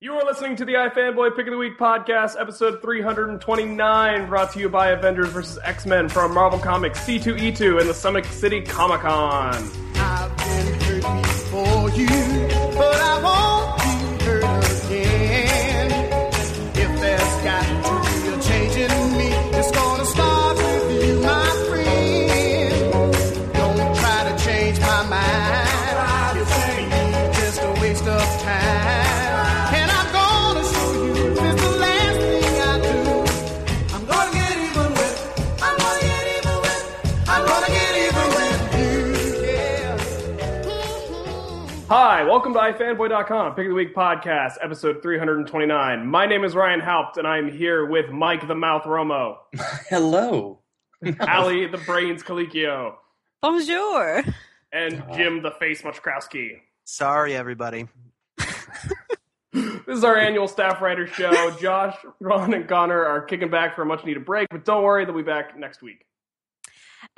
You 0.00 0.12
are 0.12 0.24
listening 0.24 0.54
to 0.54 0.64
the 0.64 0.74
iFanboy 0.74 1.34
Pick 1.34 1.48
of 1.48 1.50
the 1.50 1.58
Week 1.58 1.76
podcast, 1.76 2.40
episode 2.40 2.80
329, 2.80 4.28
brought 4.28 4.52
to 4.52 4.60
you 4.60 4.68
by 4.68 4.90
Avengers 4.90 5.30
vs. 5.30 5.58
X 5.64 5.86
Men 5.86 6.08
from 6.08 6.32
Marvel 6.32 6.60
Comics 6.60 7.00
C2E2 7.00 7.80
and 7.80 7.90
the 7.90 7.94
Summit 7.94 8.24
City 8.26 8.60
Comic 8.62 9.00
Con. 9.00 9.54
Welcome 42.38 42.52
to 42.54 42.60
iFanboy.com, 42.60 43.56
Pick 43.56 43.64
of 43.64 43.70
the 43.70 43.74
Week 43.74 43.92
podcast, 43.96 44.58
episode 44.62 45.02
329. 45.02 46.06
My 46.06 46.24
name 46.24 46.44
is 46.44 46.54
Ryan 46.54 46.78
Haupt, 46.78 47.16
and 47.16 47.26
I'm 47.26 47.50
here 47.50 47.84
with 47.84 48.10
Mike 48.10 48.46
the 48.46 48.54
Mouth 48.54 48.84
Romo, 48.84 49.38
Hello. 49.90 50.60
Ali 51.20 51.66
the 51.66 51.78
Brains 51.78 52.22
Colluccio, 52.22 52.94
Bonjour. 53.42 54.22
and 54.72 55.02
Jim 55.16 55.42
the 55.42 55.50
Face 55.58 55.82
Mroczkowski. 55.82 56.60
Sorry, 56.84 57.34
everybody. 57.34 57.88
This 59.52 59.80
is 59.88 60.04
our 60.04 60.16
annual 60.16 60.46
staff 60.46 60.80
writer 60.80 61.08
show. 61.08 61.50
Josh, 61.60 61.96
Ron, 62.20 62.54
and 62.54 62.68
Conor 62.68 63.04
are 63.04 63.22
kicking 63.22 63.50
back 63.50 63.74
for 63.74 63.82
a 63.82 63.86
much 63.86 64.04
needed 64.04 64.24
break, 64.24 64.46
but 64.52 64.64
don't 64.64 64.84
worry, 64.84 65.04
they'll 65.04 65.16
be 65.16 65.22
back 65.22 65.58
next 65.58 65.82
week. 65.82 66.04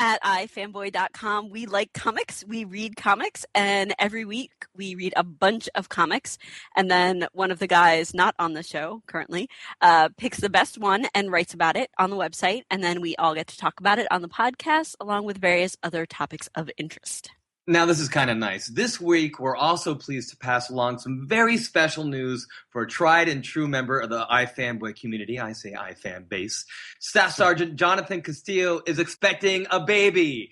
At 0.03 0.23
ifanboy.com, 0.23 1.51
we 1.51 1.67
like 1.67 1.93
comics, 1.93 2.43
we 2.49 2.65
read 2.65 2.97
comics, 2.97 3.45
and 3.55 3.95
every 3.99 4.25
week 4.25 4.51
we 4.75 4.95
read 4.95 5.13
a 5.15 5.23
bunch 5.23 5.69
of 5.75 5.91
comics. 5.91 6.39
And 6.75 6.91
then 6.91 7.27
one 7.35 7.51
of 7.51 7.59
the 7.59 7.67
guys 7.67 8.15
not 8.15 8.35
on 8.39 8.55
the 8.55 8.63
show 8.63 9.03
currently 9.07 9.51
uh, 9.83 10.09
picks 10.17 10.41
the 10.41 10.49
best 10.49 10.79
one 10.79 11.07
and 11.15 11.31
writes 11.31 11.53
about 11.53 11.77
it 11.77 11.91
on 11.99 12.09
the 12.09 12.17
website. 12.17 12.63
And 12.71 12.83
then 12.83 13.03
we 13.03 13.15
all 13.17 13.35
get 13.35 13.49
to 13.49 13.59
talk 13.59 13.79
about 13.79 13.99
it 13.99 14.07
on 14.11 14.23
the 14.23 14.29
podcast, 14.31 14.95
along 15.01 15.27
with 15.27 15.37
various 15.37 15.77
other 15.83 16.07
topics 16.07 16.49
of 16.55 16.71
interest. 16.79 17.33
Now, 17.71 17.87
this 17.87 18.01
is 18.01 18.09
kind 18.09 18.31
of 18.31 18.37
nice. 18.37 18.67
This 18.67 19.01
week, 19.01 19.39
we're 19.39 19.55
also 19.55 19.95
pleased 19.95 20.31
to 20.31 20.37
pass 20.37 20.71
along 20.71 20.99
some 20.99 21.29
very 21.29 21.57
special 21.57 22.03
news 22.03 22.49
for 22.71 22.83
a 22.83 22.89
tried 22.89 23.29
and 23.29 23.45
true 23.45 23.69
member 23.69 24.01
of 24.01 24.11
the 24.11 24.27
iFanboy 24.27 25.01
community. 25.01 25.39
I 25.39 25.53
say 25.53 25.75
iFan 25.75 26.29
base. 26.29 26.67
Staff 26.99 27.31
Sergeant 27.31 27.77
Jonathan 27.77 28.23
Castillo 28.23 28.81
is 28.89 28.99
expecting 28.99 29.69
a 29.71 29.79
baby. 29.79 30.51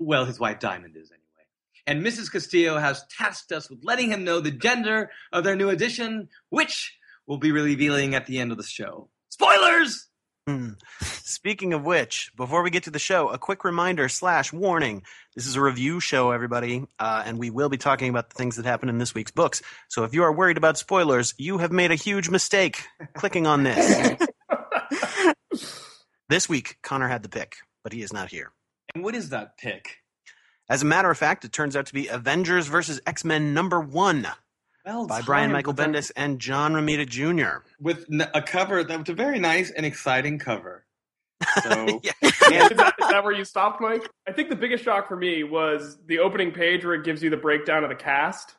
Well, 0.00 0.24
his 0.24 0.40
wife 0.40 0.58
Diamond 0.58 0.96
is 0.96 1.12
anyway. 1.12 1.46
and 1.86 2.04
Mrs. 2.04 2.32
Castillo 2.32 2.78
has 2.78 3.04
tasked 3.16 3.52
us 3.52 3.70
with 3.70 3.84
letting 3.84 4.10
him 4.10 4.24
know 4.24 4.40
the 4.40 4.50
gender 4.50 5.12
of 5.32 5.44
their 5.44 5.54
new 5.54 5.68
addition, 5.68 6.28
which 6.48 6.98
we'll 7.28 7.38
be 7.38 7.52
revealing 7.52 8.16
at 8.16 8.26
the 8.26 8.40
end 8.40 8.50
of 8.50 8.58
the 8.58 8.64
show. 8.64 9.08
Spoilers! 9.28 10.08
Hmm. 10.46 10.74
Speaking 11.00 11.72
of 11.72 11.84
which, 11.84 12.30
before 12.36 12.62
we 12.62 12.70
get 12.70 12.84
to 12.84 12.90
the 12.90 13.00
show, 13.00 13.28
a 13.30 13.38
quick 13.38 13.64
reminder 13.64 14.08
slash 14.08 14.52
warning. 14.52 15.02
This 15.34 15.44
is 15.44 15.56
a 15.56 15.60
review 15.60 15.98
show, 15.98 16.30
everybody, 16.30 16.84
uh, 17.00 17.24
and 17.26 17.36
we 17.36 17.50
will 17.50 17.68
be 17.68 17.78
talking 17.78 18.10
about 18.10 18.30
the 18.30 18.36
things 18.36 18.54
that 18.54 18.64
happen 18.64 18.88
in 18.88 18.98
this 18.98 19.12
week's 19.12 19.32
books. 19.32 19.60
So 19.88 20.04
if 20.04 20.14
you 20.14 20.22
are 20.22 20.32
worried 20.32 20.56
about 20.56 20.78
spoilers, 20.78 21.34
you 21.36 21.58
have 21.58 21.72
made 21.72 21.90
a 21.90 21.96
huge 21.96 22.30
mistake 22.30 22.84
clicking 23.14 23.44
on 23.48 23.64
this. 23.64 24.22
this 26.28 26.48
week, 26.48 26.76
Conor 26.80 27.08
had 27.08 27.24
the 27.24 27.28
pick, 27.28 27.56
but 27.82 27.92
he 27.92 28.02
is 28.02 28.12
not 28.12 28.28
here. 28.28 28.52
And 28.94 29.02
what 29.02 29.16
is 29.16 29.30
that 29.30 29.58
pick? 29.58 29.96
As 30.70 30.80
a 30.82 30.86
matter 30.86 31.10
of 31.10 31.18
fact, 31.18 31.44
it 31.44 31.52
turns 31.52 31.74
out 31.74 31.86
to 31.86 31.94
be 31.94 32.06
Avengers 32.06 32.68
versus 32.68 33.00
X 33.04 33.24
Men 33.24 33.52
number 33.52 33.80
one 33.80 34.28
Well, 34.86 35.06
by 35.06 35.20
Brian 35.22 35.44
timed 35.50 35.52
Michael 35.54 35.74
Bendis 35.74 36.12
and 36.16 36.38
John 36.38 36.72
Romita 36.72 37.06
Jr. 37.08 37.64
With 37.80 38.06
a 38.32 38.40
cover 38.40 38.84
that 38.84 38.98
was 38.98 39.08
a 39.08 39.14
very 39.14 39.38
nice 39.40 39.70
and 39.70 39.84
exciting 39.84 40.38
cover. 40.38 40.84
So, 41.62 42.00
Yeah. 42.02 42.12
is, 42.22 42.32
that, 42.76 42.94
is 42.98 43.08
that 43.08 43.22
where 43.22 43.32
you 43.32 43.44
stopped, 43.44 43.80
Mike? 43.80 44.08
I 44.26 44.32
think 44.32 44.48
the 44.48 44.56
biggest 44.56 44.84
shock 44.84 45.06
for 45.08 45.16
me 45.16 45.42
was 45.44 45.98
the 46.06 46.20
opening 46.20 46.50
page 46.52 46.82
where 46.84 46.94
it 46.94 47.04
gives 47.04 47.22
you 47.22 47.28
the 47.28 47.36
breakdown 47.36 47.82
of 47.84 47.90
the 47.90 47.94
cast. 47.96 48.54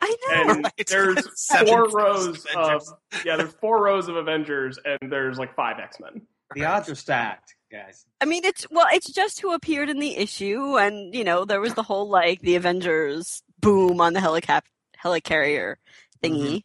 I 0.00 0.08
know. 0.28 0.50
And 0.52 0.64
Right. 0.64 0.86
there's 0.88 1.24
Seven 1.40 1.68
four 1.68 1.84
first 1.90 1.94
rows 1.94 2.46
of 2.56 2.82
yeah, 3.24 3.36
there's 3.36 3.52
four 3.60 3.82
rows 3.82 4.08
of 4.08 4.16
Avengers 4.16 4.78
and 4.84 5.10
there's 5.12 5.38
like 5.38 5.54
five 5.54 5.78
X 5.78 5.98
Men. 6.00 6.22
the 6.54 6.64
odds 6.64 6.88
are 6.88 6.94
stacked, 6.96 7.54
guys. 7.70 8.04
I 8.20 8.24
mean, 8.24 8.44
it's 8.44 8.66
well, 8.70 8.86
it's 8.92 9.10
just 9.12 9.40
who 9.40 9.52
appeared 9.52 9.88
in 9.88 9.98
the 10.00 10.16
issue, 10.16 10.76
and 10.78 11.14
you 11.14 11.22
know, 11.24 11.44
there 11.44 11.60
was 11.60 11.74
the 11.74 11.82
whole 11.84 12.08
like 12.08 12.40
the 12.40 12.56
Avengers 12.56 13.42
boom 13.60 14.00
on 14.00 14.12
the 14.14 14.20
helicap 14.20 14.62
helicarrier 15.06 15.76
thingy. 16.22 16.62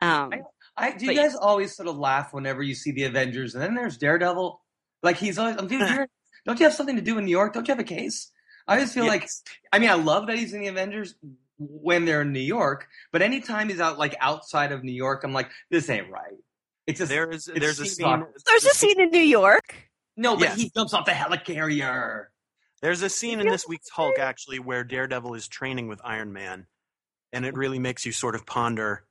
Um, 0.00 0.32
I, 0.76 0.92
do 0.96 1.04
you 1.06 1.10
But- 1.14 1.22
guys 1.22 1.34
always 1.36 1.74
sort 1.74 1.88
of 1.88 1.98
laugh 1.98 2.32
whenever 2.32 2.62
you 2.62 2.74
see 2.74 2.92
the 2.92 3.04
Avengers, 3.04 3.54
and 3.54 3.62
then 3.62 3.74
there's 3.74 3.96
Daredevil? 3.98 4.60
Like 5.02 5.16
he's 5.16 5.38
always, 5.38 5.56
I'm 5.56 5.66
dude, 5.66 5.80
you're, 5.90 6.08
don't 6.46 6.58
you 6.58 6.64
have 6.66 6.74
something 6.74 6.96
to 6.96 7.02
do 7.02 7.18
in 7.18 7.24
New 7.24 7.30
York? 7.30 7.52
Don't 7.52 7.66
you 7.68 7.72
have 7.72 7.80
a 7.80 7.84
case? 7.84 8.30
I 8.68 8.78
just 8.78 8.94
feel 8.94 9.06
like, 9.06 9.28
I 9.72 9.78
mean, 9.78 9.90
I 9.90 9.94
love 9.94 10.26
that 10.28 10.38
he's 10.38 10.52
in 10.54 10.60
the 10.60 10.68
Avengers 10.68 11.14
when 11.58 12.04
they're 12.04 12.22
in 12.22 12.32
New 12.32 12.40
York, 12.40 12.86
but 13.12 13.20
anytime 13.20 13.68
he's 13.68 13.80
out 13.80 13.98
like 13.98 14.14
outside 14.20 14.72
of 14.72 14.84
New 14.84 14.92
York, 14.92 15.24
I'm 15.24 15.32
like, 15.32 15.50
this 15.70 15.90
ain't 15.90 16.10
right. 16.10 16.38
It's 16.86 16.98
just 16.98 17.10
There 17.10 17.30
is 17.30 17.44
there's 17.44 17.78
a 17.80 17.84
Steve 17.84 17.88
scene 17.88 18.06
Rogers. 18.06 18.42
there's 18.46 18.64
a 18.64 18.70
scene 18.70 19.00
in 19.00 19.10
New 19.10 19.18
York. 19.20 19.74
no, 20.16 20.34
but 20.36 20.42
Yes. 20.44 20.56
he 20.56 20.70
jumps 20.70 20.94
off 20.94 21.04
the 21.04 21.12
helicarrier. 21.12 22.26
There's 22.80 23.02
a 23.02 23.10
scene 23.10 23.40
in 23.40 23.46
this 23.48 23.68
week's 23.68 23.90
Hulk 23.90 24.18
actually 24.18 24.58
where 24.58 24.84
Daredevil 24.84 25.34
is 25.34 25.46
training 25.48 25.88
with 25.88 26.00
Iron 26.02 26.32
Man, 26.32 26.66
and 27.32 27.44
it 27.44 27.54
really 27.54 27.78
makes 27.78 28.04
you 28.06 28.12
sort 28.12 28.34
of 28.34 28.46
ponder. 28.46 29.04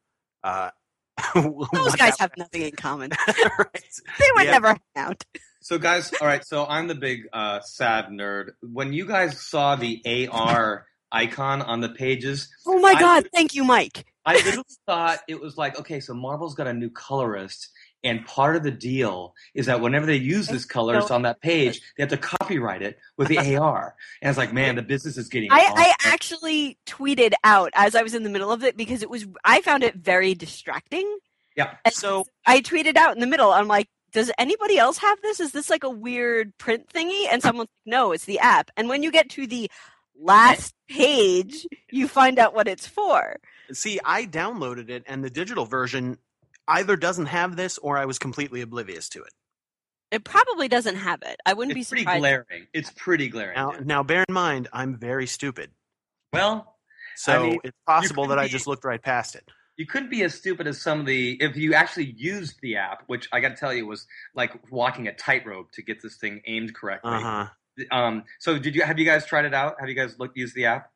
Uh, 0.43 0.69
Those 1.35 1.95
guys 1.97 2.17
have 2.19 2.31
nothing 2.37 2.61
in 2.61 2.71
common. 2.71 3.11
right. 3.27 3.83
They 4.19 4.25
would 4.35 4.45
Yeah. 4.45 4.51
never 4.51 4.67
hang 4.69 4.79
out. 4.95 5.23
So, 5.61 5.77
guys, 5.77 6.13
all 6.21 6.27
right. 6.27 6.45
So, 6.45 6.65
I'm 6.65 6.87
the 6.87 6.95
big 6.95 7.27
uh, 7.33 7.59
sad 7.61 8.05
nerd. 8.07 8.51
When 8.61 8.93
you 8.93 9.05
guys 9.05 9.39
saw 9.41 9.75
the 9.75 10.01
AR 10.31 10.85
icon 11.11 11.61
on 11.61 11.81
the 11.81 11.89
pages, 11.89 12.47
Oh 12.65 12.79
my 12.79 12.93
I- 12.95 12.99
god! 12.99 13.29
Thank 13.33 13.53
you, 13.55 13.63
Mike. 13.65 14.05
I 14.25 14.35
literally 14.35 14.63
thought 14.85 15.19
it 15.27 15.41
was 15.41 15.57
like, 15.57 15.79
okay, 15.79 15.99
so 15.99 16.13
Marvel's 16.13 16.53
got 16.53 16.67
a 16.67 16.73
new 16.73 16.89
colorist, 16.91 17.69
and 18.03 18.25
part 18.25 18.55
of 18.55 18.63
the 18.63 18.71
deal 18.71 19.33
is 19.53 19.65
that 19.65 19.81
whenever 19.81 20.05
they 20.05 20.15
use 20.15 20.47
this 20.47 20.65
colorist 20.65 21.11
on 21.11 21.23
that 21.23 21.41
page, 21.41 21.81
they 21.97 22.03
have 22.03 22.09
to 22.09 22.17
copyright 22.17 22.81
it 22.81 22.97
with 23.17 23.27
the 23.27 23.37
AR. 23.57 23.95
And 24.21 24.29
it's 24.29 24.37
like, 24.37 24.53
man, 24.53 24.75
the 24.75 24.81
business 24.81 25.17
is 25.17 25.27
getting. 25.27 25.51
I, 25.51 25.71
I 25.75 25.93
actually 26.05 26.77
tweeted 26.85 27.33
out 27.43 27.71
as 27.73 27.95
I 27.95 28.03
was 28.03 28.13
in 28.13 28.23
the 28.23 28.29
middle 28.29 28.51
of 28.51 28.63
it 28.63 28.77
because 28.77 29.03
it 29.03 29.09
was 29.09 29.25
I 29.43 29.61
found 29.61 29.83
it 29.83 29.95
very 29.95 30.33
distracting. 30.33 31.17
Yeah. 31.55 31.75
And 31.83 31.93
So 31.93 32.25
I 32.45 32.61
tweeted 32.61 32.95
out 32.95 33.13
in 33.13 33.19
the 33.19 33.27
middle. 33.27 33.51
I'm 33.51 33.67
like, 33.67 33.89
does 34.11 34.31
anybody 34.37 34.77
else 34.77 34.97
have 34.97 35.21
this? 35.21 35.39
Is 35.39 35.51
this 35.51 35.69
like 35.69 35.83
a 35.83 35.89
weird 35.89 36.57
print 36.57 36.87
thingy? 36.93 37.25
And 37.31 37.41
someone's 37.41 37.69
like, 37.85 37.91
no, 37.91 38.11
it's 38.11 38.25
the 38.25 38.39
app. 38.39 38.71
And 38.77 38.87
when 38.87 39.03
you 39.03 39.11
get 39.11 39.29
to 39.31 39.45
the 39.45 39.69
last 40.19 40.73
page, 40.89 41.65
you 41.91 42.07
find 42.07 42.39
out 42.39 42.53
what 42.53 42.67
it's 42.67 42.87
for. 42.87 43.37
see, 43.71 43.99
I 44.03 44.25
downloaded 44.25 44.89
it, 44.89 45.03
and 45.07 45.23
the 45.23 45.29
digital 45.29 45.65
version 45.65 46.17
either 46.69 46.95
doesn't 46.95 47.25
have 47.25 47.55
this, 47.55 47.77
or 47.79 47.97
I 47.97 48.05
was 48.05 48.19
completely 48.19 48.61
oblivious 48.61 49.09
to 49.09 49.23
it. 49.23 49.33
It 50.11 50.23
probably 50.23 50.67
doesn't 50.67 50.95
have 50.95 51.21
it. 51.23 51.39
I 51.45 51.53
wouldn't 51.53 51.77
It's 51.77 51.89
be 51.89 52.03
pretty 52.03 52.19
glaring. 52.19 52.67
It's 52.73 52.91
pretty 52.95 53.27
glaring. 53.29 53.55
Now, 53.55 53.73
now, 53.83 54.03
bear 54.03 54.23
in 54.27 54.33
mind, 54.33 54.67
I'm 54.73 54.97
very 54.97 55.27
stupid, 55.27 55.71
well, 56.33 56.77
so 57.15 57.43
mean, 57.43 57.59
it's 57.63 57.77
possible 57.85 58.23
could 58.23 58.31
that 58.31 58.39
I 58.39 58.47
just 58.47 58.65
looked 58.65 58.85
right 58.85 59.01
past 59.01 59.35
it. 59.35 59.43
you 59.77 59.85
couldn't 59.85 60.09
be 60.09 60.23
as 60.23 60.33
stupid 60.33 60.67
as 60.67 60.81
some 60.81 60.99
of 60.99 61.05
the 61.05 61.33
if 61.41 61.55
you 61.57 61.73
actually 61.73 62.13
used 62.17 62.59
the 62.61 62.77
app, 62.77 63.03
which 63.07 63.27
I 63.31 63.39
got 63.39 63.49
to 63.49 63.55
tell 63.55 63.73
you 63.73 63.85
was 63.85 64.07
like 64.35 64.51
walking 64.71 65.07
a 65.07 65.13
tightrope 65.13 65.71
to 65.73 65.81
get 65.81 66.01
this 66.01 66.17
thing 66.17 66.41
aimed 66.47 66.73
correctly. 66.75 67.11
Uh 67.13 67.19
huh. 67.19 67.47
Um, 67.91 68.23
so 68.39 68.57
did 68.57 68.75
you 68.75 68.83
have 68.83 68.99
you 68.99 69.05
guys 69.05 69.25
tried 69.25 69.45
it 69.45 69.53
out? 69.53 69.75
Have 69.79 69.89
you 69.89 69.95
guys 69.95 70.17
looked 70.19 70.37
used 70.37 70.55
the 70.55 70.65
app? 70.65 70.91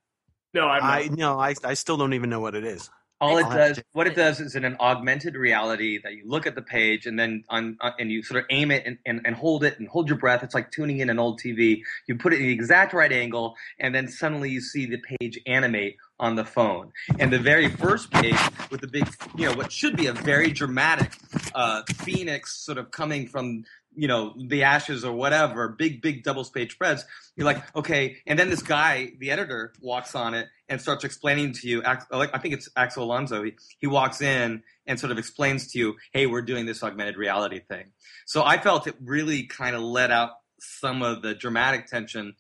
No, 0.54 0.68
I'm 0.68 0.84
I 0.84 1.10
no, 1.12 1.40
I 1.40 1.56
I 1.64 1.74
still 1.76 1.98
don't 1.98 2.14
even 2.14 2.30
know 2.30 2.40
what 2.40 2.56
it 2.56 2.64
is. 2.64 2.90
All 3.24 3.38
it 3.38 3.50
does, 3.50 3.82
what 3.94 4.06
it 4.06 4.16
does, 4.16 4.42
is 4.42 4.56
in 4.56 4.66
an 4.66 4.76
augmented 4.80 5.36
reality 5.36 5.98
that 6.04 6.14
you 6.14 6.24
look 6.26 6.46
at 6.46 6.56
the 6.56 6.62
page 6.62 7.06
and 7.06 7.18
then 7.18 7.44
on, 7.50 7.78
on 7.80 7.94
and 7.98 8.12
you 8.12 8.22
sort 8.22 8.40
of 8.40 8.46
aim 8.50 8.70
it 8.70 8.84
and, 8.86 8.98
and, 9.06 9.22
and 9.24 9.36
hold 9.36 9.64
it 9.64 9.80
and 9.80 9.88
hold 9.88 10.10
your 10.10 10.18
breath. 10.18 10.44
It's 10.44 10.54
like 10.54 10.72
tuning 10.72 11.00
in 11.00 11.10
an 11.10 11.20
old 11.20 11.40
TV. 11.40 11.82
You 12.08 12.18
put 12.18 12.34
it 12.34 12.42
in 12.42 12.48
the 12.48 12.52
exact 12.52 12.94
right 12.94 13.12
angle, 13.12 13.56
and 13.80 13.96
then 13.96 14.10
suddenly 14.10 14.50
you 14.50 14.60
see 14.60 14.86
the 14.86 14.98
page 14.98 15.40
animate 15.46 15.96
on 16.20 16.36
the 16.36 16.46
phone. 16.46 16.92
And 17.18 17.32
the 17.32 17.40
very 17.40 17.70
first 17.70 18.12
page 18.12 18.38
with 18.70 18.82
the 18.82 18.88
big, 18.88 19.08
you 19.38 19.50
know, 19.50 19.56
what 19.56 19.72
should 19.72 19.96
be 19.96 20.08
a 20.08 20.14
very 20.14 20.52
dramatic 20.52 21.14
uh, 21.56 21.84
phoenix 21.96 22.56
sort 22.64 22.78
of 22.78 22.92
coming 22.92 23.28
from 23.28 23.64
you 23.96 24.08
know 24.08 24.34
the 24.48 24.64
ashes 24.64 25.04
or 25.06 25.14
whatever, 25.14 25.70
big 25.70 26.02
big 26.02 26.24
double 26.24 26.44
page 26.46 26.74
spreads. 26.74 27.06
You're 27.36 27.46
like, 27.46 27.76
okay, 27.76 28.18
and 28.26 28.38
then 28.38 28.50
this 28.50 28.62
guy, 28.62 29.14
the 29.20 29.32
editor, 29.32 29.74
walks 29.82 30.16
on 30.16 30.34
it 30.34 30.48
and 30.70 30.82
starts 30.82 31.04
explaining 31.04 31.54
to 31.54 31.68
you. 31.68 31.84
I 31.86 31.98
think 32.40 32.54
it's 32.54 32.70
Axel 32.76 33.04
Alonso. 33.04 33.44
He, 33.44 33.54
he 33.80 33.88
walks 33.88 34.22
in 34.22 34.64
and 34.86 35.00
sort 35.00 35.12
of 35.12 35.18
explains 35.18 35.72
to 35.72 35.80
you, 35.80 35.96
"Hey, 36.14 36.26
we're 36.26 36.42
doing 36.42 36.66
this 36.66 36.84
augmented 36.84 37.18
reality 37.18 37.60
thing." 37.60 37.92
So 38.26 38.44
I 38.44 38.58
felt 38.58 38.88
it 38.88 38.96
really 39.02 39.44
kind 39.44 39.76
of 39.76 39.82
let 39.82 40.12
out 40.12 40.32
some 40.60 41.02
of 41.02 41.22
the 41.22 41.34
dramatic 41.36 41.88
tension 41.88 42.36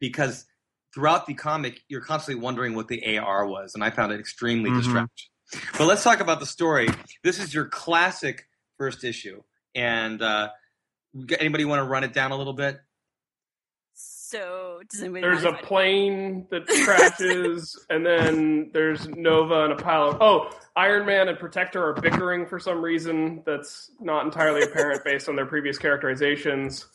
because 0.00 0.46
throughout 0.94 1.26
the 1.26 1.34
comic, 1.34 1.80
you're 1.88 2.00
constantly 2.00 2.42
wondering 2.42 2.74
what 2.74 2.88
the 2.88 3.16
AR 3.18 3.46
was, 3.46 3.74
and 3.74 3.84
I 3.84 3.90
found 3.90 4.12
it 4.12 4.18
extremely 4.20 4.70
Mhm. 4.70 4.76
distracting. 4.78 5.26
But 5.78 5.86
let's 5.86 6.02
talk 6.02 6.20
about 6.20 6.40
the 6.40 6.46
story. 6.46 6.88
This 7.22 7.38
is 7.38 7.52
your 7.54 7.66
classic 7.66 8.48
first 8.78 9.04
issue, 9.04 9.42
and 9.74 10.20
uh, 10.22 10.50
anybody 11.38 11.64
want 11.64 11.80
to 11.80 11.84
run 11.84 12.04
it 12.04 12.12
down 12.12 12.32
a 12.32 12.36
little 12.36 12.52
bit? 12.52 12.78
So 13.94 14.80
does 14.90 15.00
anybody 15.02 15.22
There's 15.22 15.44
a 15.44 15.48
if 15.48 15.54
I- 15.56 15.62
plane 15.62 16.46
that 16.50 16.66
crashes, 16.84 17.84
and 17.90 18.06
then 18.06 18.70
there's 18.72 19.08
Nova 19.08 19.64
and 19.64 19.72
a 19.72 19.76
pile 19.76 20.10
of. 20.10 20.18
Oh, 20.20 20.50
Iron 20.76 21.04
Man 21.06 21.28
and 21.28 21.38
Protector 21.38 21.84
are 21.84 21.94
bickering 22.00 22.46
for 22.46 22.58
some 22.58 22.80
reason 22.80 23.42
that's 23.44 23.90
not 24.00 24.24
entirely 24.24 24.62
apparent 24.62 25.04
based 25.04 25.28
on 25.28 25.36
their 25.36 25.46
previous 25.46 25.78
characterizations. 25.78 26.86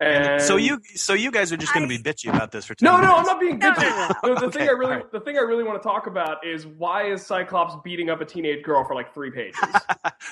And 0.00 0.42
So 0.42 0.56
you 0.56 0.80
so 0.96 1.14
you 1.14 1.30
guys 1.30 1.52
are 1.52 1.56
just 1.56 1.72
going 1.72 1.88
to 1.88 1.96
be 1.96 2.02
bitchy 2.02 2.28
about 2.28 2.50
this 2.50 2.64
for 2.66 2.74
10 2.74 2.84
No, 2.84 2.96
no, 2.96 3.02
minutes. 3.02 3.18
I'm 3.20 3.24
not 3.26 3.40
being 3.40 3.58
No, 3.58 3.68
no, 3.70 3.74
bitchy. 3.76 4.08
no, 4.24 4.34
No, 4.34 4.40
the 4.40 4.46
Okay, 4.46 4.58
thing 4.58 4.68
I 4.68 4.72
really, 4.72 4.92
alright. 4.92 5.12
the 5.12 5.20
thing 5.20 5.36
I 5.38 5.42
really 5.42 5.62
want 5.62 5.80
to 5.80 5.88
talk 5.88 6.06
about 6.08 6.44
is 6.44 6.66
why 6.66 7.04
is 7.10 7.24
Cyclops 7.24 7.74
beating 7.84 8.10
up 8.10 8.20
a 8.20 8.24
teenage 8.24 8.64
girl 8.64 8.84
for 8.84 8.94
like 8.94 9.14
three 9.14 9.30
pages? 9.30 9.58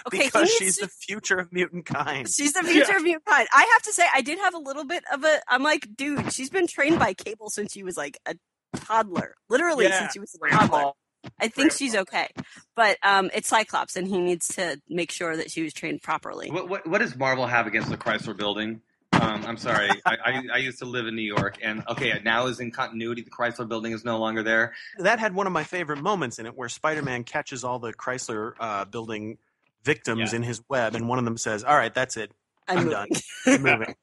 Okay, 0.06 0.24
because 0.26 0.50
she's 0.50 0.76
to- 0.78 0.86
the 0.86 0.88
future 0.88 1.38
of 1.38 1.52
mutant 1.52 1.86
kind. 1.86 2.28
She's 2.28 2.52
the 2.54 2.62
future 2.62 2.96
of 2.96 3.02
mutant 3.02 3.24
kind. 3.24 3.46
I 3.52 3.68
have 3.72 3.82
to 3.82 3.92
say, 3.92 4.02
I 4.12 4.20
did 4.20 4.38
have 4.40 4.54
a 4.54 4.58
little 4.58 4.84
bit 4.84 5.04
of 5.12 5.22
a. 5.24 5.40
I'm 5.48 5.62
like, 5.62 5.86
dude, 5.96 6.32
she's 6.32 6.50
been 6.50 6.66
trained 6.66 6.98
by 6.98 7.14
Cable 7.14 7.48
since 7.50 7.72
she 7.72 7.82
was 7.84 7.96
like 7.96 8.18
a 8.26 8.34
toddler, 8.76 9.34
literally 9.48 9.84
Yeah, 9.86 9.98
since 10.00 10.12
she 10.14 10.18
was 10.18 10.34
a 10.34 10.50
toddler. 10.50 10.92
I 11.40 11.48
think 11.48 11.70
she's 11.72 11.94
okay, 11.94 12.28
but 12.74 12.98
um, 13.04 13.30
it's 13.32 13.46
Cyclops, 13.48 13.94
and 13.96 14.08
he 14.08 14.18
needs 14.18 14.48
to 14.56 14.80
make 14.88 15.12
sure 15.12 15.36
that 15.36 15.50
she 15.52 15.62
was 15.62 15.72
trained 15.72 16.02
properly. 16.02 16.50
What, 16.50 16.68
what, 16.68 16.86
what 16.86 16.98
does 16.98 17.14
Marvel 17.16 17.46
have 17.46 17.66
against 17.68 17.90
the 17.90 17.96
Chrysler 17.96 18.36
Building? 18.36 18.80
Um, 19.22 19.44
I'm 19.46 19.56
sorry, 19.56 19.88
I, 20.04 20.16
I, 20.24 20.42
I 20.54 20.56
used 20.58 20.78
to 20.80 20.84
live 20.84 21.06
in 21.06 21.14
New 21.14 21.22
York, 21.22 21.58
and 21.62 21.82
okay, 21.88 22.20
now 22.24 22.46
is 22.46 22.60
in 22.60 22.70
continuity. 22.70 23.22
The 23.22 23.30
Chrysler 23.30 23.68
Building 23.68 23.92
is 23.92 24.04
no 24.04 24.18
longer 24.18 24.42
there. 24.42 24.74
That 24.98 25.18
had 25.20 25.34
one 25.34 25.46
of 25.46 25.52
my 25.52 25.64
favorite 25.64 26.00
moments 26.02 26.38
in 26.38 26.46
it 26.46 26.56
where 26.56 26.68
Spider-Man 26.68 27.24
catches 27.24 27.62
all 27.64 27.78
the 27.78 27.92
Chrysler 27.92 28.52
uh, 28.58 28.84
building 28.84 29.38
victims 29.84 30.32
Yeah. 30.32 30.36
in 30.36 30.42
his 30.42 30.60
web 30.68 30.94
and 30.94 31.08
one 31.08 31.18
of 31.18 31.24
them 31.24 31.36
says, 31.36 31.62
"All 31.64 31.76
right, 31.76 31.92
that's 31.94 32.16
it. 32.16 32.32
I'm, 32.68 32.78
I'm 32.78 32.84
moving. 32.84 33.08
I'm 33.46 33.62
moving." 33.62 33.94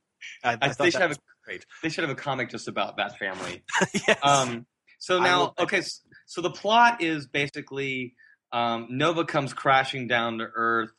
I, 0.44 0.52
I 0.52 0.58
I, 0.62 0.68
thought 0.70 0.78
they 0.80 0.86
should 0.92 1.02
that 1.02 1.10
have 1.10 1.18
a 1.18 1.20
great. 1.46 1.66
they 1.84 1.90
should 1.90 2.04
have 2.04 2.12
a 2.12 2.20
comic 2.20 2.50
just 2.50 2.68
about 2.68 2.98
that 2.98 3.18
family. 3.18 3.64
yes. 4.08 4.20
Um, 4.24 4.66
so 5.00 5.20
now, 5.22 5.40
will- 5.40 5.56
okay, 5.60 5.78
s- 5.80 6.02
so 6.26 6.42
the 6.42 6.50
plot 6.52 7.02
is 7.02 7.28
basically 7.28 8.16
um, 8.52 8.88
Nova 8.90 9.26
comes 9.26 9.54
crashing 9.54 10.08
down 10.08 10.38
to 10.40 10.48
Earth. 10.54 10.92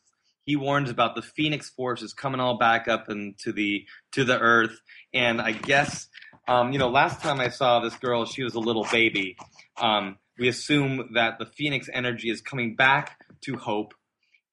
He 0.51 0.57
warns 0.57 0.89
about 0.89 1.15
the 1.15 1.21
Phoenix 1.21 1.69
forces 1.69 2.13
coming 2.13 2.41
all 2.41 2.57
back 2.57 2.89
up 2.89 3.09
into 3.09 3.53
the 3.53 3.85
to 4.11 4.25
the 4.25 4.37
Earth, 4.37 4.77
and 5.13 5.39
I 5.39 5.53
guess 5.53 6.09
um, 6.45 6.73
you 6.73 6.79
know 6.79 6.89
last 6.89 7.21
time 7.21 7.39
I 7.39 7.47
saw 7.47 7.79
this 7.79 7.95
girl, 7.95 8.25
she 8.25 8.43
was 8.43 8.53
a 8.53 8.59
little 8.59 8.85
baby. 8.91 9.37
Um, 9.79 10.17
we 10.37 10.49
assume 10.49 11.11
that 11.13 11.39
the 11.39 11.45
Phoenix 11.45 11.87
energy 11.93 12.29
is 12.29 12.41
coming 12.41 12.75
back 12.75 13.17
to 13.45 13.55
Hope, 13.55 13.93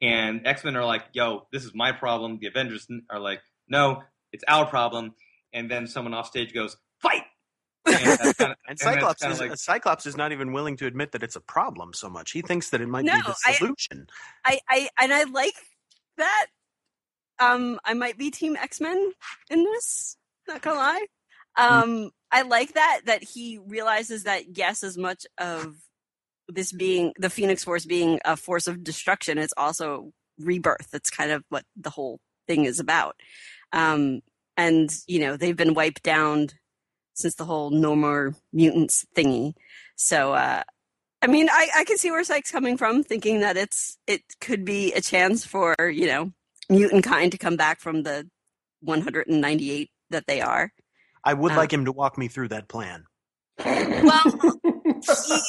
and 0.00 0.46
X 0.46 0.62
Men 0.62 0.76
are 0.76 0.84
like, 0.84 1.02
"Yo, 1.14 1.48
this 1.50 1.64
is 1.64 1.72
my 1.74 1.90
problem." 1.90 2.38
The 2.40 2.46
Avengers 2.46 2.86
are 3.10 3.18
like, 3.18 3.40
"No, 3.68 4.04
it's 4.32 4.44
our 4.46 4.66
problem." 4.66 5.14
And 5.52 5.68
then 5.68 5.88
someone 5.88 6.14
off 6.14 6.28
stage 6.28 6.54
goes, 6.54 6.76
"Fight!" 7.02 7.22
And, 7.86 7.96
kinda- 7.96 8.56
And 8.68 8.78
that's 8.78 8.82
Cyclops 8.82 9.20
kinda 9.22 9.34
is 9.34 9.40
like- 9.40 9.56
Cyclops 9.56 10.06
is 10.06 10.16
not 10.16 10.30
even 10.30 10.52
willing 10.52 10.76
to 10.76 10.86
admit 10.86 11.12
that 11.12 11.22
it's 11.22 11.36
a 11.36 11.40
problem 11.40 11.94
so 11.94 12.08
much. 12.10 12.32
He 12.32 12.42
thinks 12.42 12.68
that 12.70 12.80
it 12.82 12.88
might 12.88 13.02
be 13.06 13.10
No, 13.10 13.20
the 13.26 13.34
I- 13.46 13.52
solution. 13.54 14.06
I, 14.44 14.60
I 14.68 14.88
and 15.00 15.12
I 15.12 15.24
like 15.24 15.54
that. 16.18 16.46
Um, 17.40 17.78
I 17.84 17.94
might 17.94 18.18
be 18.18 18.30
Team 18.30 18.56
X 18.56 18.80
Men 18.80 19.12
in 19.50 19.64
this. 19.64 20.16
Not 20.46 20.62
gonna 20.62 20.78
lie. 20.78 21.06
Um, 21.56 22.10
I 22.30 22.42
like 22.42 22.74
that 22.74 23.02
that 23.06 23.22
he 23.22 23.58
realizes 23.66 24.24
that 24.24 24.56
yes, 24.56 24.82
as 24.82 24.96
much 24.96 25.26
of 25.38 25.76
this 26.48 26.72
being 26.72 27.12
the 27.18 27.30
Phoenix 27.30 27.64
Force 27.64 27.84
being 27.84 28.20
a 28.24 28.36
force 28.36 28.66
of 28.66 28.84
destruction, 28.84 29.38
it's 29.38 29.54
also 29.56 30.12
rebirth. 30.38 30.90
That's 30.90 31.10
kind 31.10 31.30
of 31.30 31.44
what 31.48 31.64
the 31.76 31.90
whole 31.90 32.20
thing 32.46 32.64
is 32.64 32.80
about. 32.80 33.16
Um, 33.72 34.20
and 34.56 34.90
you 35.06 35.20
know 35.20 35.36
they've 35.36 35.56
been 35.56 35.74
wiped 35.74 36.02
down 36.02 36.48
since 37.14 37.34
the 37.34 37.44
whole 37.44 37.70
no 37.70 37.96
more 37.96 38.34
mutants 38.52 39.04
thingy. 39.16 39.54
So 39.96 40.32
uh, 40.32 40.62
I 41.20 41.26
mean, 41.26 41.48
I, 41.50 41.68
I 41.78 41.84
can 41.84 41.98
see 41.98 42.10
where 42.10 42.22
Cyke's 42.24 42.50
coming 42.52 42.76
from, 42.76 43.02
thinking 43.02 43.40
that 43.40 43.56
it's 43.56 43.98
it 44.06 44.22
could 44.40 44.64
be 44.64 44.92
a 44.92 45.00
chance 45.00 45.44
for 45.44 45.74
you 45.90 46.06
know 46.06 46.32
mutant 46.70 47.04
kind 47.04 47.32
to 47.32 47.38
come 47.38 47.56
back 47.56 47.80
from 47.80 48.02
the 48.02 48.28
198 48.82 49.90
that 50.10 50.26
they 50.26 50.40
are. 50.40 50.72
I 51.24 51.34
would 51.34 51.52
uh, 51.52 51.56
like 51.56 51.72
him 51.72 51.84
to 51.86 51.92
walk 51.92 52.16
me 52.18 52.28
through 52.28 52.48
that 52.48 52.68
plan. 52.68 53.04
Well, 53.64 54.22
he, 55.26 55.40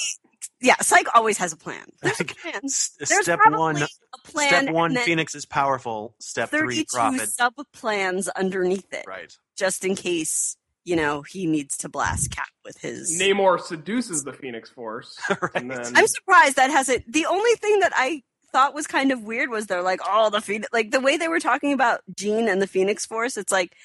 yeah, 0.62 0.76
Cyke 0.82 1.08
always 1.16 1.38
has 1.38 1.54
a 1.54 1.58
plan. 1.58 1.86
There's 2.02 2.20
a 2.20 2.26
plan. 2.26 2.62
There's 2.64 3.22
step 3.22 3.40
one, 3.46 3.78
a 3.78 3.88
plan. 4.26 4.48
step 4.64 4.74
one, 4.74 4.96
Phoenix 4.96 5.36
is 5.36 5.46
powerful. 5.46 6.16
Step 6.20 6.50
three, 6.50 6.84
32 6.84 6.86
profit. 6.92 7.30
sub 7.30 7.54
plans 7.74 8.28
underneath 8.30 8.92
it, 8.92 9.06
Right. 9.08 9.32
just 9.58 9.86
in 9.86 9.96
case 9.96 10.58
you 10.90 10.96
know 10.96 11.22
he 11.22 11.46
needs 11.46 11.78
to 11.78 11.90
blast 11.90 12.32
Cap 12.32 12.50
with 12.66 12.80
his. 12.80 13.22
Namor 13.22 13.62
seduces 13.62 14.24
the 14.24 14.34
Phoenix 14.34 14.72
Force. 14.72 15.16
right. 15.30 15.52
And 15.54 15.70
then 15.70 15.86
I'm 15.96 16.08
surprised 16.08 16.56
that 16.56 16.72
hasn't. 16.72 17.12
The 17.12 17.28
only 17.28 17.54
thing 17.56 17.80
that 17.82 17.94
I 17.96 18.24
thought 18.52 18.74
was 18.74 18.88
kind 18.88 19.12
of 19.12 19.24
weird 19.24 19.52
was 19.52 19.68
they're 19.68 19.84
like, 19.84 20.00
oh, 20.08 20.32
the 20.32 20.42
Phoenix, 20.42 20.68
like 20.74 20.90
the 20.90 21.00
way 21.00 21.18
they 21.18 21.28
were 21.28 21.40
talking 21.40 21.74
about 21.74 22.02
Jean 22.18 22.48
and 22.48 22.60
the 22.60 22.68
Phoenix 22.68 23.06
Force. 23.06 23.38
It's 23.38 23.52
like, 23.52 23.76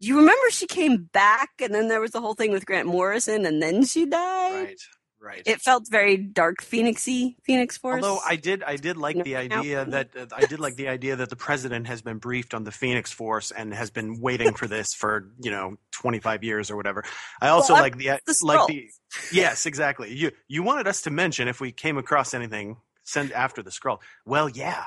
you 0.00 0.18
remember 0.18 0.50
she 0.50 0.66
came 0.66 1.08
back, 1.12 1.50
and 1.60 1.72
then 1.72 1.86
there 1.86 2.00
was 2.00 2.10
the 2.10 2.20
whole 2.20 2.34
thing 2.34 2.50
with 2.50 2.66
Grant 2.66 2.88
Morrison, 2.88 3.46
and 3.46 3.62
then 3.62 3.84
she 3.84 4.04
died. 4.04 4.66
Right. 4.66 4.80
Right. 5.20 5.42
It 5.44 5.60
felt 5.60 5.84
very 5.90 6.16
dark 6.16 6.62
Phoenixy 6.62 7.34
Phoenix 7.42 7.76
Force. 7.76 8.04
Although 8.04 8.20
I 8.26 8.36
did, 8.36 8.62
I 8.62 8.76
did 8.76 8.96
like 8.96 9.16
No, 9.16 9.24
the 9.24 9.32
no. 9.32 9.38
idea 9.38 9.84
that 9.86 10.10
uh, 10.16 10.26
I 10.32 10.46
did 10.46 10.60
like 10.60 10.76
the 10.76 10.88
idea 10.88 11.16
that 11.16 11.28
the 11.28 11.36
president 11.36 11.88
has 11.88 12.02
been 12.02 12.18
briefed 12.18 12.54
on 12.54 12.62
the 12.62 12.70
Phoenix 12.70 13.10
Force 13.10 13.50
and 13.50 13.74
has 13.74 13.90
been 13.90 14.20
waiting 14.20 14.54
for 14.54 14.68
this 14.68 14.94
for 14.94 15.28
you 15.40 15.50
know 15.50 15.76
twenty 15.90 16.20
five 16.20 16.44
years 16.44 16.70
or 16.70 16.76
whatever. 16.76 17.02
I 17.40 17.48
also 17.48 17.72
Well, 17.72 17.82
like 17.82 17.98
the 17.98 18.20
the 18.26 18.36
like 18.42 18.68
the 18.68 18.88
yes, 19.32 19.66
exactly. 19.66 20.14
You 20.14 20.30
you 20.46 20.62
wanted 20.62 20.86
us 20.86 21.02
to 21.02 21.10
mention 21.10 21.48
if 21.48 21.60
we 21.60 21.72
came 21.72 21.98
across 21.98 22.32
anything 22.32 22.76
send 23.02 23.32
after 23.32 23.60
the 23.60 23.72
scroll. 23.72 24.00
Well, 24.24 24.48
yeah, 24.48 24.84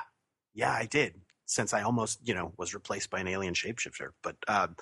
yeah, 0.54 0.72
I 0.72 0.86
did 0.86 1.16
since 1.46 1.74
I 1.74 1.82
almost 1.82 2.20
you 2.26 2.34
know 2.34 2.54
was 2.58 2.74
replaced 2.74 3.10
by 3.10 3.20
an 3.20 3.28
alien 3.28 3.54
shapeshifter, 3.54 4.12
but. 4.24 4.38
Um, 4.48 4.76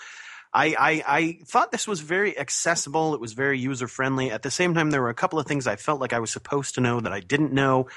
I, 0.54 0.76
I, 0.80 1.04
I 1.08 1.40
thought 1.46 1.72
this 1.72 1.88
was 1.88 2.00
very 2.02 2.38
accessible. 2.38 3.14
It 3.14 3.22
was 3.22 3.34
very 3.34 3.60
user 3.60 3.88
friendly. 3.88 4.32
At 4.32 4.42
the 4.42 4.52
same 4.52 4.74
time, 4.74 4.90
there 4.92 5.02
were 5.02 5.10
a 5.10 5.14
couple 5.16 5.38
of 5.40 5.46
things 5.46 5.68
I 5.68 5.76
felt 5.76 6.02
like 6.02 6.14
I 6.14 6.20
was 6.20 6.32
supposed 6.32 6.76
to 6.76 6.82
know 6.82 7.00
that 7.00 7.14
I 7.14 7.20
didn't 7.20 7.54
know. 7.54 7.88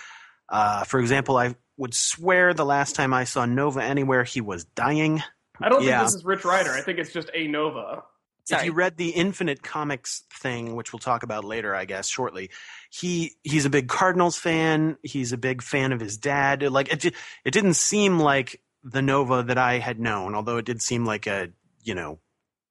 Uh, 0.48 0.84
for 0.84 1.00
example, 1.00 1.36
I 1.38 1.54
would 1.78 1.94
swear 1.94 2.52
the 2.52 2.64
last 2.66 2.94
time 2.94 3.14
I 3.14 3.24
saw 3.24 3.46
Nova 3.46 3.82
anywhere, 3.82 4.22
he 4.24 4.40
was 4.42 4.64
dying. 4.64 5.22
I 5.60 5.68
don't 5.70 5.82
Yeah. 5.82 5.98
think 6.00 6.08
this 6.08 6.14
is 6.16 6.24
Rich 6.24 6.44
Rider. 6.44 6.72
I 6.72 6.82
think 6.82 6.98
it's 6.98 7.12
just 7.12 7.30
a 7.32 7.46
Nova. 7.46 8.02
If 8.50 8.64
you 8.64 8.72
read 8.72 8.96
the 8.96 9.10
Infinite 9.10 9.62
Comics 9.62 10.24
thing, 10.40 10.74
which 10.74 10.92
we'll 10.92 10.98
talk 11.00 11.22
about 11.22 11.44
later, 11.44 11.74
I 11.76 11.84
guess 11.84 12.08
shortly, 12.08 12.50
he 12.90 13.36
he's 13.44 13.64
a 13.64 13.70
big 13.70 13.88
Cardinals 13.88 14.36
fan. 14.36 14.98
He's 15.02 15.32
a 15.32 15.38
big 15.38 15.62
fan 15.62 15.92
of 15.92 16.00
his 16.00 16.18
dad. 16.18 16.62
Like 16.64 16.92
it, 16.92 17.14
it 17.44 17.50
didn't 17.52 17.74
seem 17.74 18.18
like 18.18 18.60
the 18.82 19.00
Nova 19.00 19.44
that 19.44 19.58
I 19.58 19.78
had 19.78 20.00
known, 20.00 20.34
although 20.34 20.56
it 20.56 20.64
did 20.64 20.82
seem 20.82 21.06
like 21.06 21.26
a 21.28 21.50
you 21.84 21.94
know 21.94 22.18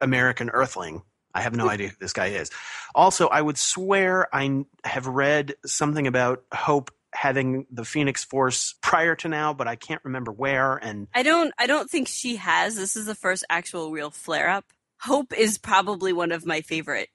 American 0.01 0.49
Earthling. 0.49 1.03
I 1.33 1.41
have 1.41 1.55
no 1.55 1.69
idea 1.69 1.89
who 1.89 1.95
this 1.99 2.13
guy 2.13 2.27
is. 2.27 2.51
Also, 2.93 3.27
I 3.27 3.41
would 3.41 3.57
swear 3.57 4.33
I 4.35 4.65
have 4.83 5.07
read 5.07 5.55
something 5.65 6.07
about 6.07 6.43
Hope 6.53 6.91
having 7.13 7.65
the 7.71 7.85
Phoenix 7.85 8.23
Force 8.23 8.75
prior 8.81 9.15
to 9.17 9.29
now, 9.29 9.53
but 9.53 9.67
I 9.67 9.75
can't 9.75 10.01
remember 10.03 10.31
where. 10.31 10.77
And 10.77 11.07
I 11.13 11.23
don't 11.23 11.53
I 11.57 11.67
don't 11.67 11.89
think 11.89 12.07
she 12.07 12.37
has. 12.37 12.75
This 12.75 12.95
is 12.95 13.05
the 13.05 13.15
first 13.15 13.43
actual 13.49 13.91
real 13.91 14.11
flare 14.11 14.49
up. 14.49 14.65
Hope 15.01 15.33
is 15.37 15.57
probably 15.57 16.13
one 16.13 16.31
of 16.31 16.45
my 16.45 16.61
favorite 16.61 17.09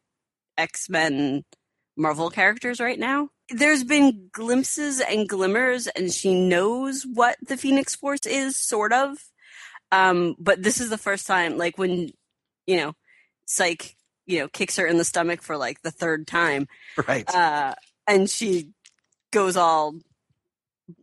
X-Men 0.58 1.44
Marvel 1.96 2.30
characters 2.30 2.80
right 2.80 2.98
now. 2.98 3.28
There's 3.48 3.84
been 3.84 4.28
glimpses 4.32 5.00
and 5.00 5.28
glimmers 5.28 5.86
and 5.86 6.12
she 6.12 6.34
knows 6.34 7.06
what 7.10 7.36
the 7.46 7.56
Phoenix 7.56 7.94
Force 7.94 8.26
is 8.26 8.56
sort 8.56 8.92
of. 8.92 9.16
Um 9.92 10.34
but 10.38 10.62
this 10.62 10.80
is 10.80 10.90
the 10.90 10.98
first 10.98 11.26
time 11.26 11.56
like 11.56 11.78
when 11.78 12.10
you 12.66 12.76
know 12.76 12.94
Cyke 13.46 13.96
you 14.26 14.40
know 14.40 14.48
kicks 14.48 14.76
her 14.76 14.86
in 14.86 14.98
the 14.98 15.04
stomach 15.04 15.42
for 15.42 15.56
like 15.56 15.82
the 15.82 15.90
third 15.90 16.26
time 16.26 16.66
right, 17.06 17.28
uh, 17.34 17.74
and 18.06 18.28
she 18.28 18.70
goes 19.32 19.56
all 19.56 19.94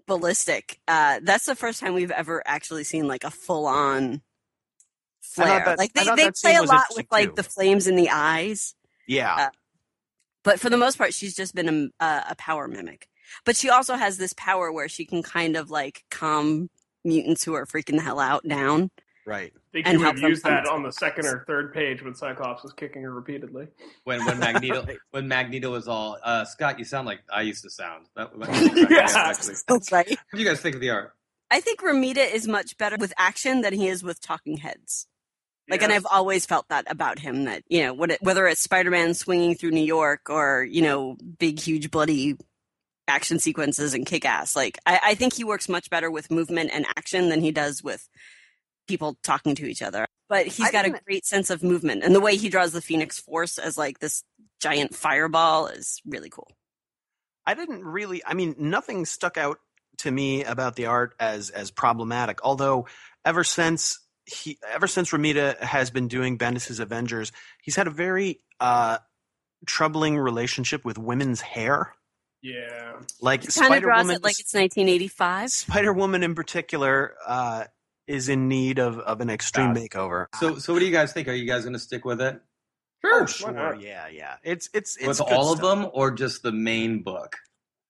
ballistic. 0.08 0.80
Uh, 0.88 1.20
that's 1.24 1.46
the 1.46 1.56
first 1.56 1.80
time 1.80 1.94
we've 1.94 2.12
ever 2.12 2.42
actually 2.46 2.84
seen 2.84 3.08
like 3.08 3.24
a 3.24 3.32
full 3.32 3.66
on 3.66 4.22
flare. 5.22 5.64
that- 5.66 5.78
like 5.78 5.94
they, 5.94 6.06
they 6.16 6.32
play 6.32 6.56
a 6.56 6.64
lot 6.64 6.86
with 6.96 7.08
like 7.12 7.30
too. 7.30 7.36
the 7.36 7.44
flames 7.44 7.88
in 7.88 7.96
the 7.96 8.10
eyes, 8.10 8.76
yeah, 9.08 9.36
uh, 9.36 9.50
but 10.44 10.60
for 10.60 10.70
the 10.70 10.78
most 10.78 10.98
part, 10.98 11.14
she's 11.14 11.36
just 11.36 11.56
been 11.56 11.92
a, 12.00 12.06
a 12.30 12.36
power 12.38 12.68
mimic. 12.68 13.08
But 13.46 13.56
she 13.56 13.70
also 13.70 13.96
has 13.96 14.18
this 14.18 14.34
power 14.34 14.72
where 14.72 14.90
she 14.90 15.06
can 15.06 15.24
kind 15.24 15.56
of 15.56 15.72
like 15.72 16.04
calm 16.12 16.70
mutants 17.04 17.44
who 17.44 17.54
are 17.54 17.66
freaking 17.66 17.96
the 17.96 18.02
hell 18.02 18.20
out 18.20 18.48
down. 18.48 18.92
Right. 19.26 19.54
I 19.56 19.60
think 19.72 19.88
And 19.88 19.94
you 19.94 20.00
would 20.00 20.04
help 20.06 20.16
have 20.20 20.30
used 20.30 20.44
that 20.44 20.66
come- 20.66 20.76
on 20.76 20.84
the 20.84 20.92
second 20.92 21.26
or 21.26 21.44
third 21.48 21.74
page 21.74 22.04
when 22.04 22.14
Cyclops 22.14 22.62
was 22.64 22.74
kicking 22.74 23.04
her 23.04 23.12
repeatedly. 23.14 23.68
when 24.04 24.26
when 24.26 24.38
Magneto 24.40 24.86
when 25.12 25.28
Magneto 25.28 25.72
was 25.72 25.88
all 25.88 26.18
uh, 26.24 26.44
Scott, 26.46 26.78
you 26.80 26.86
sound 26.86 27.08
like 27.08 27.22
I 27.32 27.42
used 27.44 27.64
to 27.64 27.70
sound. 27.70 28.08
That, 28.16 28.32
Yeah. 28.90 29.08
actually. 29.16 29.56
That's 29.68 29.92
right. 29.92 30.08
What 30.10 30.20
do 30.34 30.40
you 30.42 30.48
guys 30.48 30.60
think 30.62 30.76
of 30.76 30.82
the 30.82 30.90
art? 30.90 31.14
I 31.50 31.60
think 31.62 31.82
Romita 31.82 32.34
is 32.34 32.48
much 32.48 32.78
better 32.78 32.98
with 33.00 33.14
action 33.18 33.62
than 33.62 33.74
he 33.74 33.88
is 33.88 34.04
with 34.04 34.20
talking 34.20 34.58
heads. 34.58 35.08
Like, 35.70 35.82
and 35.82 35.94
I've 35.94 36.06
always 36.12 36.46
felt 36.46 36.68
that 36.68 36.84
about 36.92 37.20
him. 37.20 37.46
That 37.46 37.64
you 37.70 37.84
know, 37.84 37.94
what 37.94 38.12
it, 38.12 38.22
whether 38.22 38.46
it's 38.48 38.60
Spider-Man 38.60 39.14
swinging 39.14 39.56
through 39.56 39.72
New 39.72 39.86
York 39.86 40.30
or 40.30 40.64
you 40.70 40.82
know, 40.82 41.16
big, 41.40 41.60
huge, 41.60 41.90
bloody 41.90 42.36
action 43.08 43.40
sequences 43.40 43.94
and 43.94 44.06
kick-ass. 44.06 44.56
Like, 44.56 44.78
I, 44.86 45.00
I 45.06 45.16
think 45.16 45.34
he 45.34 45.44
works 45.44 45.70
much 45.70 45.90
better 45.90 46.10
with 46.12 46.32
movement 46.32 46.72
and 46.74 46.86
action 46.98 47.30
than 47.30 47.40
he 47.42 47.52
does 47.52 47.82
with 47.84 48.10
people 48.88 49.18
talking 49.24 49.56
to 49.56 49.66
each 49.66 49.82
other. 49.82 50.06
But 50.30 50.48
he's 50.48 50.68
I 50.68 50.72
got 50.72 50.86
a 50.86 50.90
great 51.06 51.26
sense 51.26 51.50
of 51.50 51.64
movement, 51.64 52.04
and 52.04 52.16
the 52.16 52.20
way 52.20 52.36
he 52.36 52.50
draws 52.50 52.72
the 52.72 52.82
Phoenix 52.82 53.20
Force 53.20 53.58
as 53.58 53.78
like 53.78 54.00
this 54.00 54.24
giant 54.62 54.96
fireball 54.96 55.68
is 55.68 56.02
really 56.06 56.30
cool. 56.30 56.50
I 57.46 57.54
didn't 57.54 57.84
really. 57.84 58.24
I 58.26 58.34
mean, 58.34 58.56
nothing 58.58 59.06
stuck 59.06 59.38
out 59.38 59.60
to 60.00 60.12
me 60.12 60.44
about 60.44 60.76
the 60.76 60.88
art 60.88 61.14
as 61.20 61.50
as 61.50 61.72
problematic. 61.72 62.40
Although, 62.44 62.88
ever 63.26 63.44
since 63.44 64.00
he, 64.26 64.58
ever 64.72 64.88
since 64.88 65.12
Romita 65.12 65.60
has 65.60 65.92
been 65.92 66.08
doing 66.08 66.38
Bendis's 66.38 66.80
Avengers, 66.80 67.32
he's 67.62 67.76
had 67.76 67.88
a 67.88 67.92
very 67.92 68.42
uh, 68.60 68.98
troubling 69.66 70.18
relationship 70.18 70.86
with 70.86 70.98
women's 70.98 71.42
hair. 71.42 71.94
Yeah. 72.42 73.00
Like 73.22 73.42
He 73.42 73.48
kind 73.48 73.66
of 73.66 73.66
Spider 73.68 73.86
draws 73.86 74.04
Woman, 74.04 74.16
it 74.18 74.24
like 74.24 74.40
it's 74.40 74.54
1985. 74.54 75.52
Spider 75.52 75.94
Woman 75.94 76.24
in 76.24 76.36
particular 76.36 77.16
uh, 77.26 77.66
is 78.08 78.30
in 78.30 78.48
need 78.48 78.80
of 78.80 79.00
of 79.00 79.22
an 79.22 79.30
extreme 79.30 79.74
makeover. 79.74 80.28
So 80.40 80.58
so 80.58 80.74
what 80.74 80.80
do 80.80 80.86
you 80.86 80.92
guys 80.92 81.14
think? 81.14 81.28
Are 81.28 81.34
you 81.34 81.46
guys 81.48 81.64
going 81.64 81.74
to 81.74 81.80
stick 81.80 82.06
with 82.06 82.22
it 82.22 82.42
Sure. 83.06 83.24
Oh, 83.24 83.26
sure, 83.26 83.76
yeah, 83.76 84.08
yeah. 84.08 84.36
It's 84.44 84.70
it's 84.74 84.96
it's 84.96 85.20
with 85.20 85.28
good 85.28 85.34
all 85.34 85.52
of 85.52 85.58
stuff. 85.60 85.78
them 85.82 85.92
or 85.94 86.10
just 86.12 86.42
the 86.42 86.54
main 86.54 87.04
book? 87.04 87.36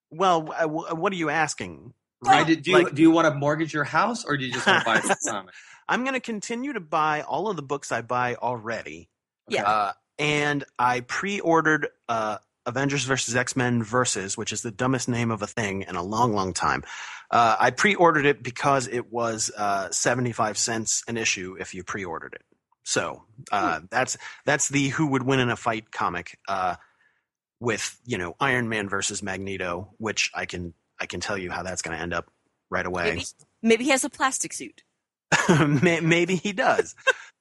Well, 0.10 0.42
w- 0.42 0.60
w- 0.60 0.96
what 0.96 1.14
are 1.14 1.16
you 1.16 1.30
asking? 1.30 1.94
I 2.26 2.44
did, 2.44 2.64
do 2.64 2.72
you 2.72 2.84
Like- 2.84 2.96
do 2.96 3.02
you 3.04 3.12
want 3.12 3.28
to 3.28 3.34
mortgage 3.36 3.74
your 3.74 3.84
house 3.84 4.26
or 4.26 4.38
do 4.38 4.46
you 4.46 4.52
just 4.54 4.66
want 4.66 4.80
to 4.80 4.86
buy 4.86 5.00
some 5.02 5.16
comics? 5.28 5.58
I'm 5.88 6.04
going 6.04 6.14
to 6.16 6.20
continue 6.20 6.74
to 6.74 6.80
buy 6.80 7.22
all 7.22 7.48
of 7.50 7.58
the 7.58 7.62
books 7.62 7.92
I 7.92 8.02
buy 8.02 8.36
already. 8.36 9.10
Yeah. 9.50 9.64
Uh, 9.70 9.92
and 10.18 10.64
I 10.80 11.02
pre-ordered 11.02 11.90
uh, 12.08 12.38
Avengers 12.66 13.04
versus 13.04 13.36
X 13.36 13.56
Men 13.56 13.84
versus, 13.84 14.38
which 14.38 14.54
is 14.54 14.62
the 14.62 14.72
dumbest 14.72 15.10
name 15.10 15.30
of 15.32 15.42
a 15.42 15.48
thing 15.48 15.82
in 15.84 15.96
a 15.96 16.02
long, 16.04 16.34
long 16.34 16.54
time. 16.54 16.84
Uh, 17.34 17.58
I 17.60 17.72
pre-ordered 17.72 18.28
it 18.28 18.44
because 18.44 18.88
it 18.88 19.12
was 19.12 19.50
uh, 19.58 19.90
seventy-five 19.90 20.56
cents 20.56 21.04
an 21.08 21.18
issue 21.18 21.58
if 21.60 21.74
you 21.74 21.84
pre-ordered 21.84 22.36
it. 22.36 22.44
So 22.84 23.24
uh, 23.52 23.80
that's 23.90 24.18
that's 24.46 24.70
the 24.70 24.90
who 24.90 25.08
would 25.08 25.24
win 25.24 25.40
in 25.40 25.50
a 25.50 25.56
fight 25.56 25.92
comic 25.92 26.38
uh, 26.48 26.76
with 27.60 28.00
you 28.06 28.20
know 28.20 28.36
Iron 28.40 28.70
Man 28.70 28.88
versus 28.88 29.24
Magneto, 29.24 29.90
which 29.98 30.30
I 30.36 30.46
can 30.46 30.76
I 31.00 31.08
can 31.08 31.22
tell 31.22 31.38
you 31.38 31.50
how 31.50 31.64
that's 31.64 31.82
going 31.82 31.98
to 31.98 32.02
end 32.04 32.14
up 32.14 32.30
right 32.70 32.86
away. 32.86 33.16
Maybe, 33.16 33.26
maybe 33.64 33.84
he 33.86 33.90
has 33.90 34.04
a 34.04 34.12
plastic 34.12 34.54
suit. 34.54 34.84
Maybe 35.82 36.36
he 36.36 36.54
does. 36.54 36.94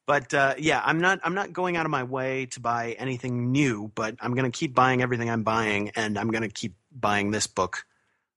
but 0.06 0.32
uh, 0.32 0.54
yeah, 0.56 0.80
I'm 0.82 1.00
not. 1.02 1.20
I'm 1.22 1.34
not 1.34 1.52
going 1.52 1.76
out 1.76 1.84
of 1.84 1.90
my 1.90 2.04
way 2.04 2.46
to 2.46 2.61
buy 2.61 2.92
anything 2.99 3.52
new. 3.52 3.92
But 3.94 4.16
I'm 4.20 4.34
going 4.34 4.50
to 4.50 4.56
keep 4.56 4.75
buying 4.75 5.02
everything 5.02 5.28
I'm 5.28 5.42
buying, 5.42 5.90
and 5.90 6.18
I'm 6.18 6.30
going 6.30 6.42
to 6.42 6.49
keep 6.49 6.76
buying 6.90 7.30
this 7.30 7.46
book 7.46 7.84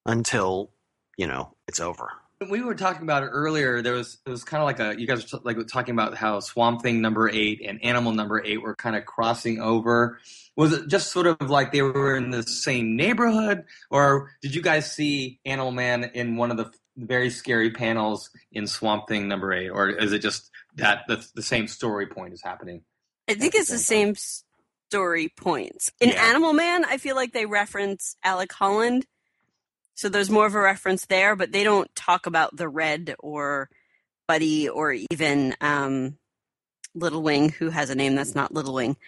until 0.04 0.70
you 1.16 1.26
know 1.26 1.54
it's 1.68 1.80
over. 1.80 2.10
We 2.50 2.60
were 2.60 2.74
talking 2.74 3.02
about 3.02 3.22
it 3.22 3.28
earlier. 3.28 3.80
There 3.80 3.94
was 3.94 4.18
it 4.26 4.30
was 4.30 4.44
kind 4.44 4.60
of 4.62 4.66
like 4.66 4.78
a 4.78 5.00
you 5.00 5.06
guys 5.06 5.22
were 5.32 5.38
t- 5.38 5.44
like 5.44 5.66
talking 5.68 5.94
about 5.94 6.16
how 6.16 6.40
Swamp 6.40 6.82
Thing 6.82 7.00
number 7.00 7.30
eight 7.30 7.62
and 7.66 7.82
Animal 7.82 8.12
number 8.12 8.44
eight 8.44 8.60
were 8.60 8.74
kind 8.74 8.94
of 8.94 9.06
crossing 9.06 9.60
over. 9.60 10.18
Was 10.54 10.72
it 10.72 10.88
just 10.88 11.12
sort 11.12 11.26
of 11.26 11.50
like 11.50 11.72
they 11.72 11.82
were 11.82 12.16
in 12.16 12.30
the 12.30 12.42
same 12.42 12.96
neighborhood, 12.96 13.64
or 13.90 14.30
did 14.42 14.54
you 14.54 14.62
guys 14.62 14.90
see 14.90 15.40
Animal 15.46 15.72
Man 15.72 16.04
in 16.14 16.36
one 16.36 16.50
of 16.50 16.56
the 16.58 16.70
very 16.96 17.30
scary 17.30 17.70
panels 17.70 18.30
in 18.52 18.66
Swamp 18.66 19.08
Thing 19.08 19.28
number 19.28 19.52
eight, 19.52 19.68
or 19.70 19.88
is 19.88 20.12
it 20.12 20.20
just 20.20 20.50
that 20.76 21.04
the, 21.08 21.26
the 21.34 21.42
same 21.42 21.66
story 21.68 22.06
point 22.06 22.34
is 22.34 22.42
happening? 22.42 22.82
I 23.28 23.34
think 23.34 23.54
it's 23.54 23.70
the 23.70 23.78
same 23.78 24.14
story 24.90 25.32
points. 25.36 25.90
In 26.00 26.10
Yeah. 26.10 26.24
Animal 26.26 26.52
Man, 26.52 26.84
I 26.84 26.98
feel 26.98 27.16
like 27.16 27.32
they 27.32 27.46
reference 27.46 28.16
Alec 28.22 28.52
Holland. 28.52 29.06
So 29.96 30.10
there's 30.10 30.30
more 30.30 30.46
of 30.46 30.54
a 30.54 30.60
reference 30.60 31.06
there, 31.06 31.34
but 31.34 31.52
they 31.52 31.64
don't 31.64 31.92
talk 31.96 32.26
about 32.26 32.54
the 32.54 32.68
Red 32.68 33.16
or 33.18 33.70
Buddy 34.28 34.68
or 34.68 34.92
even 35.10 35.56
um, 35.60 36.18
Little 36.94 37.22
Wing, 37.22 37.48
who 37.48 37.70
has 37.70 37.88
a 37.88 37.94
name 37.94 38.14
that's 38.14 38.34
not 38.34 38.52
Little 38.52 38.74
Wing, 38.74 38.98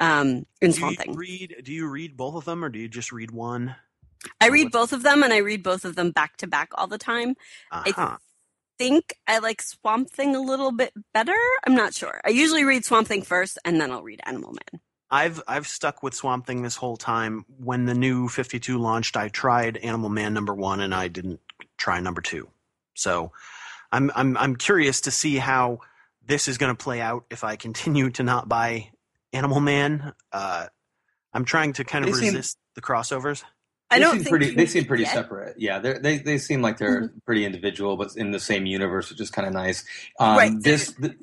um, 0.00 0.46
in 0.62 0.72
Swamp 0.72 0.98
Thing. 0.98 1.14
read? 1.14 1.56
Do 1.62 1.72
you 1.72 1.86
read 1.86 2.16
both 2.16 2.34
of 2.34 2.46
them, 2.46 2.64
or 2.64 2.70
do 2.70 2.78
you 2.78 2.88
just 2.88 3.12
read 3.12 3.30
one? 3.30 3.76
I 4.40 4.48
read 4.48 4.72
both 4.72 4.92
of 4.92 5.02
them, 5.02 5.22
and 5.22 5.32
I 5.32 5.38
read 5.38 5.62
both 5.62 5.84
of 5.84 5.96
them 5.96 6.12
back 6.12 6.38
to 6.38 6.46
back 6.46 6.70
all 6.74 6.86
the 6.86 6.98
time. 6.98 7.36
Uh-huh. 7.70 8.16
think 8.78 9.16
I 9.26 9.38
like 9.38 9.60
Swamp 9.60 10.08
Thing 10.10 10.34
a 10.34 10.40
little 10.40 10.72
bit 10.72 10.92
better. 11.12 11.36
I'm 11.66 11.74
not 11.74 11.94
sure. 11.94 12.20
I 12.24 12.30
usually 12.30 12.64
read 12.64 12.84
Swamp 12.84 13.06
Thing 13.08 13.22
first, 13.22 13.58
and 13.64 13.80
then 13.80 13.90
I'll 13.90 14.02
read 14.02 14.20
Animal 14.24 14.52
Man. 14.52 14.80
I've 15.10 15.42
I've 15.48 15.66
stuck 15.66 16.02
with 16.02 16.14
Swamp 16.14 16.46
Thing 16.46 16.62
this 16.62 16.76
whole 16.76 16.96
time. 16.96 17.44
When 17.58 17.86
the 17.86 17.94
new 17.94 18.28
52 18.28 18.78
launched, 18.78 19.16
I 19.16 19.28
tried 19.28 19.76
Animal 19.78 20.10
Man 20.10 20.34
number 20.34 20.54
1 20.54 20.80
and 20.80 20.94
I 20.94 21.08
didn't 21.08 21.40
try 21.76 22.00
number 22.00 22.20
2. 22.20 22.48
So 22.94 23.32
I'm 23.90 24.10
I'm 24.14 24.36
I'm 24.36 24.56
curious 24.56 25.00
to 25.02 25.10
see 25.10 25.36
how 25.36 25.80
this 26.26 26.46
is 26.48 26.58
going 26.58 26.74
to 26.76 26.82
play 26.82 27.00
out 27.00 27.24
if 27.30 27.42
I 27.44 27.56
continue 27.56 28.10
to 28.10 28.22
not 28.22 28.48
buy 28.48 28.90
Animal 29.32 29.60
Man. 29.60 30.12
Uh, 30.30 30.66
I'm 31.32 31.44
trying 31.46 31.72
to 31.74 31.84
kind 31.84 32.04
of 32.04 32.12
They 32.12 32.18
seem- 32.20 32.34
resist 32.34 32.58
the 32.74 32.82
crossovers. 32.82 33.44
I 33.90 33.96
They 33.98 34.04
don't 34.04 34.10
seem 34.16 34.18
think 34.24 34.28
pretty. 34.30 34.54
They 34.54 34.66
seem 34.66 34.84
pretty 34.84 35.04
yet. 35.04 35.14
separate. 35.14 35.54
Yeah, 35.58 35.78
they're, 35.78 35.98
they 35.98 36.18
they 36.18 36.36
seem 36.36 36.60
like 36.60 36.76
they're 36.76 37.10
pretty 37.24 37.46
individual, 37.46 37.96
but 37.96 38.14
in 38.16 38.32
the 38.32 38.38
same 38.40 38.66
universe, 38.66 39.08
which 39.08 39.18
is 39.22 39.30
kind 39.30 39.48
of 39.48 39.54
nice. 39.54 39.82
Um, 40.20 40.36
Right. 40.36 40.52
This 40.60 40.92
th- 40.92 41.14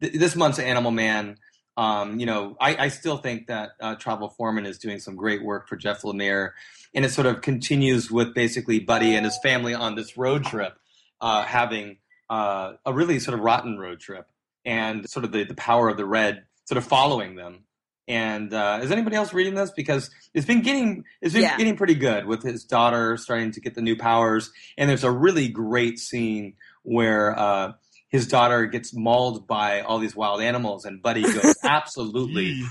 th- 0.00 0.14
this 0.14 0.34
month's 0.34 0.58
Animal 0.58 0.90
Man. 0.90 1.36
Um, 1.76 2.20
you 2.20 2.26
know, 2.26 2.56
I, 2.60 2.76
I 2.84 2.88
still 2.88 3.16
think 3.16 3.46
that 3.46 3.70
uh, 3.80 3.94
Travel 3.94 4.28
Foreman 4.28 4.66
is 4.66 4.78
doing 4.78 4.98
some 4.98 5.16
great 5.16 5.42
work 5.42 5.68
for 5.68 5.76
Jeff 5.76 6.02
Lemire, 6.02 6.50
and 6.94 7.04
it 7.04 7.10
sort 7.10 7.26
of 7.26 7.40
continues 7.40 8.10
with 8.10 8.34
basically 8.34 8.80
Buddy 8.80 9.14
and 9.14 9.24
his 9.24 9.38
family 9.42 9.72
on 9.74 9.94
this 9.94 10.16
road 10.16 10.44
trip, 10.44 10.74
uh, 11.20 11.44
having 11.44 11.98
uh, 12.28 12.72
a 12.84 12.92
really 12.92 13.18
sort 13.18 13.38
of 13.38 13.44
rotten 13.44 13.78
road 13.78 14.00
trip, 14.00 14.26
and 14.64 15.08
sort 15.08 15.24
of 15.24 15.32
the, 15.32 15.44
the 15.44 15.54
power 15.54 15.88
of 15.88 15.96
the 15.96 16.04
red 16.04 16.44
sort 16.64 16.76
of 16.78 16.84
following 16.84 17.36
them. 17.36 17.64
And 18.08 18.52
uh, 18.52 18.80
is 18.82 18.90
anybody 18.90 19.14
else 19.14 19.32
reading 19.32 19.54
this? 19.54 19.70
Because 19.70 20.10
it's 20.34 20.44
been 20.46 20.62
getting 20.62 21.04
it's 21.20 21.32
been 21.32 21.42
Yeah. 21.42 21.56
getting 21.56 21.76
pretty 21.76 21.94
good 21.94 22.26
with 22.26 22.42
his 22.42 22.64
daughter 22.64 23.16
starting 23.16 23.52
to 23.52 23.60
get 23.60 23.76
the 23.76 23.82
new 23.82 23.96
powers. 23.96 24.50
And 24.76 24.90
there's 24.90 25.04
a 25.04 25.12
really 25.12 25.46
great 25.48 26.00
scene 26.00 26.54
where 26.82 27.38
uh, 27.38 27.72
his 28.10 28.26
daughter 28.26 28.66
gets 28.66 28.94
mauled 28.94 29.46
by 29.46 29.80
all 29.80 29.98
these 29.98 30.14
wild 30.14 30.42
animals, 30.42 30.84
and 30.84 31.00
Buddy 31.02 31.22
goes 31.22 31.56
absolutely 31.64 32.62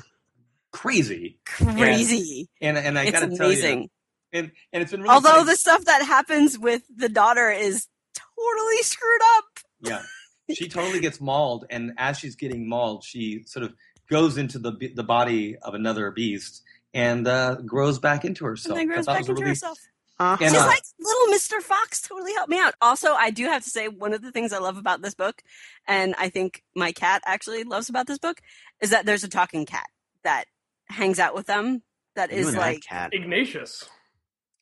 crazy. 0.71 1.39
Crazy. 1.45 2.47
And 2.62 2.78
and 2.78 2.97
I 2.99 3.10
gotta 3.10 3.28
tell 3.36 3.52
you, 3.52 3.60
amazing. 3.60 3.89
and 4.34 4.52
and 4.71 4.82
it's 4.84 4.91
been 4.91 5.02
really 5.02 5.13
Although 5.13 5.30
funny- 5.30 5.45
the 5.45 5.56
stuff 5.56 5.86
that 5.86 6.04
happens 6.04 6.58
with 6.60 6.84
the 6.95 7.10
daughter 7.10 7.49
is 7.49 7.88
totally 8.13 8.82
screwed 8.84 9.21
up. 9.38 9.45
Yeah, 9.82 10.02
she 10.54 10.67
totally 10.67 10.99
gets 10.99 11.19
mauled, 11.21 11.65
and 11.69 11.93
as 11.97 12.19
she's 12.19 12.36
getting 12.36 12.67
mauled, 12.67 13.04
she 13.04 13.43
sort 13.45 13.63
of 13.65 13.73
goes 14.10 14.38
into 14.38 14.60
the 14.60 14.73
the 14.95 15.04
body 15.04 15.56
of 15.58 15.73
another 15.73 16.12
beast 16.12 16.63
and 16.93 17.28
uh, 17.28 17.56
grows 17.65 17.99
back 17.99 18.25
into 18.25 18.45
herself. 18.45 18.78
and 18.78 18.89
grows 18.89 19.06
back 19.06 19.17
it 19.17 19.19
was 19.19 19.28
a 19.28 19.32
into 19.32 19.41
really- 19.41 19.52
herself. 19.52 19.80
Uh-huh. 20.19 20.38
She's 20.38 20.53
like 20.53 20.84
little 20.99 21.34
Mr. 21.34 21.62
Fox 21.62 22.01
totally 22.01 22.34
helped 22.34 22.49
me 22.49 22.60
out. 22.60 22.73
Also, 22.82 23.13
I 23.13 23.32
do 23.32 23.45
have 23.45 23.63
to 23.63 23.69
say 23.69 23.88
one 23.88 24.13
of 24.13 24.21
the 24.21 24.32
things 24.32 24.51
I 24.51 24.60
love 24.60 24.77
about 24.77 25.01
this 25.01 25.13
book, 25.13 25.41
and 25.88 26.13
I 26.17 26.27
think 26.29 26.63
my 26.75 26.91
cat 26.91 27.21
actually 27.25 27.63
loves 27.63 27.88
about 27.89 28.05
this 28.05 28.19
book, 28.19 28.41
is 28.82 28.89
that 28.89 29.05
there's 29.05 29.23
a 29.23 29.29
talking 29.29 29.65
cat 29.65 29.88
that 30.23 30.45
hangs 30.89 31.19
out 31.19 31.36
with 31.36 31.45
them. 31.45 31.84
That 32.15 32.32
You 32.32 32.39
is 32.39 32.55
like 32.55 32.82
cat. 32.82 33.13
Ignatius, 33.13 33.88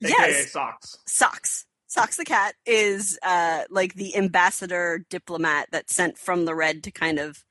aka 0.04 0.14
yes, 0.16 0.52
Socks. 0.52 0.98
Socks. 1.08 1.66
Socks 1.88 2.18
the 2.18 2.26
cat 2.26 2.54
is 2.66 3.18
uh, 3.24 3.64
like 3.72 3.96
the 3.96 4.16
ambassador 4.16 5.06
diplomat 5.10 5.70
that's 5.72 5.96
sent 5.96 6.18
from 6.20 6.46
the 6.46 6.54
Red 6.54 6.84
to 6.84 6.92
kind 6.92 7.18
of 7.18 7.44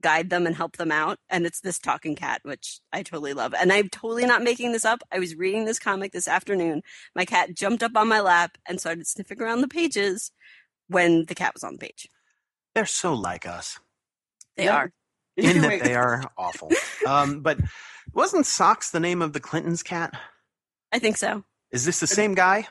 guide 0.00 0.30
them 0.30 0.46
and 0.46 0.54
help 0.54 0.76
them 0.76 0.92
out. 0.92 1.18
And 1.30 1.46
it's 1.46 1.60
this 1.60 1.78
talking 1.78 2.14
cat, 2.16 2.40
which 2.44 2.80
I 2.92 3.02
totally 3.02 3.32
love. 3.32 3.54
And 3.54 3.72
I'm 3.72 3.88
totally 3.88 4.26
not 4.26 4.42
making 4.42 4.72
this 4.72 4.84
up. 4.84 5.02
I 5.12 5.18
was 5.18 5.34
reading 5.34 5.64
this 5.64 5.78
comic 5.78 6.12
this 6.12 6.28
afternoon. 6.28 6.82
My 7.14 7.24
cat 7.24 7.54
jumped 7.54 7.82
up 7.82 7.96
on 7.96 8.08
my 8.08 8.20
lap 8.20 8.58
and 8.68 8.80
started 8.80 9.06
sniffing 9.06 9.40
around 9.40 9.60
the 9.62 9.68
pages 9.68 10.30
when 10.88 11.24
the 11.26 11.34
cat 11.34 11.54
was 11.54 11.64
on 11.64 11.72
the 11.74 11.78
page. 11.78 12.08
They're 12.74 12.86
so 12.86 13.14
like 13.14 13.46
us. 13.46 13.78
They 14.56 14.64
Yeah. 14.64 14.76
are. 14.76 14.92
in 15.38 15.60
that 15.62 15.82
they 15.84 15.94
are 15.94 16.24
awful. 16.36 16.70
Um, 17.06 17.40
but 17.42 17.58
wasn't 18.12 18.44
Socks 18.44 18.90
the 18.90 18.98
name 19.00 19.22
of 19.22 19.32
the 19.32 19.40
Clintons' 19.40 19.84
cat? 19.84 20.12
I 20.92 20.98
think 20.98 21.16
so. 21.16 21.44
Is 21.70 21.84
this 21.84 22.00
the 22.00 22.06
same 22.08 22.34
guy? 22.34 22.58
It's 22.60 22.68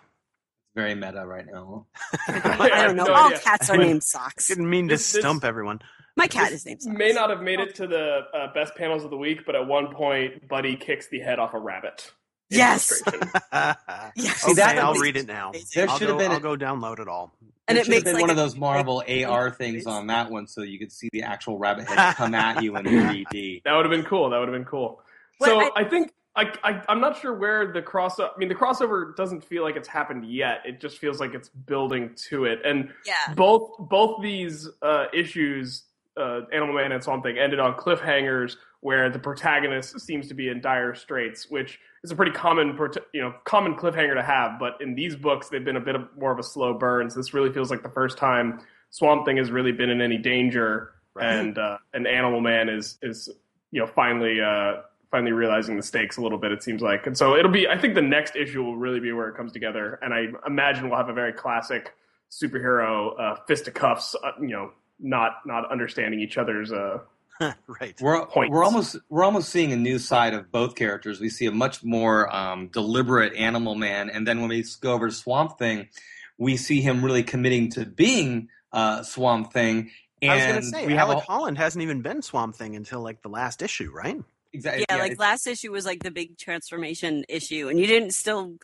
very 0.75 0.93
meta 0.93 1.25
right 1.25 1.45
now. 1.49 1.85
I 2.27 2.69
don't 2.87 2.95
know. 2.97 3.05
no 3.05 3.13
All 3.13 3.27
idea. 3.27 3.39
cats 3.39 3.69
are 3.69 3.77
named 3.77 4.03
Socks. 4.03 4.47
Didn't 4.49 4.69
mean 4.69 4.89
to 4.89 4.95
This- 4.95 5.11
this- 5.13 5.21
stump 5.21 5.43
everyone. 5.45 5.79
My 6.17 6.27
cat 6.27 6.49
This 6.49 6.61
is 6.61 6.65
named 6.65 6.81
Socks. 6.81 6.97
May 6.97 7.11
not 7.13 7.29
have 7.29 7.41
made 7.41 7.59
it 7.59 7.75
to 7.75 7.87
the 7.87 8.21
uh, 8.33 8.51
best 8.53 8.75
panels 8.75 9.03
of 9.03 9.11
the 9.11 9.17
week, 9.17 9.45
but 9.45 9.55
at 9.55 9.65
one 9.67 9.93
point, 9.93 10.47
Buddy 10.49 10.75
kicks 10.75 11.07
the 11.07 11.19
head 11.19 11.37
off 11.39 11.53
a 11.53 11.59
rabbit. 11.59 12.11
in 12.49 12.57
Yes. 12.57 12.87
frustration. 13.01 13.29
Yes. 14.15 14.43
okay, 14.43 14.53
that 14.55 14.77
I'll 14.79 14.95
read 14.95 15.15
it 15.15 15.27
now. 15.27 15.51
There 15.75 15.87
should 15.89 16.09
have 16.09 16.17
been 16.17 16.31
I'll 16.31 16.37
a- 16.37 16.41
go 16.41 16.55
download 16.57 16.99
it 16.99 17.07
all. 17.07 17.33
And 17.67 17.77
There 17.77 17.83
it 17.85 17.89
makes 17.89 18.03
been 18.03 18.13
like 18.15 18.21
one 18.21 18.29
a- 18.29 18.33
of 18.33 18.37
those 18.37 18.55
Marvel 18.55 18.95
like- 19.07 19.27
AR 19.27 19.51
things 19.51 19.85
on 19.85 20.07
that 20.07 20.31
one, 20.31 20.47
so 20.47 20.61
you 20.63 20.79
could 20.79 20.91
see 20.91 21.09
the 21.11 21.21
actual 21.23 21.57
rabbit 21.59 21.87
head 21.87 22.15
come 22.15 22.33
at 22.33 22.63
you 22.63 22.75
in 22.77 22.85
3D. 22.85 23.63
That 23.63 23.73
would 23.75 23.85
have 23.85 23.91
been 23.91 24.05
cool. 24.05 24.29
That 24.31 24.39
would 24.39 24.47
have 24.49 24.55
been 24.55 24.65
cool. 24.65 25.01
Well, 25.39 25.49
so 25.49 25.59
I- 25.75 25.81
I, 25.81 25.83
think 25.83 26.13
I, 26.35 26.51
I 26.63 26.81
I'm 26.89 26.99
not 27.01 27.19
sure 27.21 27.35
where 27.35 27.71
the 27.71 27.81
crossover. 27.83 28.29
I 28.35 28.39
mean, 28.39 28.49
the 28.49 28.55
crossover 28.55 29.15
doesn't 29.15 29.43
feel 29.43 29.61
like 29.63 29.75
it's 29.75 29.87
happened 29.87 30.25
yet. 30.31 30.61
It 30.65 30.79
just 30.81 30.97
feels 30.97 31.19
like 31.19 31.35
it's 31.35 31.49
building 31.49 32.15
to 32.29 32.45
it. 32.45 32.59
And 32.65 32.91
Yeah. 33.05 33.33
both 33.35 33.75
both 33.77 34.23
these 34.23 34.67
uh, 34.81 35.05
issues, 35.13 35.83
uh, 36.17 36.41
Animal 36.53 36.75
Man 36.75 36.91
and 36.91 37.03
Swamp 37.03 37.23
Thing, 37.23 37.37
ended 37.37 37.59
on 37.59 37.75
cliffhangers 37.75 38.55
where 38.81 39.09
the 39.09 39.19
protagonist 39.19 39.99
seems 39.99 40.27
to 40.27 40.33
be 40.33 40.49
in 40.49 40.61
dire 40.61 40.93
straits, 40.93 41.49
which 41.49 41.79
is 42.03 42.11
a 42.11 42.15
pretty 42.15 42.31
common 42.31 42.77
you 43.13 43.21
know 43.21 43.33
common 43.43 43.75
cliffhanger 43.75 44.15
to 44.15 44.23
have. 44.23 44.59
But 44.59 44.81
in 44.81 44.95
these 44.95 45.15
books, 45.15 45.49
they've 45.49 45.63
been 45.63 45.77
a 45.77 45.81
bit 45.81 45.95
of, 45.95 46.07
more 46.17 46.31
of 46.31 46.39
a 46.39 46.43
slow 46.43 46.73
burn. 46.73 47.09
So 47.09 47.19
this 47.19 47.33
really 47.33 47.51
feels 47.51 47.71
like 47.71 47.83
the 47.83 47.89
first 47.89 48.17
time 48.17 48.61
Swamp 48.89 49.25
Thing 49.25 49.37
has 49.37 49.51
really 49.51 49.71
been 49.71 49.89
in 49.89 50.01
any 50.01 50.17
danger, 50.17 50.91
and 51.19 51.57
uh, 51.57 51.77
and 51.93 52.07
Animal 52.07 52.41
Man 52.41 52.69
is 52.69 52.97
is 53.01 53.29
you 53.71 53.81
know 53.81 53.87
finally 53.87 54.39
uh, 54.41 54.81
finally 55.11 55.31
realizing 55.31 55.75
the 55.75 55.83
stakes 55.83 56.17
a 56.17 56.21
little 56.21 56.37
bit. 56.37 56.51
It 56.51 56.63
seems 56.63 56.81
like, 56.81 57.07
and 57.07 57.17
so 57.17 57.35
it'll 57.35 57.51
be. 57.51 57.67
I 57.67 57.77
think 57.77 57.95
the 57.95 58.01
next 58.01 58.35
issue 58.35 58.63
will 58.63 58.77
really 58.77 58.99
be 58.99 59.11
where 59.11 59.29
it 59.29 59.35
comes 59.35 59.51
together, 59.51 59.99
and 60.01 60.13
I 60.13 60.27
imagine 60.45 60.89
we'll 60.89 60.97
have 60.97 61.09
a 61.09 61.13
very 61.13 61.33
classic 61.33 61.93
superhero 62.31 63.19
uh, 63.19 63.35
fisticuffs. 63.47 64.15
Uh, 64.15 64.31
you 64.39 64.49
know, 64.49 64.71
not 64.99 65.45
not 65.45 65.71
understanding 65.71 66.19
each 66.19 66.37
other's. 66.37 66.71
Uh, 66.71 66.99
right. 67.67 67.95
We're 68.01 68.25
Points. 68.25 68.51
we're 68.51 68.63
almost 68.63 68.97
we're 69.09 69.23
almost 69.23 69.49
seeing 69.49 69.71
a 69.71 69.75
new 69.75 69.99
side 69.99 70.33
of 70.33 70.51
both 70.51 70.75
characters. 70.75 71.19
We 71.19 71.29
see 71.29 71.45
a 71.45 71.51
much 71.51 71.83
more 71.83 72.33
um, 72.35 72.67
deliberate 72.67 73.35
Animal 73.35 73.75
Man, 73.75 74.09
and 74.09 74.27
then 74.27 74.41
when 74.41 74.49
we 74.49 74.65
go 74.81 74.93
over 74.93 75.07
to 75.07 75.13
Swamp 75.13 75.57
Thing, 75.57 75.89
we 76.37 76.57
see 76.57 76.81
him 76.81 77.03
really 77.03 77.23
committing 77.23 77.71
to 77.71 77.85
being 77.85 78.49
uh, 78.71 79.03
Swamp 79.03 79.53
Thing. 79.53 79.91
And 80.21 80.31
I 80.31 80.35
was 80.35 80.45
going 80.45 80.61
to 80.61 80.67
say, 80.67 80.87
we 80.87 80.93
have 80.93 81.09
Alec 81.09 81.19
a, 81.19 81.21
Holland 81.21 81.57
hasn't 81.59 81.83
even 81.83 82.01
been 82.01 82.23
Swamp 82.23 82.55
Thing 82.55 82.75
until 82.75 83.01
like 83.01 83.21
the 83.21 83.29
last 83.29 83.61
issue, 83.61 83.91
right? 83.93 84.19
exactly. 84.53 84.85
yeah, 84.89 84.97
like 84.97 85.19
last 85.19 85.47
issue 85.47 85.71
was 85.71 85.85
like 85.85 86.03
the 86.03 86.11
big 86.11 86.37
transformation 86.37 87.23
issue, 87.29 87.69
and 87.69 87.79
you 87.79 87.87
didn't 87.87 88.11
still 88.11 88.55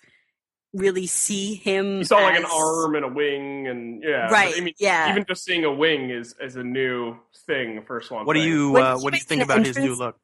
really 0.74 1.08
see 1.08 1.56
him. 1.56 2.00
You 2.00 2.04
saw 2.04 2.18
like 2.18 2.38
an 2.38 2.46
arm 2.46 2.96
and 2.96 3.06
a 3.06 3.08
wing, 3.08 3.68
and 3.68 4.04
yeah, 4.04 4.30
Right, 4.30 4.54
I 4.58 4.62
mean, 4.62 4.74
yeah. 4.80 5.12
Even 5.12 5.26
just 5.28 5.44
seeing 5.44 5.64
a 5.64 5.72
wing 5.72 6.10
is 6.10 6.36
is 6.42 6.56
a 6.56 6.64
new 6.64 7.16
thing 7.48 7.84
for 7.86 8.02
Swamp. 8.02 8.28
What 8.28 8.34
do 8.34 8.42
you 8.42 8.76
uh, 8.76 8.98
what 9.00 9.14
do 9.14 9.18
you 9.18 9.24
think 9.24 9.42
an 9.42 9.46
about 9.50 9.66
his 9.66 9.78
new 9.78 9.96
look? 9.96 10.18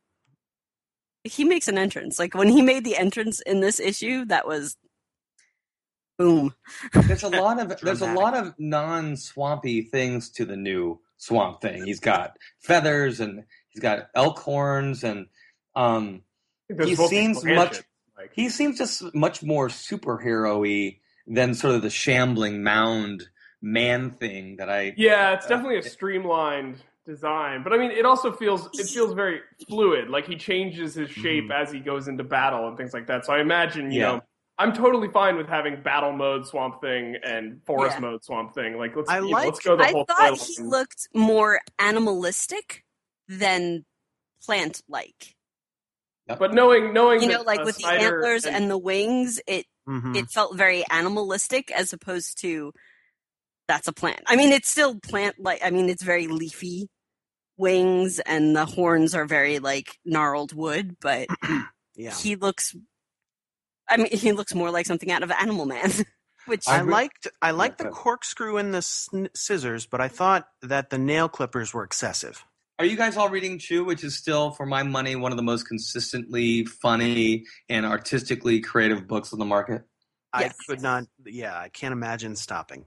He 1.23 1.43
makes 1.43 1.67
an 1.67 1.77
entrance. 1.77 2.17
Like 2.17 2.33
when 2.33 2.49
he 2.49 2.61
made 2.61 2.83
the 2.83 2.97
entrance 2.97 3.39
in 3.41 3.59
this 3.59 3.79
issue, 3.79 4.25
that 4.25 4.47
was 4.47 4.77
boom. 6.17 6.53
There's 6.93 7.23
a 7.23 7.29
lot 7.29 7.59
of 7.59 7.79
there's 7.81 8.01
a 8.01 8.13
lot 8.13 8.35
of 8.35 8.53
non 8.57 9.15
swampy 9.17 9.81
things 9.83 10.29
to 10.31 10.45
the 10.45 10.57
new 10.57 10.99
swamp 11.17 11.61
thing. 11.61 11.85
He's 11.85 11.99
got 11.99 12.37
feathers 12.59 13.19
and 13.19 13.43
he's 13.69 13.81
got 13.81 14.09
elk 14.15 14.39
horns 14.39 15.03
and 15.03 15.27
um 15.75 16.23
I 16.71 16.73
think 16.73 16.77
there's 16.77 16.89
he 16.89 16.95
supposed 16.95 17.09
to 17.11 17.15
be 17.15 17.21
seems 17.21 17.45
much- 17.45 17.81
Like, 18.19 18.31
he 18.33 18.49
seems 18.49 18.77
just 18.77 19.15
much 19.15 19.41
more 19.41 19.69
superhero-y 19.69 20.99
than 21.25 21.53
sort 21.53 21.75
of 21.75 21.81
the 21.81 21.89
shambling 21.89 22.63
mound 22.63 23.29
man 23.61 24.11
thing 24.11 24.57
that 24.57 24.69
I 24.69 24.93
yeah, 24.97 25.33
it's 25.33 25.45
uh, 25.45 25.49
definitely 25.49 25.77
a 25.77 25.83
streamlined 25.83 26.83
design, 27.05 27.63
but 27.63 27.71
I 27.71 27.77
mean, 27.77 27.91
it 27.91 28.05
also 28.05 28.31
feels 28.33 28.67
it 28.77 28.87
feels 28.87 29.13
very 29.13 29.39
fluid. 29.67 30.09
Like 30.09 30.27
he 30.27 30.35
changes 30.35 30.93
his 30.95 31.09
mm-hmm. 31.09 31.21
shape 31.21 31.51
as 31.51 31.71
he 31.71 31.79
goes 31.79 32.09
into 32.09 32.25
battle 32.25 32.67
and 32.67 32.75
things 32.77 32.93
like 32.93 33.07
that. 33.07 33.25
So 33.25 33.33
I 33.33 33.39
imagine, 33.39 33.91
you 33.91 34.01
Yeah. 34.01 34.11
know. 34.11 34.21
I'm 34.57 34.73
totally 34.73 35.07
fine 35.07 35.37
with 35.37 35.47
having 35.47 35.81
battle 35.81 36.11
mode 36.11 36.45
Swamp 36.45 36.81
Thing 36.81 37.15
and 37.23 37.63
forest 37.65 37.95
Yeah. 37.95 38.01
mode 38.01 38.25
Swamp 38.25 38.53
Thing. 38.53 38.77
Like 38.77 38.93
let's 38.97 39.09
I 39.09 39.19
you 39.19 39.31
know, 39.31 39.37
let's 39.37 39.61
go 39.61 39.77
the 39.77 39.85
I 39.85 39.91
whole 39.91 40.03
thought 40.03 40.37
he 40.37 40.61
looked 40.61 41.07
more 41.13 41.61
animalistic 41.79 42.83
than 43.29 43.85
plant-like. 46.29 46.39
But 46.39 46.53
knowing 46.55 46.93
knowing 46.93 47.21
You 47.21 47.29
know, 47.29 47.41
like 47.41 47.63
with 47.63 47.77
the 47.77 47.87
antlers 47.87 48.45
and 48.45 48.69
the 48.69 48.77
wings, 48.77 49.39
it 49.47 49.65
Mhm. 49.87 50.15
it 50.15 50.29
felt 50.29 50.55
very 50.55 50.83
animalistic 50.89 51.71
as 51.71 51.93
opposed 51.93 52.39
to 52.41 52.71
that's 53.67 53.87
a 53.87 53.93
plant. 53.93 54.21
I 54.27 54.35
mean, 54.35 54.51
it's 54.51 54.69
still 54.69 54.99
plant 54.99 55.35
like 55.39 55.61
I 55.63 55.69
mean, 55.69 55.89
it's 55.89 56.03
very 56.03 56.27
leafy 56.27 56.89
wings 57.57 58.19
and 58.19 58.55
the 58.55 58.65
horns 58.65 59.13
are 59.13 59.25
very 59.25 59.59
like 59.59 59.97
gnarled 60.05 60.53
wood, 60.53 60.95
but 61.01 61.27
yeah. 61.95 62.13
he 62.13 62.35
looks 62.35 62.75
I 63.89 63.97
mean, 63.97 64.11
he 64.11 64.31
looks 64.31 64.53
more 64.53 64.69
like 64.71 64.85
something 64.85 65.11
out 65.11 65.23
of 65.23 65.31
Animal 65.31 65.65
Man, 65.65 65.91
which 66.45 66.67
I 66.67 66.77
I 66.77 66.81
liked 66.81 67.27
I 67.41 67.51
liked 67.51 67.79
the 67.79 67.89
corkscrew 67.89 68.57
and 68.57 68.73
the 68.73 68.81
sn- 68.83 69.29
scissors, 69.35 69.87
but 69.87 69.99
I 69.99 70.07
thought 70.07 70.47
that 70.61 70.89
the 70.91 70.97
nail 70.99 71.27
clippers 71.27 71.73
were 71.73 71.83
excessive. 71.83 72.45
Are 72.79 72.85
you 72.85 72.95
guys 72.95 73.17
all 73.17 73.27
reading 73.27 73.59
Chew, 73.59 73.83
which 73.83 74.05
is 74.05 74.15
still, 74.15 74.51
for 74.51 74.65
my 74.65 74.83
money, 74.83 75.17
one 75.17 75.33
of 75.33 75.35
the 75.35 75.43
most 75.43 75.67
consistently 75.67 76.63
funny 76.63 77.43
and 77.67 77.85
artistically 77.85 78.61
creative 78.61 79.05
books 79.05 79.33
on 79.33 79.39
the 79.39 79.43
market? 79.45 79.81
Yes. 80.39 80.53
I 80.57 80.63
could 80.71 80.81
not. 80.81 81.03
Yeah, 81.25 81.57
I 81.59 81.67
can't 81.67 81.91
imagine 81.91 82.37
stopping. 82.37 82.85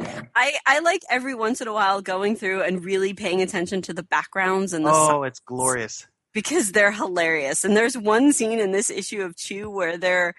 I, 0.00 0.52
I 0.66 0.78
like 0.80 1.02
every 1.10 1.34
once 1.34 1.60
in 1.60 1.66
a 1.66 1.72
while 1.72 2.00
going 2.00 2.36
through 2.36 2.62
and 2.62 2.84
really 2.84 3.12
paying 3.12 3.42
attention 3.42 3.82
to 3.82 3.92
the 3.94 4.02
backgrounds 4.04 4.72
and 4.72 4.84
the 4.86 4.92
si- 4.92 5.12
Oh, 5.12 5.22
it's 5.24 5.40
glorious. 5.40 6.06
because 6.32 6.70
they're 6.72 6.92
hilarious. 6.92 7.64
And 7.64 7.76
there's 7.76 7.98
one 7.98 8.32
scene 8.32 8.60
in 8.60 8.70
this 8.70 8.88
issue 8.90 9.22
of 9.22 9.36
Chew 9.36 9.68
where 9.68 9.96
they're 9.98 10.34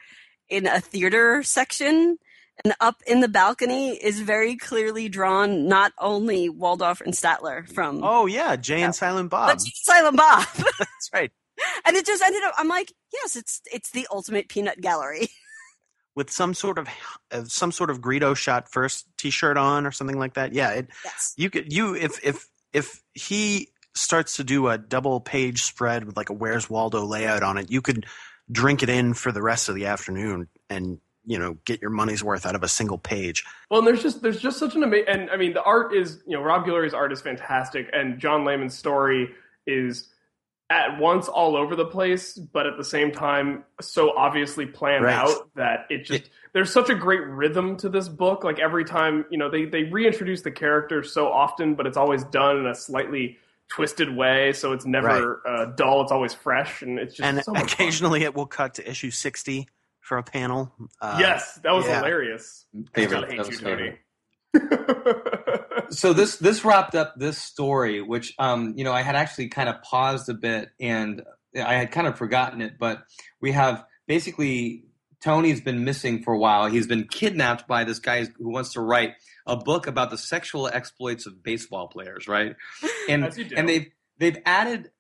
in 0.50 0.68
a 0.68 0.80
theater 0.80 1.44
section 1.44 2.18
and 2.64 2.74
up 2.80 3.02
in 3.06 3.20
the 3.20 3.28
balcony 3.28 3.92
is 3.92 4.20
very 4.20 4.56
clearly 4.56 5.10
drawn 5.10 5.68
not 5.68 5.94
only 6.00 6.50
Waldorf 6.50 7.02
and 7.02 7.14
Statler 7.14 7.68
from 7.68 8.02
Oh 8.04 8.26
yeah, 8.26 8.56
Jay 8.56 8.82
and 8.82 8.96
Silent 8.96 9.30
Bob. 9.30 9.50
but 9.50 9.62
Silent 9.62 10.18
Bob. 10.18 10.46
That's 10.56 11.10
right. 11.14 11.32
and 11.86 11.96
it 11.96 12.06
just 12.06 12.24
ended 12.24 12.44
up 12.44 12.54
I'm 12.58 12.68
like, 12.68 12.92
yes, 13.14 13.36
it's 13.36 13.62
it's 13.72 13.92
the 13.92 14.08
ultimate 14.12 14.50
peanut 14.50 14.82
gallery. 14.82 15.30
With 16.16 16.30
some 16.30 16.54
sort 16.54 16.78
of 16.78 16.88
uh, 17.32 17.44
some 17.46 17.74
sort 17.74 17.90
of 17.90 18.00
Greedo 18.00 18.38
shot 18.38 18.72
first 18.72 19.06
T-shirt 19.18 19.58
on 19.58 19.86
or 19.86 19.92
something 19.92 20.18
like 20.18 20.36
that. 20.36 20.54
Yeah, 20.54 20.72
it, 20.72 20.88
yes. 21.04 21.34
you 21.36 21.50
could 21.50 21.74
you 21.74 21.94
if 21.94 22.24
if 22.24 22.48
if 22.72 23.02
he 23.14 23.70
starts 23.96 24.38
to 24.38 24.44
do 24.44 24.70
a 24.70 24.78
double 24.78 25.20
page 25.20 25.64
spread 25.64 26.06
with 26.06 26.16
like 26.16 26.30
a 26.30 26.34
Where's 26.34 26.70
Waldo 26.70 27.04
layout 27.04 27.44
on 27.44 27.58
it, 27.58 27.70
you 27.70 27.82
could 27.82 28.06
drink 28.50 28.82
it 28.82 28.90
in 28.90 29.14
for 29.14 29.32
the 29.32 29.42
rest 29.42 29.68
of 29.68 29.76
the 29.76 29.88
afternoon 29.88 30.48
and 30.70 31.00
you 31.26 31.38
know 31.40 31.58
get 31.66 31.82
your 31.82 31.90
money's 31.92 32.24
worth 32.24 32.46
out 32.46 32.56
of 32.56 32.64
a 32.64 32.68
single 32.68 32.98
page. 32.98 33.44
Well, 33.70 33.80
and 33.80 33.88
there's 33.88 34.02
just 34.04 34.22
there's 34.22 34.40
just 34.40 34.60
such 34.60 34.76
an 34.76 34.84
amazing, 34.84 35.08
and 35.08 35.30
I 35.30 35.38
mean 35.38 35.54
the 35.54 35.64
art 35.64 35.94
is 35.96 36.22
you 36.28 36.36
know 36.38 36.44
Rob 36.44 36.66
Guillory's 36.66 36.94
art 36.94 37.12
is 37.12 37.22
fantastic, 37.22 37.90
and 37.94 38.20
John 38.20 38.46
Layman's 38.46 38.78
story 38.78 39.30
is 39.68 40.10
at 40.72 41.00
once 41.00 41.28
all 41.28 41.56
over 41.56 41.76
the 41.76 41.86
place, 41.86 42.34
but 42.34 42.66
at 42.66 42.76
the 42.78 42.84
same 42.84 43.12
time 43.12 43.64
so 43.82 44.18
obviously 44.18 44.66
planned 44.66 45.04
Right. 45.06 45.14
out 45.16 45.50
that 45.56 45.86
it 45.92 46.06
just 46.06 46.30
there's 46.54 46.72
such 46.72 46.90
a 46.90 46.96
great 46.96 47.22
rhythm 47.22 47.78
to 47.78 47.90
this 47.90 48.08
book. 48.10 48.44
Like 48.44 48.58
every 48.60 48.84
time 48.86 49.26
you 49.30 49.38
know 49.38 49.50
they 49.50 49.66
they 49.66 49.84
reintroduce 49.84 50.42
the 50.42 50.52
characters 50.52 51.12
so 51.14 51.28
often, 51.32 51.76
but 51.76 51.86
it's 51.86 51.98
always 51.98 52.24
done 52.26 52.58
in 52.58 52.66
a 52.66 52.74
slightly 52.76 53.38
twisted 53.68 54.16
way, 54.16 54.54
so 54.54 54.74
it's 54.74 54.86
never 54.86 55.42
uh, 55.48 55.66
dull. 55.76 56.02
It's 56.04 56.12
always 56.12 56.34
fresh, 56.34 56.82
and 56.82 56.98
it's 57.00 57.16
just 57.16 57.28
and 57.28 57.44
so 57.44 57.52
much 57.52 57.62
fun. 57.62 57.72
occasionally 57.72 58.24
it 58.24 58.34
will 58.36 58.46
cut 58.48 58.76
to 58.76 58.90
issue 58.90 59.12
60 59.12 59.68
for 60.06 60.18
a 60.18 60.24
panel. 60.24 60.72
Uh, 61.02 61.18
yes, 61.20 61.56
that 61.64 61.72
was 61.74 61.86
yeah. 61.86 61.98
hilarious. 61.98 62.66
Favorite. 62.94 63.18
I 63.18 63.22
That 63.22 63.30
hate 63.32 63.40
was 63.40 63.50
you, 63.50 63.58
favorite. 63.58 64.00
Tony. 64.56 65.88
so 65.90 66.14
this 66.14 66.38
this 66.38 66.64
wrapped 66.64 66.96
up 66.96 67.16
this 67.18 67.38
story, 67.38 68.02
which 68.02 68.34
um, 68.40 68.74
you 68.78 68.84
know 68.84 68.94
I 68.94 69.02
had 69.02 69.16
actually 69.16 69.50
kind 69.50 69.68
of 69.70 69.82
paused 69.82 70.30
a 70.30 70.34
bit 70.34 70.70
and 70.80 71.24
I 71.56 71.74
had 71.76 71.92
kind 71.92 72.08
of 72.08 72.18
forgotten 72.18 72.62
it, 72.62 72.78
but 72.80 73.04
we 73.42 73.52
have 73.52 73.84
basically 74.08 74.86
Tony's 75.22 75.62
been 75.62 75.84
missing 75.84 76.22
for 76.24 76.34
a 76.34 76.38
while. 76.38 76.68
He's 76.68 76.88
been 76.88 77.08
kidnapped 77.08 77.68
by 77.68 77.84
this 77.84 78.00
guy 78.00 78.26
who 78.26 78.50
wants 78.50 78.74
to 78.74 78.82
write 78.82 79.14
a 79.48 79.56
book 79.58 79.88
about 79.88 80.12
the 80.12 80.18
sexual 80.18 80.68
exploits 80.68 81.26
of 81.26 81.42
baseball 81.44 81.88
players, 81.88 82.28
right? 82.28 82.56
And 83.10 83.26
As 83.26 83.38
you 83.38 83.46
do. 83.46 83.56
and 83.56 83.68
they've 83.68 83.88
they've 84.20 84.38
added 84.46 84.92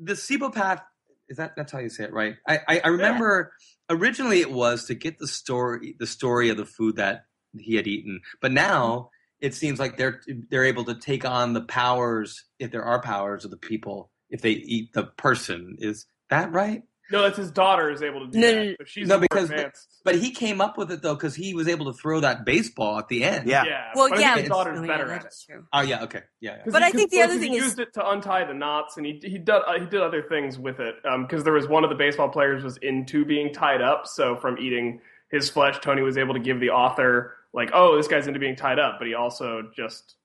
the 0.00 0.14
Cibopath. 0.14 0.82
Is 1.28 1.36
that 1.36 1.52
that's 1.56 1.72
how 1.72 1.78
you 1.78 1.88
say 1.88 2.04
it, 2.04 2.12
right? 2.12 2.36
I 2.46 2.60
I, 2.68 2.80
I 2.84 2.88
remember 2.88 3.52
originally 3.88 4.40
it 4.40 4.50
was 4.50 4.86
to 4.86 4.94
get 4.94 5.18
the 5.18 5.28
story 5.28 5.96
the 5.98 6.06
story 6.06 6.50
of 6.50 6.56
the 6.56 6.66
food 6.66 6.96
that 6.96 7.24
he 7.58 7.76
had 7.76 7.86
eaten, 7.86 8.20
but 8.40 8.52
now 8.52 9.10
it 9.40 9.54
seems 9.54 9.78
like 9.78 9.96
they're 9.96 10.20
they're 10.50 10.64
able 10.64 10.84
to 10.84 10.94
take 10.94 11.24
on 11.24 11.52
the 11.52 11.62
powers 11.62 12.44
if 12.58 12.70
there 12.70 12.84
are 12.84 13.02
powers 13.02 13.44
of 13.44 13.50
the 13.50 13.56
people 13.56 14.10
if 14.30 14.40
they 14.40 14.52
eat 14.52 14.92
the 14.94 15.04
person. 15.04 15.76
Is 15.78 16.06
that 16.30 16.52
right? 16.52 16.82
No, 17.12 17.26
it's 17.26 17.36
his 17.36 17.50
daughter 17.50 17.90
is 17.90 18.02
able 18.02 18.20
to 18.20 18.26
do 18.32 18.38
No, 18.40 18.46
that. 18.48 18.54
no, 18.56 18.64
no. 18.64 18.74
But 18.78 18.88
she's 18.88 19.06
No, 19.08 19.14
more 19.16 19.20
because- 19.20 19.50
advanced. 19.50 19.88
But 20.04 20.16
he 20.16 20.32
came 20.32 20.60
up 20.60 20.76
with 20.76 20.90
it 20.90 21.00
though 21.02 21.14
because 21.14 21.34
he 21.36 21.54
was 21.54 21.68
able 21.68 21.84
to 21.86 21.92
throw 21.92 22.18
that 22.20 22.44
baseball 22.44 22.98
at 22.98 23.06
the 23.08 23.22
end. 23.22 23.48
Yeah. 23.48 23.64
yeah. 23.64 23.90
Well, 23.94 24.08
but 24.08 24.18
I 24.18 24.20
yeah, 24.20 24.34
think 24.34 24.40
his 24.46 24.48
daughter's 24.50 24.78
oh, 24.80 24.82
yeah, 24.82 24.88
better 24.88 25.10
at 25.12 25.20
it. 25.20 25.22
that's 25.22 25.44
true. 25.44 25.64
Oh 25.72 25.80
yeah. 25.82 26.02
Okay. 26.02 26.22
Yeah. 26.40 26.56
yeah. 26.56 26.64
'Cause 26.64 26.72
But 26.72 26.82
I 26.82 26.90
think 26.90 27.10
the 27.12 27.22
other 27.22 27.38
thing 27.38 27.52
is 27.52 27.58
he 27.58 27.58
is- 27.58 27.64
used 27.66 27.78
it 27.78 27.92
to 27.94 28.10
untie 28.10 28.44
the 28.44 28.54
knots, 28.54 28.96
and 28.96 29.06
he 29.06 29.20
he 29.22 29.38
did 29.38 29.50
uh, 29.50 29.78
he 29.78 29.86
did 29.86 30.00
other 30.00 30.22
things 30.22 30.58
with 30.58 30.80
it. 30.80 30.96
Because 31.20 31.44
there 31.44 31.52
was 31.52 31.68
one 31.68 31.84
of 31.84 31.90
the 31.90 31.96
baseball 31.96 32.28
players 32.30 32.64
was 32.64 32.78
into 32.78 33.24
being 33.24 33.52
tied 33.52 33.80
up, 33.82 34.06
so 34.08 34.34
from 34.36 34.58
eating 34.58 35.00
his 35.30 35.48
flesh, 35.48 35.78
Tony 35.80 36.02
was 36.02 36.18
able 36.18 36.34
to 36.34 36.40
give 36.40 36.58
the 36.58 36.70
author 36.70 37.36
like, 37.54 37.70
oh, 37.74 37.96
this 37.96 38.08
guy's 38.08 38.26
into 38.26 38.40
being 38.40 38.56
tied 38.56 38.78
up, 38.78 38.96
but 38.98 39.06
he 39.06 39.14
also 39.14 39.70
just 39.76 40.16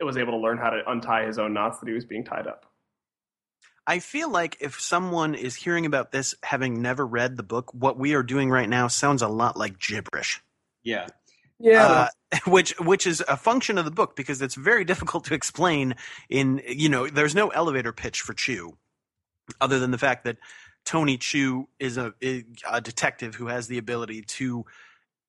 was 0.00 0.16
able 0.16 0.32
to 0.32 0.38
learn 0.38 0.58
how 0.58 0.70
to 0.70 0.80
untie 0.88 1.26
his 1.26 1.38
own 1.38 1.52
knots 1.52 1.80
that 1.80 1.88
he 1.88 1.92
was 1.94 2.04
being 2.04 2.24
tied 2.24 2.46
up. 2.46 2.64
I 3.86 4.00
feel 4.00 4.30
like 4.30 4.56
if 4.60 4.80
someone 4.80 5.34
is 5.34 5.54
hearing 5.54 5.86
about 5.86 6.12
this 6.12 6.34
having 6.42 6.82
never 6.82 7.06
read 7.06 7.36
the 7.36 7.42
book, 7.42 7.72
what 7.72 7.98
we 7.98 8.14
are 8.14 8.22
doing 8.22 8.50
right 8.50 8.68
now 8.68 8.88
sounds 8.88 9.22
a 9.22 9.28
lot 9.28 9.56
like 9.56 9.78
gibberish. 9.78 10.42
yeah. 11.58 11.86
Uh, 11.86 12.08
which 12.46 12.78
which 12.80 13.06
is 13.06 13.22
a 13.28 13.36
function 13.36 13.78
of 13.78 13.84
the 13.84 13.90
book 13.90 14.16
because 14.16 14.42
it's 14.42 14.54
very 14.54 14.84
difficult 14.92 15.24
to 15.26 15.34
explain 15.34 15.94
in 16.28 16.60
you 16.66 16.88
know 16.88 17.06
there's 17.08 17.34
no 17.34 17.48
elevator 17.48 17.92
pitch 17.92 18.20
for 18.20 18.34
Chew 18.34 18.76
other 19.60 19.78
than 19.78 19.90
the 19.90 19.98
fact 19.98 20.24
that 20.24 20.38
Tony 20.84 21.18
Chew 21.18 21.68
is 21.78 21.96
a, 21.96 22.14
a 22.22 22.80
detective 22.80 23.34
who 23.34 23.46
has 23.46 23.66
the 23.68 23.78
ability 23.78 24.22
to 24.22 24.64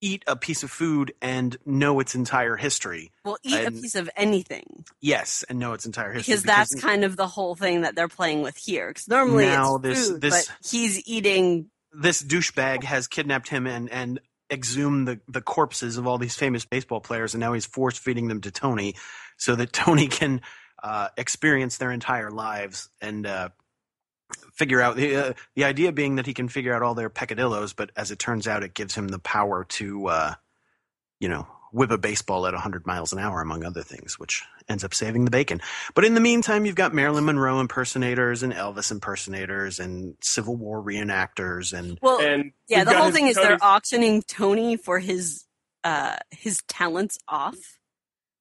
eat 0.01 0.23
a 0.27 0.35
piece 0.35 0.63
of 0.63 0.71
food 0.71 1.13
and 1.21 1.57
know 1.65 1.99
its 1.99 2.13
entire 2.15 2.55
history. 2.55 3.11
Well, 3.25 3.37
eat 3.43 3.65
a 3.65 3.71
piece 3.71 3.95
of 3.95 4.09
anything 4.15 4.85
Yes, 5.01 5.43
and 5.49 5.59
know 5.59 5.73
its 5.73 5.85
entire 5.85 6.11
history 6.13 6.31
because 6.33 6.43
that's 6.43 6.75
kind 6.79 7.03
of 7.03 7.15
the 7.15 7.27
whole 7.27 7.55
thing 7.55 7.81
that 7.81 7.95
they're 7.95 8.07
playing 8.07 8.41
with 8.41 8.57
here. 8.57 8.89
Because 8.89 9.07
normally 9.07 9.45
Now 9.45 9.75
it's 9.75 9.83
this- 9.83 10.07
food, 10.09 10.21
this- 10.21 10.47
but 10.47 10.69
he's 10.69 11.07
eating. 11.07 11.69
this 11.91 12.21
douchebag 12.21 12.83
has 12.83 13.07
kidnapped 13.07 13.49
him 13.49 13.65
and 13.67 13.89
and 13.89 14.19
exhumed 14.51 15.07
the 15.07 15.19
the 15.27 15.41
corpses 15.41 15.97
of 15.97 16.07
all 16.07 16.17
these 16.17 16.35
famous 16.35 16.63
baseball 16.65 17.01
players, 17.01 17.33
and 17.33 17.41
now 17.41 17.53
he's 17.53 17.65
force 17.65 17.97
feeding 17.97 18.27
them 18.27 18.41
to 18.41 18.51
Tony, 18.51 18.95
so 19.37 19.55
that 19.55 19.73
Tony 19.73 20.07
can 20.07 20.41
uh, 20.83 21.09
experience 21.17 21.77
their 21.77 21.91
entire 21.91 22.29
lives 22.31 22.87
and 23.01 23.25
uh, 23.25 23.49
figure 24.53 24.81
out 24.81 24.95
the 24.95 25.15
uh, 25.15 25.33
the 25.55 25.63
idea 25.63 25.91
being 25.91 26.15
that 26.15 26.25
he 26.25 26.33
can 26.33 26.49
figure 26.49 26.73
out 26.73 26.81
all 26.81 26.95
their 26.95 27.09
peccadillos. 27.09 27.73
But 27.73 27.91
as 27.95 28.11
it 28.11 28.19
turns 28.19 28.47
out, 28.47 28.63
it 28.63 28.73
gives 28.73 28.95
him 28.95 29.07
the 29.07 29.19
power 29.19 29.65
to, 29.65 30.07
uh, 30.07 30.33
you 31.19 31.29
know, 31.29 31.47
whip 31.71 31.91
a 31.91 31.97
baseball 31.97 32.47
at 32.47 32.53
100 32.53 32.85
miles 32.87 33.13
an 33.13 33.19
hour, 33.19 33.41
among 33.41 33.63
other 33.63 33.83
things, 33.83 34.17
which 34.17 34.43
ends 34.69 34.83
up 34.83 34.93
saving 34.93 35.25
the 35.25 35.31
bacon. 35.31 35.61
But 35.95 36.05
in 36.05 36.13
the 36.13 36.21
meantime, 36.21 36.65
you've 36.65 36.75
got 36.75 36.93
Marilyn 36.93 37.25
Monroe 37.25 37.59
impersonators 37.59 38.43
and 38.43 38.53
Elvis 38.53 38.91
impersonators 38.91 39.79
and 39.79 40.15
Civil 40.21 40.55
War 40.55 40.81
reenactors 40.81 41.77
and 41.77 41.99
Well, 42.01 42.19
And 42.19 42.51
yeah, 42.67 42.83
the 42.83 42.93
whole 42.93 43.11
thing 43.11 43.27
is 43.27 43.35
they're 43.35 43.57
auctioning 43.61 44.23
Tony 44.23 44.77
for 44.77 44.99
his 44.99 45.45
uh 45.83 46.17
his 46.31 46.61
talents 46.67 47.17
off. 47.27 47.57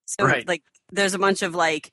So 0.07 0.25
Right. 0.25 0.46
like 0.46 0.62
there's 0.90 1.14
a 1.14 1.18
bunch 1.18 1.42
of 1.42 1.55
like 1.55 1.92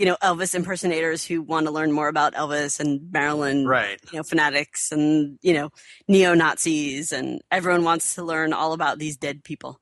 you 0.00 0.06
know 0.06 0.16
Elvis 0.22 0.54
impersonators 0.54 1.22
who 1.24 1.42
want 1.42 1.66
to 1.66 1.72
learn 1.72 1.92
more 1.92 2.08
about 2.08 2.32
Elvis 2.32 2.80
and 2.80 3.12
Marilyn 3.12 3.66
right. 3.66 4.00
you 4.10 4.16
know 4.16 4.22
fanatics 4.22 4.90
and 4.92 5.38
you 5.42 5.52
know 5.52 5.70
neo 6.08 6.32
Nazis 6.32 7.12
and 7.12 7.42
everyone 7.50 7.84
wants 7.84 8.14
to 8.14 8.24
learn 8.24 8.54
all 8.54 8.72
about 8.72 8.98
these 8.98 9.18
dead 9.18 9.44
people. 9.44 9.78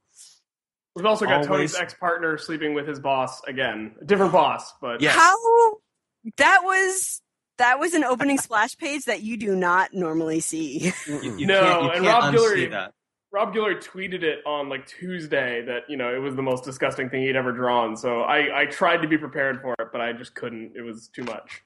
We've 0.97 1.07
also 1.07 1.25
got 1.27 1.45
Tony's 1.45 1.77
ex 1.77 1.95
partner 1.95 2.37
sleeping 2.37 2.75
with 2.75 2.89
his 2.89 2.99
boss 2.99 3.41
again. 3.47 3.95
A 4.03 4.05
different 4.05 4.33
boss, 4.33 4.75
but 4.81 5.01
Yes. 5.01 5.15
How 5.15 5.37
that 6.39 6.63
was 6.65 7.23
that 7.59 7.79
was 7.79 7.95
an 7.95 8.03
opening 8.03 8.39
splash 8.39 8.77
page 8.77 9.05
that 9.05 9.23
you 9.23 9.37
do 9.37 9.55
not 9.55 9.95
normally 9.95 10.41
see. 10.41 10.93
You, 11.07 11.37
you 11.37 11.47
No, 11.47 11.61
can't, 11.61 11.83
you 11.85 11.91
and 11.91 12.05
can't 12.05 12.25
Rob 12.25 12.35
Guillory- 12.35 12.71
that. 12.73 12.93
Rob 13.31 13.55
Guillory 13.55 13.77
tweeted 13.83 14.23
it 14.23 14.39
on 14.47 14.69
like 14.69 14.87
Tuesday 14.87 15.63
that 15.67 15.83
you 15.89 15.97
know 15.97 16.15
it 16.15 16.19
was 16.19 16.35
the 16.35 16.43
most 16.43 16.65
disgusting 16.65 17.11
thing 17.11 17.23
he'd 17.23 17.37
ever 17.37 17.53
drawn. 17.53 17.97
So 17.97 18.23
I, 18.23 18.63
I 18.63 18.67
tried 18.67 18.99
to 19.03 19.09
be 19.09 19.19
prepared 19.19 19.61
for 19.61 19.75
it, 19.79 19.89
but 19.93 20.01
I 20.01 20.13
just 20.13 20.35
couldn't. 20.35 20.73
It 20.77 20.83
was 20.83 21.09
too 21.09 21.25
much. 21.25 21.63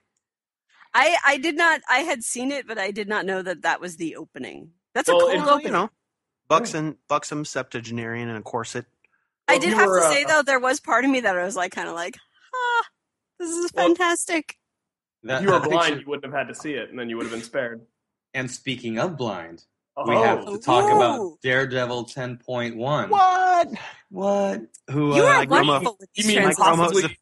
I 0.94 1.16
I 1.24 1.36
did 1.38 1.56
not 1.56 1.80
I 1.88 1.98
had 2.00 2.22
seen 2.24 2.50
it, 2.50 2.66
but 2.66 2.78
I 2.78 2.90
did 2.90 3.08
not 3.08 3.24
know 3.24 3.42
that 3.42 3.62
that 3.62 3.80
was 3.80 3.96
the 3.96 4.16
opening. 4.16 4.70
That's 4.94 5.08
a 5.08 5.12
cool 5.12 5.28
it- 5.28 5.38
opening. 5.40 5.66
you 5.66 5.72
know, 5.72 5.90
buxom, 6.48 6.98
buxom 7.08 7.44
septuagenarian 7.44 8.28
in 8.28 8.36
a 8.36 8.42
corset. 8.42 8.86
I 9.48 9.58
did 9.58 9.72
have 9.74 9.88
were, 9.88 10.00
to 10.00 10.06
uh, 10.06 10.10
say 10.10 10.24
though, 10.24 10.42
there 10.42 10.60
was 10.60 10.80
part 10.80 11.04
of 11.04 11.10
me 11.10 11.20
that 11.20 11.36
I 11.36 11.44
was 11.44 11.56
like, 11.56 11.72
kind 11.72 11.88
of 11.88 11.94
like, 11.94 12.16
ah, 12.54 12.84
this 13.38 13.50
is 13.50 13.70
Well- 13.74 13.86
fantastic. 13.86 14.56
That, 15.24 15.42
If 15.42 15.46
you 15.48 15.52
were 15.52 15.60
blind, 15.60 15.84
picture- 15.86 16.00
you 16.00 16.06
wouldn't 16.08 16.24
have 16.32 16.46
had 16.46 16.48
to 16.52 16.54
see 16.60 16.72
it, 16.74 16.90
and 16.90 16.98
then 16.98 17.08
you 17.08 17.16
would 17.16 17.24
have 17.26 17.32
been 17.32 17.42
spared. 17.42 17.86
and 18.34 18.50
speaking 18.50 18.98
of 18.98 19.16
blind, 19.16 19.64
Oh, 19.96 20.08
we 20.08 20.14
have 20.16 20.46
to 20.46 20.58
talk 20.58 20.84
Ooh. 20.84 20.96
about 20.96 21.40
Daredevil 21.42 22.06
10.1. 22.06 23.08
What? 23.08 23.68
What? 24.10 24.60
Who? 24.90 25.14
You 25.16 25.22
uh, 25.22 25.26
are 25.26 25.34
Mike 25.38 25.48
Romo. 25.50 25.66
wonderful 25.68 25.98
You 26.14 26.26
mean 26.28 26.42
Mike 26.44 26.56
Possibly- 26.56 27.02
Romo's 27.02 27.10
the 27.10 27.16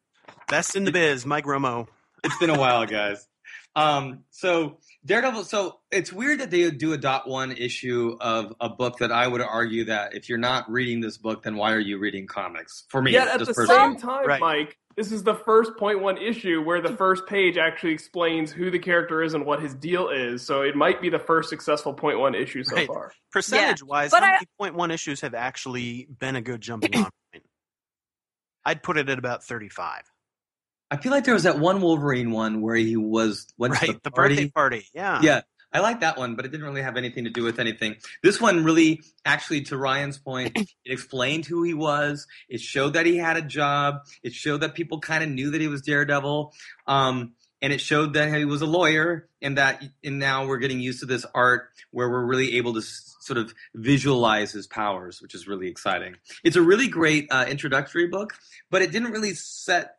best 0.48 0.76
in 0.76 0.84
the 0.84 0.92
biz. 0.92 1.26
Mike 1.26 1.44
Romo. 1.44 1.88
it's 2.24 2.36
been 2.38 2.50
a 2.50 2.58
while, 2.58 2.86
guys. 2.86 3.26
Um, 3.76 4.24
so 4.30 4.78
Daredevil. 5.04 5.44
So 5.44 5.78
it's 5.90 6.12
weird 6.12 6.40
that 6.40 6.50
they 6.50 6.70
do 6.70 6.92
a 6.92 6.98
dot 6.98 7.28
one 7.28 7.52
issue 7.52 8.16
of 8.20 8.52
a 8.60 8.68
book 8.68 8.98
that 8.98 9.10
I 9.12 9.26
would 9.26 9.40
argue 9.40 9.84
that 9.86 10.14
if 10.14 10.28
you're 10.28 10.38
not 10.38 10.70
reading 10.70 11.00
this 11.00 11.18
book, 11.18 11.42
then 11.42 11.56
why 11.56 11.72
are 11.72 11.78
you 11.80 11.98
reading 11.98 12.26
comics? 12.26 12.84
For 12.88 13.00
me, 13.00 13.12
Yet 13.12 13.28
at 13.28 13.38
the 13.38 13.46
personally. 13.46 13.68
same 13.76 13.96
time, 13.96 14.26
Right. 14.26 14.40
Mike, 14.40 14.76
this 14.96 15.12
is 15.12 15.22
the 15.22 15.34
first 15.34 15.76
point 15.76 16.00
one 16.00 16.18
issue 16.18 16.62
where 16.62 16.80
the 16.80 16.94
first 16.96 17.26
page 17.26 17.56
actually 17.56 17.92
explains 17.92 18.50
who 18.50 18.70
the 18.70 18.78
character 18.78 19.22
is 19.22 19.34
and 19.34 19.46
what 19.46 19.62
his 19.62 19.74
deal 19.74 20.08
is. 20.08 20.44
So 20.44 20.62
it 20.62 20.74
might 20.76 21.00
be 21.00 21.08
the 21.08 21.18
first 21.18 21.48
successful 21.48 21.94
point 21.94 22.18
one 22.18 22.34
issue 22.34 22.64
so 22.64 22.76
Right. 22.76 22.86
far. 22.86 23.12
Percentage 23.32 23.82
wise, 23.82 24.10
but 24.10 24.20
how 24.22 24.28
I- 24.28 24.32
many 24.32 24.46
point 24.58 24.74
one 24.74 24.90
issues 24.90 25.20
have 25.20 25.34
actually 25.34 26.06
been 26.18 26.36
a 26.36 26.42
good 26.42 26.60
jumping 26.60 26.94
on 26.96 27.10
point? 27.32 27.44
I'd 28.64 28.82
put 28.82 28.98
it 28.98 29.08
at 29.08 29.18
about 29.18 29.44
thirty-five. 29.44 30.02
I 30.90 30.96
feel 30.96 31.12
like 31.12 31.24
there 31.24 31.34
was 31.34 31.44
that 31.44 31.58
one 31.60 31.80
Wolverine 31.80 32.32
one 32.32 32.60
where 32.60 32.74
he 32.74 32.96
was 32.96 33.46
went 33.56 33.74
to 33.74 33.80
Right, 33.80 33.94
the, 33.94 34.00
the 34.04 34.10
party. 34.10 34.34
birthday 34.34 34.50
party. 34.50 34.86
Yeah, 34.92 35.20
Yeah, 35.22 35.40
I 35.72 35.80
like 35.80 36.00
that 36.00 36.18
one, 36.18 36.34
but 36.34 36.44
it 36.44 36.48
didn't 36.48 36.66
really 36.66 36.82
have 36.82 36.96
anything 36.96 37.24
to 37.24 37.30
do 37.30 37.44
with 37.44 37.58
anything. 37.60 37.96
This 38.22 38.40
one 38.40 38.64
really, 38.64 39.02
actually, 39.24 39.62
to 39.62 39.76
Ryan's 39.76 40.18
point, 40.18 40.56
it 40.56 40.68
explained 40.84 41.46
who 41.46 41.62
he 41.62 41.74
was. 41.74 42.26
It 42.48 42.60
showed 42.60 42.94
that 42.94 43.06
he 43.06 43.16
had 43.16 43.36
a 43.36 43.42
job. 43.42 44.00
It 44.22 44.32
showed 44.32 44.62
that 44.62 44.74
people 44.74 45.00
kind 45.00 45.22
of 45.22 45.30
knew 45.30 45.50
that 45.50 45.60
he 45.60 45.68
was 45.68 45.82
Daredevil. 45.82 46.52
Um, 46.86 47.34
and 47.62 47.72
it 47.72 47.80
showed 47.80 48.14
that 48.14 48.34
he 48.34 48.44
was 48.46 48.62
a 48.62 48.66
lawyer, 48.66 49.28
and 49.42 49.58
that, 49.58 49.84
and 50.02 50.18
now 50.18 50.46
we're 50.46 50.58
getting 50.58 50.80
used 50.80 51.00
to 51.00 51.06
this 51.06 51.26
art 51.34 51.68
where 51.90 52.08
we're 52.08 52.24
really 52.24 52.56
able 52.56 52.72
to 52.72 52.80
s- 52.80 53.16
sort 53.20 53.36
of 53.36 53.52
visualize 53.74 54.52
his 54.52 54.66
powers, 54.66 55.20
which 55.20 55.34
is 55.34 55.46
really 55.46 55.68
exciting. 55.68 56.16
It's 56.42 56.56
a 56.56 56.62
really 56.62 56.88
great 56.88 57.28
uh, 57.30 57.44
introductory 57.48 58.06
book, 58.06 58.32
but 58.70 58.80
it 58.80 58.92
didn't 58.92 59.12
really 59.12 59.34
set. 59.34 59.98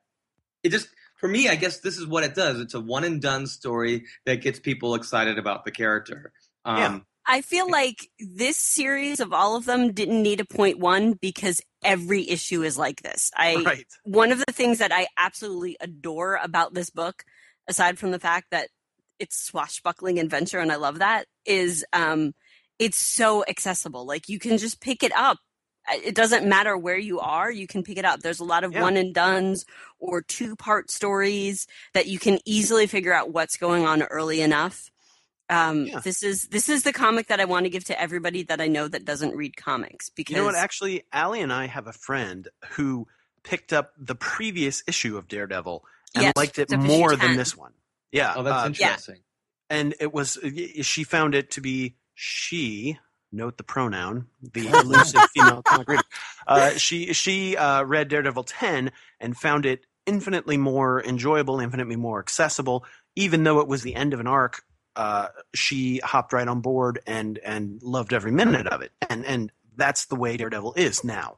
It 0.63 0.69
just 0.69 0.87
for 1.21 1.27
me, 1.27 1.47
I 1.47 1.55
guess 1.55 1.79
this 1.79 1.97
is 1.97 2.07
what 2.07 2.23
it 2.23 2.33
does. 2.33 2.59
It's 2.59 2.73
a 2.73 2.81
one 2.81 3.03
and 3.03 3.21
done 3.21 3.45
story 3.45 4.05
that 4.25 4.41
gets 4.41 4.59
people 4.59 4.95
excited 4.95 5.37
about 5.37 5.63
the 5.63 5.71
character. 5.71 6.33
Um, 6.65 6.77
Yeah. 6.77 6.99
I 7.27 7.41
feel 7.41 7.69
like 7.69 8.09
this 8.19 8.57
series 8.57 9.19
of 9.19 9.31
all 9.31 9.55
of 9.55 9.65
them 9.65 9.93
didn't 9.93 10.23
need 10.23 10.41
a 10.41 10.45
point 10.45 10.79
one 10.79 11.13
because 11.13 11.61
every 11.83 12.27
issue 12.27 12.63
is 12.63 12.79
like 12.79 13.03
this. 13.03 13.29
I 13.37 13.57
right. 13.63 13.85
one 14.03 14.31
of 14.31 14.39
the 14.39 14.51
things 14.51 14.79
that 14.79 14.91
I 14.91 15.07
absolutely 15.15 15.77
adore 15.79 16.39
about 16.41 16.73
this 16.73 16.89
book, 16.89 17.23
aside 17.67 17.99
from 17.99 18.09
the 18.09 18.19
fact 18.19 18.47
that 18.49 18.69
it's 19.19 19.39
swashbuckling 19.39 20.17
adventure 20.17 20.57
and 20.57 20.71
I 20.71 20.77
love 20.77 20.97
that, 20.97 21.27
is 21.45 21.85
um 21.93 22.33
it's 22.79 22.97
so 22.97 23.45
accessible. 23.47 24.07
Like 24.07 24.27
you 24.27 24.39
can 24.39 24.57
just 24.57 24.81
pick 24.81 25.03
it 25.03 25.11
up. 25.15 25.37
It 25.89 26.15
doesn't 26.15 26.47
matter 26.47 26.77
where 26.77 26.97
you 26.97 27.19
are, 27.19 27.51
you 27.51 27.65
can 27.67 27.83
pick 27.83 27.97
it 27.97 28.05
up. 28.05 28.19
There's 28.21 28.39
a 28.39 28.43
lot 28.45 28.63
of 28.63 28.71
Yeah. 28.71 28.81
one 28.83 28.97
and 28.97 29.13
dones 29.13 29.65
or 29.99 30.21
two 30.21 30.55
part 30.55 30.91
stories 30.91 31.65
that 31.93 32.07
you 32.07 32.19
can 32.19 32.39
easily 32.45 32.85
figure 32.87 33.13
out 33.13 33.31
what's 33.31 33.57
going 33.57 33.85
on 33.85 34.03
early 34.03 34.41
enough. 34.41 34.89
Um, 35.49 35.85
Yeah. 35.87 35.99
This 35.99 36.23
is 36.23 36.43
this 36.43 36.69
is 36.69 36.83
the 36.83 36.93
comic 36.93 37.27
that 37.27 37.39
I 37.41 37.45
want 37.45 37.65
to 37.65 37.69
give 37.69 37.83
to 37.85 37.99
everybody 37.99 38.43
that 38.43 38.61
I 38.61 38.67
know 38.67 38.87
that 38.87 39.03
doesn't 39.05 39.35
read 39.35 39.57
comics 39.57 40.09
because 40.09 40.33
You 40.35 40.41
know 40.41 40.45
what? 40.45 40.55
Actually, 40.55 41.03
Allie 41.11 41.41
and 41.41 41.51
I 41.51 41.65
have 41.67 41.87
a 41.87 41.93
friend 41.93 42.47
who 42.71 43.07
picked 43.43 43.73
up 43.73 43.91
the 43.97 44.15
previous 44.15 44.83
issue 44.87 45.17
of 45.17 45.27
Daredevil 45.27 45.83
and 46.15 46.23
Yes, 46.23 46.33
liked 46.37 46.59
it 46.59 46.69
more 46.71 47.15
than 47.15 47.35
this 47.35 47.57
one. 47.57 47.73
Yeah. 48.11 48.33
oh, 48.37 48.43
that's 48.43 48.63
uh, 48.63 48.67
interesting. 48.67 49.23
and 49.69 49.95
it 49.99 50.13
was 50.13 50.37
she 50.83 51.03
found 51.03 51.33
it 51.35 51.51
to 51.51 51.61
be 51.61 51.95
she 52.13 52.99
note 53.31 53.57
the 53.57 53.63
pronoun 53.63 54.27
the 54.53 54.67
elusive 54.67 55.25
female 55.25 55.61
comic 55.63 55.87
reader 55.87 56.03
uh, 56.47 56.71
she 56.77 57.13
she 57.13 57.55
uh, 57.57 57.83
read 57.83 58.07
daredevil 58.07 58.43
10 58.43 58.91
and 59.19 59.37
found 59.37 59.65
it 59.65 59.85
infinitely 60.05 60.57
more 60.57 61.03
enjoyable 61.03 61.59
infinitely 61.59 61.95
more 61.95 62.19
accessible 62.19 62.83
even 63.15 63.43
though 63.43 63.59
it 63.59 63.67
was 63.67 63.83
the 63.83 63.95
end 63.95 64.13
of 64.13 64.19
an 64.19 64.27
arc 64.27 64.63
uh, 64.95 65.27
she 65.55 65.99
hopped 65.99 66.33
right 66.33 66.47
on 66.47 66.59
board 66.61 66.99
and 67.07 67.37
and 67.39 67.81
loved 67.81 68.13
every 68.13 68.31
minute 68.31 68.67
of 68.67 68.81
it 68.81 68.91
and 69.09 69.25
and 69.25 69.51
that's 69.75 70.05
the 70.05 70.15
way 70.15 70.35
daredevil 70.37 70.73
is 70.75 71.03
now 71.03 71.37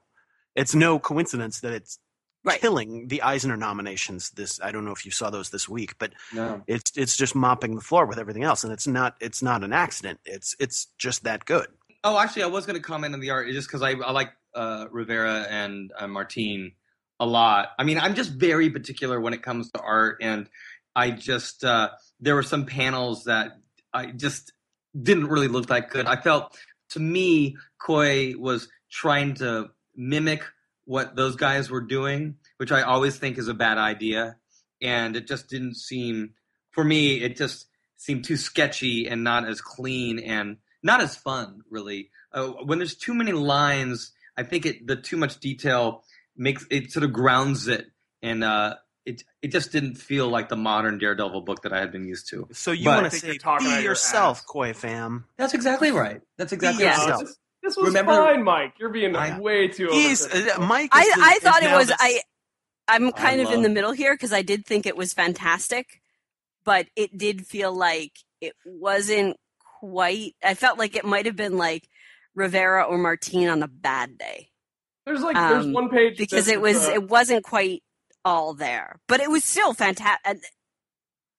it's 0.55 0.73
no 0.75 0.99
coincidence 0.99 1.59
that 1.61 1.73
it's 1.73 1.99
Right. 2.45 2.59
killing 2.59 3.07
the 3.07 3.21
eisner 3.21 3.55
nominations 3.55 4.31
this 4.31 4.59
i 4.61 4.73
don't 4.73 4.83
know 4.83 4.91
if 4.91 5.05
you 5.05 5.11
saw 5.11 5.29
those 5.29 5.49
this 5.49 5.69
week 5.69 5.97
but 5.97 6.11
No. 6.33 6.61
it's 6.67 6.91
it's 6.97 7.15
just 7.15 7.35
mopping 7.35 7.75
the 7.75 7.81
floor 7.81 8.05
with 8.05 8.19
everything 8.19 8.43
else, 8.43 8.65
and 8.65 8.73
it's 8.73 8.85
not 8.87 9.15
it's 9.21 9.41
not 9.41 9.63
an 9.63 9.71
accident. 9.71 10.19
It's 10.25 10.53
it's 10.59 10.87
just 10.97 11.23
that 11.23 11.45
good. 11.45 11.67
Oh, 12.03 12.19
actually, 12.19 12.43
I 12.43 12.47
was 12.47 12.65
going 12.65 12.75
to 12.75 12.81
comment 12.81 13.13
on 13.13 13.21
the 13.21 13.29
art 13.29 13.47
just 13.47 13.67
because 13.67 13.81
I, 13.81 13.91
I 13.91 14.11
like 14.11 14.33
uh, 14.53 14.87
Rivera 14.91 15.45
and 15.49 15.91
uh, 15.97 16.07
Martine 16.07 16.73
a 17.19 17.25
lot. 17.25 17.69
I 17.79 17.83
mean, 17.85 17.97
I'm 17.97 18.13
just 18.13 18.31
very 18.31 18.69
particular 18.69 19.21
when 19.21 19.33
it 19.33 19.41
comes 19.41 19.71
to 19.71 19.79
art, 19.79 20.17
and 20.21 20.49
I 20.95 21.11
just 21.11 21.63
uh, 21.63 21.91
there 22.19 22.35
were 22.35 22.43
some 22.43 22.65
panels 22.65 23.23
that 23.25 23.53
I 23.93 24.07
just 24.07 24.51
didn't 24.99 25.27
really 25.27 25.47
look 25.47 25.67
that 25.67 25.89
good. 25.89 26.05
I 26.05 26.17
felt, 26.17 26.57
to 26.89 26.99
me, 26.99 27.55
Khoi 27.79 28.33
was 28.37 28.67
trying 28.91 29.35
to 29.35 29.69
mimic 29.95 30.43
what 30.85 31.15
those 31.15 31.37
guys 31.37 31.69
were 31.69 31.81
doing, 31.81 32.35
which 32.57 32.73
I 32.73 32.81
always 32.81 33.15
think 33.17 33.37
is 33.37 33.47
a 33.47 33.53
bad 33.53 33.77
idea, 33.77 34.35
and 34.81 35.15
it 35.15 35.25
just 35.25 35.47
didn't 35.47 35.75
seem 35.75 36.33
for 36.71 36.83
me. 36.83 37.21
It 37.21 37.37
just 37.37 37.67
seemed 37.95 38.25
too 38.25 38.35
sketchy 38.35 39.07
and 39.07 39.23
not 39.23 39.47
as 39.47 39.61
clean 39.61 40.19
and 40.19 40.57
not 40.83 41.01
as 41.01 41.15
fun, 41.15 41.61
really. 41.69 42.09
Uh, 42.31 42.47
when 42.65 42.77
there's 42.79 42.95
too 42.95 43.13
many 43.13 43.31
lines, 43.31 44.11
I 44.37 44.43
think 44.43 44.65
it 44.65 44.85
the 44.87 44.95
too 44.95 45.17
much 45.17 45.39
detail 45.39 46.03
makes 46.35 46.65
it 46.69 46.91
sort 46.91 47.03
of 47.03 47.13
grounds 47.13 47.67
it, 47.67 47.85
and 48.21 48.43
uh, 48.43 48.75
it 49.05 49.23
it 49.41 49.51
just 49.51 49.71
didn't 49.71 49.95
feel 49.95 50.27
like 50.29 50.49
the 50.49 50.55
modern 50.55 50.97
Daredevil 50.97 51.41
book 51.41 51.61
that 51.63 51.73
I 51.73 51.79
had 51.79 51.91
been 51.91 52.05
used 52.05 52.29
to. 52.29 52.47
So 52.51 52.71
you 52.71 52.85
But- 52.85 53.01
want 53.01 53.13
to 53.13 53.19
say 53.19 53.27
you're 53.43 53.59
be 53.59 53.65
your 53.65 53.81
yourself, 53.81 54.37
ass. 54.39 54.45
Khoi 54.45 54.73
fam. 54.73 55.25
That's 55.37 55.53
exactly 55.53 55.91
right. 55.91 56.21
That's 56.37 56.53
exactly 56.53 56.83
Yeah. 56.85 56.91
right. 56.97 56.99
yourself. 57.07 57.21
This, 57.21 57.37
this 57.63 57.77
was 57.77 57.87
Remember- 57.87 58.13
fine, 58.15 58.43
Mike. 58.43 58.73
You're 58.79 58.89
being 58.89 59.15
I- 59.15 59.39
way 59.39 59.67
too. 59.69 59.89
He's 59.91 60.25
uh, 60.25 60.57
Mike. 60.59 60.89
I, 60.91 61.05
the- 61.15 61.21
I 61.23 61.33
is 61.37 61.43
thought 61.43 61.63
it 61.63 61.71
was 61.75 61.87
the- 61.87 61.97
I 61.99 62.21
I'm 62.87 63.11
kind 63.13 63.39
of 63.39 63.51
in 63.51 63.61
the 63.61 63.69
middle 63.69 63.93
here 63.93 64.13
because 64.13 64.33
I 64.33 64.41
did 64.41 64.65
think 64.65 64.85
it 64.85 64.97
was 64.97 65.13
fantastic, 65.13 66.01
but 66.65 66.87
it 66.97 67.17
did 67.17 67.45
feel 67.47 67.71
like 67.71 68.11
it 68.41 68.53
wasn't 68.65 69.37
quite. 69.83 70.35
I 70.43 70.53
felt 70.53 70.79
like 70.79 70.95
it 70.95 71.05
might 71.05 71.25
have 71.25 71.35
been 71.35 71.57
like 71.57 71.89
Rivera 72.35 72.83
or 72.83 72.97
Martine 72.97 73.49
on 73.49 73.63
a 73.63 73.67
bad 73.67 74.17
day 74.17 74.49
There's 75.05 75.21
like 75.21 75.35
there's 75.35 75.65
um, 75.65 75.73
one 75.73 75.89
page 75.89 76.17
because 76.17 76.47
it 76.47 76.61
was 76.61 76.87
uh, 76.87 76.91
it 76.93 77.09
wasn't 77.09 77.43
quite 77.43 77.83
all 78.23 78.53
there, 78.53 78.99
but 79.07 79.19
it 79.19 79.29
was 79.29 79.43
still 79.43 79.73
fantastic. 79.73 80.39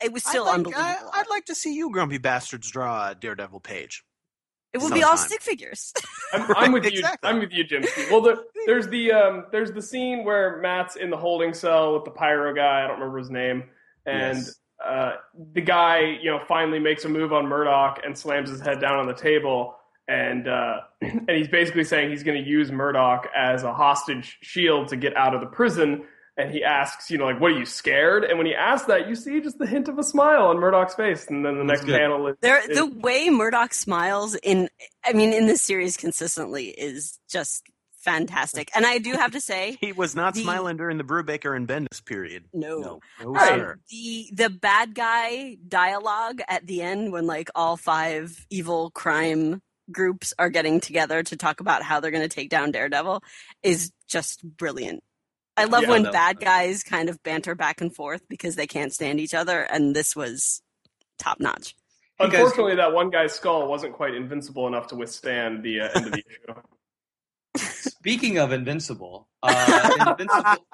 It 0.02 0.12
was 0.12 0.22
still 0.22 0.44
I'd 0.44 0.48
like, 0.48 0.54
unbelievable. 0.56 1.10
I, 1.12 1.18
would 1.18 1.30
like 1.30 1.46
to 1.46 1.54
see 1.54 1.74
you, 1.74 1.90
grumpy 1.90 2.18
bastards, 2.18 2.70
draw 2.70 3.10
a 3.10 3.14
Daredevil 3.14 3.60
page. 3.60 4.04
It 4.74 4.82
would 4.82 4.92
be 4.92 5.04
all 5.04 5.16
stick 5.16 5.40
figures. 5.40 5.94
I'm, 6.32 6.56
I'm 6.56 6.72
with 6.72 6.84
you. 6.84 6.98
Exactly. 6.98 7.30
I'm 7.30 7.38
with 7.38 7.52
you, 7.52 7.64
Jim. 7.64 7.84
Well, 8.10 8.20
there, 8.20 8.36
there's 8.66 8.88
the 8.88 9.12
um, 9.12 9.46
there's 9.52 9.72
the 9.72 9.80
scene 9.80 10.24
where 10.24 10.58
Matt's 10.60 10.96
in 10.96 11.08
the 11.08 11.16
holding 11.16 11.54
cell 11.54 11.94
with 11.94 12.04
the 12.04 12.10
pyro 12.10 12.54
guy. 12.54 12.84
I 12.84 12.88
don't 12.88 12.98
remember 12.98 13.18
his 13.18 13.30
name, 13.30 13.64
and 14.04 14.38
Yes. 14.38 14.54
Uh, 14.84 15.12
the 15.52 15.60
guy, 15.60 16.18
you 16.20 16.30
know, 16.30 16.40
finally 16.46 16.78
makes 16.78 17.04
a 17.04 17.08
move 17.08 17.32
on 17.32 17.46
Murdock 17.46 18.00
and 18.04 18.16
slams 18.16 18.50
his 18.50 18.60
head 18.60 18.80
down 18.80 18.98
on 18.98 19.06
the 19.06 19.14
table, 19.14 19.76
and 20.08 20.46
uh, 20.48 20.80
and 21.00 21.30
he's 21.30 21.48
basically 21.48 21.84
saying 21.84 22.10
he's 22.10 22.22
going 22.22 22.42
to 22.42 22.48
use 22.48 22.70
Murdock 22.70 23.28
as 23.36 23.62
a 23.62 23.72
hostage 23.72 24.38
shield 24.42 24.88
to 24.88 24.96
get 24.96 25.16
out 25.16 25.34
of 25.34 25.40
the 25.40 25.46
prison. 25.46 26.04
And 26.36 26.50
he 26.50 26.64
asks, 26.64 27.12
you 27.12 27.18
know, 27.18 27.26
like, 27.26 27.40
what 27.40 27.52
are 27.52 27.58
you 27.58 27.64
scared? 27.64 28.24
And 28.24 28.38
when 28.38 28.46
he 28.46 28.56
asks 28.56 28.88
that, 28.88 29.08
you 29.08 29.14
see 29.14 29.40
just 29.40 29.56
the 29.56 29.68
hint 29.68 29.86
of 29.86 30.00
a 30.00 30.02
smile 30.02 30.46
on 30.46 30.58
Murdock's 30.58 30.96
face. 30.96 31.28
And 31.28 31.46
then 31.46 31.58
the 31.58 31.64
That's 31.64 31.82
next 31.82 31.84
good. 31.84 31.96
panel 31.96 32.26
is, 32.26 32.36
There, 32.40 32.58
is 32.68 32.76
the 32.76 32.86
way 32.86 33.30
Murdock 33.30 33.72
smiles 33.72 34.34
in, 34.34 34.68
I 35.04 35.12
mean, 35.12 35.32
in 35.32 35.46
this 35.46 35.62
series 35.62 35.96
consistently 35.96 36.70
is 36.70 37.20
just 37.30 37.62
fantastic. 38.04 38.70
And 38.74 38.84
I 38.86 38.98
do 38.98 39.12
have 39.12 39.32
to 39.32 39.40
say, 39.40 39.76
He 39.80 39.92
was 39.92 40.14
not 40.14 40.34
The- 40.34 40.42
smiling 40.42 40.76
during 40.76 40.98
the 40.98 41.04
Brubaker 41.04 41.56
and 41.56 41.66
Bendis 41.66 42.04
period. 42.04 42.44
no, 42.52 42.78
No, 42.80 43.00
no 43.20 43.30
Right. 43.30 43.48
sir. 43.58 43.78
the 43.90 44.28
the 44.32 44.50
bad 44.50 44.94
guy 44.94 45.56
dialogue 45.66 46.40
at 46.48 46.66
the 46.66 46.82
end 46.82 47.12
when 47.12 47.26
like 47.26 47.48
all 47.54 47.76
five 47.76 48.46
evil 48.50 48.90
crime 48.90 49.60
groups 49.90 50.32
are 50.38 50.48
getting 50.50 50.80
together 50.80 51.22
to 51.22 51.36
talk 51.36 51.60
about 51.60 51.82
how 51.82 52.00
they're 52.00 52.10
going 52.10 52.22
to 52.28 52.34
take 52.34 52.48
down 52.48 52.70
Daredevil 52.70 53.22
is 53.62 53.92
just 54.08 54.42
brilliant. 54.56 55.02
I 55.56 55.64
love 55.64 55.82
Yeah, 55.82 55.90
when 55.90 56.02
that 56.04 56.08
was 56.08 56.14
bad 56.14 56.40
guys 56.40 56.82
kind 56.82 57.08
of 57.08 57.22
banter 57.22 57.54
back 57.54 57.80
and 57.80 57.94
forth 57.94 58.22
because 58.28 58.56
they 58.56 58.66
can't 58.66 58.92
stand 58.92 59.20
each 59.20 59.34
other, 59.34 59.60
and 59.60 59.94
this 59.94 60.16
was 60.16 60.62
top 61.18 61.38
notch. 61.38 61.74
Unfortunately, 62.18 62.74
that 62.76 62.92
one 62.92 63.10
guy's 63.10 63.32
skull 63.34 63.68
wasn't 63.68 63.92
quite 63.92 64.14
invincible 64.14 64.66
enough 64.66 64.86
to 64.88 64.96
withstand 64.96 65.62
the 65.62 65.80
uh, 65.82 65.88
end 65.94 66.06
of 66.06 66.12
the 66.12 66.18
issue. 66.28 66.60
Speaking 67.56 68.38
of 68.38 68.52
Invincible, 68.52 69.28
uh, 69.42 69.90
Invincible, 70.10 70.64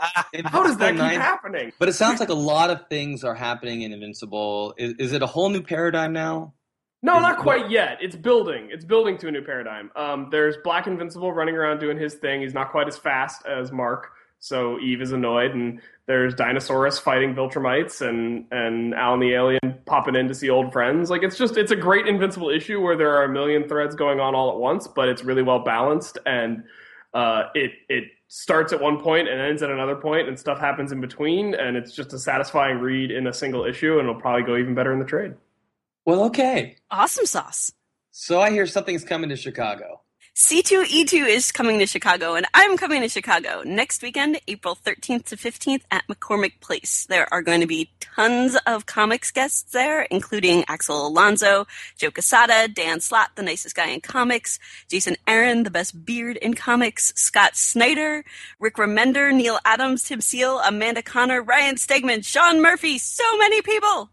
How 0.50 0.62
does 0.62 0.78
that 0.78 0.92
keep 0.92 1.00
happening? 1.00 1.72
But 1.78 1.88
it 1.88 1.92
sounds 1.92 2.20
like 2.20 2.28
a 2.30 2.34
lot 2.34 2.70
of 2.70 2.88
things 2.88 3.22
are 3.22 3.34
happening 3.34 3.82
in 3.82 3.92
Invincible. 3.92 4.74
Is, 4.78 4.94
is 4.98 5.12
it 5.12 5.22
a 5.22 5.26
whole 5.26 5.50
new 5.50 5.62
paradigm 5.62 6.12
now? 6.12 6.54
No, 7.02 7.16
Is- 7.16 7.22
not 7.22 7.38
quite 7.38 7.70
yet. 7.70 7.98
It's 8.00 8.16
building. 8.16 8.68
It's 8.72 8.84
building 8.84 9.16
to 9.18 9.28
a 9.28 9.30
new 9.30 9.42
paradigm. 9.42 9.90
Um, 9.96 10.28
there's 10.30 10.56
Black 10.64 10.86
Invincible 10.86 11.32
running 11.32 11.54
around 11.54 11.78
doing 11.80 11.98
his 11.98 12.14
thing. 12.14 12.42
He's 12.42 12.54
not 12.54 12.70
quite 12.70 12.88
as 12.88 12.96
fast 12.98 13.46
as 13.46 13.72
Mark, 13.72 14.10
so 14.40 14.78
Eve 14.80 15.00
is 15.00 15.12
annoyed. 15.12 15.52
And 15.52 15.80
there's 16.06 16.34
Dinosaurus 16.34 16.98
fighting 16.98 17.34
Viltrumites, 17.34 18.00
and 18.00 18.46
and 18.50 18.94
Alan 18.94 19.20
the 19.20 19.34
Alien 19.34 19.78
popping 19.86 20.16
in 20.16 20.26
to 20.28 20.34
see 20.34 20.50
old 20.50 20.72
friends. 20.72 21.08
Like 21.10 21.22
it's 21.22 21.38
just 21.38 21.56
it's 21.56 21.70
a 21.70 21.76
great 21.76 22.08
Invincible 22.08 22.50
issue 22.50 22.80
where 22.80 22.96
there 22.96 23.14
are 23.16 23.24
a 23.24 23.28
million 23.28 23.68
threads 23.68 23.94
going 23.94 24.18
on 24.18 24.34
all 24.34 24.50
at 24.50 24.56
once, 24.56 24.88
but 24.88 25.08
it's 25.08 25.22
really 25.22 25.42
well 25.42 25.60
balanced 25.60 26.18
and 26.26 26.64
uh, 27.14 27.44
it 27.54 27.72
it 27.88 28.04
starts 28.28 28.72
at 28.72 28.80
one 28.80 29.00
point 29.00 29.28
and 29.28 29.40
ends 29.40 29.62
at 29.62 29.70
another 29.70 29.96
point, 29.96 30.28
and 30.28 30.38
stuff 30.38 30.58
happens 30.58 30.92
in 30.92 31.00
between, 31.00 31.54
and 31.54 31.76
it's 31.76 31.92
just 31.92 32.12
a 32.12 32.18
satisfying 32.18 32.78
read 32.78 33.10
in 33.10 33.26
a 33.26 33.32
single 33.32 33.64
issue, 33.64 33.98
and 33.98 34.08
it'll 34.08 34.20
probably 34.20 34.42
go 34.42 34.56
even 34.56 34.74
better 34.74 34.92
in 34.92 34.98
the 34.98 35.04
trade. 35.04 35.34
Well, 36.04 36.24
okay. 36.24 36.76
Awesome 36.90 37.26
sauce. 37.26 37.72
So 38.12 38.40
I 38.40 38.50
hear 38.50 38.66
something's 38.66 39.04
coming 39.04 39.30
to 39.30 39.36
Chicago. 39.36 40.00
C2E2 40.36 41.28
is 41.28 41.50
coming 41.50 41.80
to 41.80 41.86
Chicago, 41.86 42.34
and 42.34 42.46
I'm 42.54 42.76
coming 42.76 43.02
to 43.02 43.08
Chicago 43.08 43.62
next 43.64 44.00
weekend, 44.00 44.40
April 44.46 44.76
13th 44.76 45.24
to 45.26 45.36
15th 45.36 45.82
at 45.90 46.06
McCormick 46.06 46.60
Place. 46.60 47.04
There 47.06 47.26
are 47.34 47.42
going 47.42 47.60
to 47.60 47.66
be 47.66 47.90
tons 47.98 48.56
of 48.64 48.86
comics 48.86 49.32
guests 49.32 49.72
there, 49.72 50.02
including 50.02 50.64
Axel 50.68 51.08
Alonso, 51.08 51.66
Joe 51.96 52.12
Quesada, 52.12 52.68
Dan 52.68 53.00
Slott, 53.00 53.30
the 53.34 53.42
nicest 53.42 53.74
guy 53.74 53.88
in 53.88 54.00
comics, 54.00 54.60
Jason 54.88 55.16
Aaron, 55.26 55.64
the 55.64 55.70
best 55.70 56.06
beard 56.06 56.36
in 56.36 56.54
comics, 56.54 57.12
Scott 57.16 57.56
Snyder, 57.56 58.24
Rick 58.60 58.76
Remender, 58.76 59.34
Neal 59.34 59.58
Adams, 59.64 60.04
Tim 60.04 60.20
Seal, 60.20 60.60
Amanda 60.60 61.02
Conner, 61.02 61.42
Ryan 61.42 61.74
Stegman, 61.74 62.24
Sean 62.24 62.62
Murphy, 62.62 62.98
so 62.98 63.36
many 63.36 63.62
people! 63.62 64.10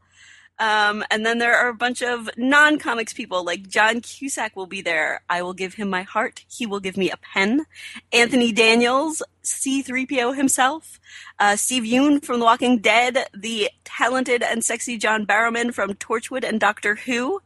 Um, 0.60 1.04
and 1.12 1.26
then 1.26 1.38
there 1.38 1.56
are 1.56 1.70
a 1.70 1.74
bunch 1.74 2.02
of 2.02 2.30
non 2.38 2.80
comics 2.80 3.14
people, 3.14 3.44
like 3.44 3.68
John 3.68 4.02
Cusack 4.02 4.56
will 4.56 4.66
be 4.66 4.82
there. 4.82 5.22
I 5.30 5.42
will 5.42 5.54
give 5.54 5.76
him 5.76 5.90
my 5.90 6.04
heart. 6.04 6.44
He 6.50 6.66
will 6.66 6.80
give 6.80 6.98
me 6.98 7.12
a 7.12 7.18
pen. 7.18 7.66
Anthony 8.12 8.52
Daniels, 8.52 9.22
C3PO 9.44 10.36
himself. 10.36 11.00
Uh, 11.40 11.56
Steve 11.56 11.84
Yeun 11.84 12.24
from 12.24 12.40
The 12.40 12.46
Walking 12.46 12.80
Dead. 12.80 13.28
The 13.34 13.70
talented 13.84 14.44
and 14.44 14.64
sexy 14.64 14.98
John 14.98 15.26
Barrowman 15.26 15.74
from 15.74 15.94
Torchwood 15.94 16.44
and 16.44 16.60
Doctor 16.60 16.96
Who. 16.96 17.42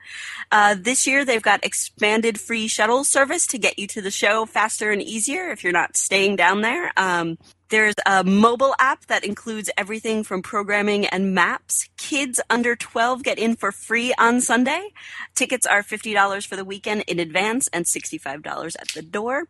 Uh, 0.52 0.76
this 0.80 1.06
year 1.06 1.26
they've 1.26 1.42
got 1.42 1.64
expanded 1.66 2.40
free 2.40 2.68
shuttle 2.68 3.04
service 3.04 3.46
to 3.48 3.58
get 3.58 3.78
you 3.78 3.88
to 3.88 4.02
the 4.02 4.12
show 4.12 4.46
faster 4.46 4.92
and 4.92 5.02
easier 5.02 5.52
if 5.52 5.64
you're 5.64 5.74
not 5.74 5.98
staying 5.98 6.38
down 6.38 6.62
there. 6.62 6.92
Um, 6.98 7.38
there's 7.72 7.96
a 8.06 8.24
mobile 8.24 8.76
app 8.80 9.06
that 9.08 9.24
includes 9.24 9.70
everything 9.78 10.26
from 10.26 10.42
programming 10.42 11.06
and 11.08 11.34
maps. 11.34 11.90
Kids 11.98 12.42
under 12.50 12.76
12 12.76 13.24
get 13.24 13.40
in 13.40 13.56
for 13.56 13.72
free 13.72 14.14
on 14.20 14.42
Sunday. 14.42 14.90
Tickets 15.36 15.66
are 15.66 15.82
$50 15.82 16.46
for 16.46 16.58
the 16.58 16.66
weekend 16.66 17.06
in 17.08 17.18
advance 17.18 17.70
and 17.70 17.86
$65 17.86 18.76
at 18.78 18.90
the 18.90 19.02
door. 19.02 19.48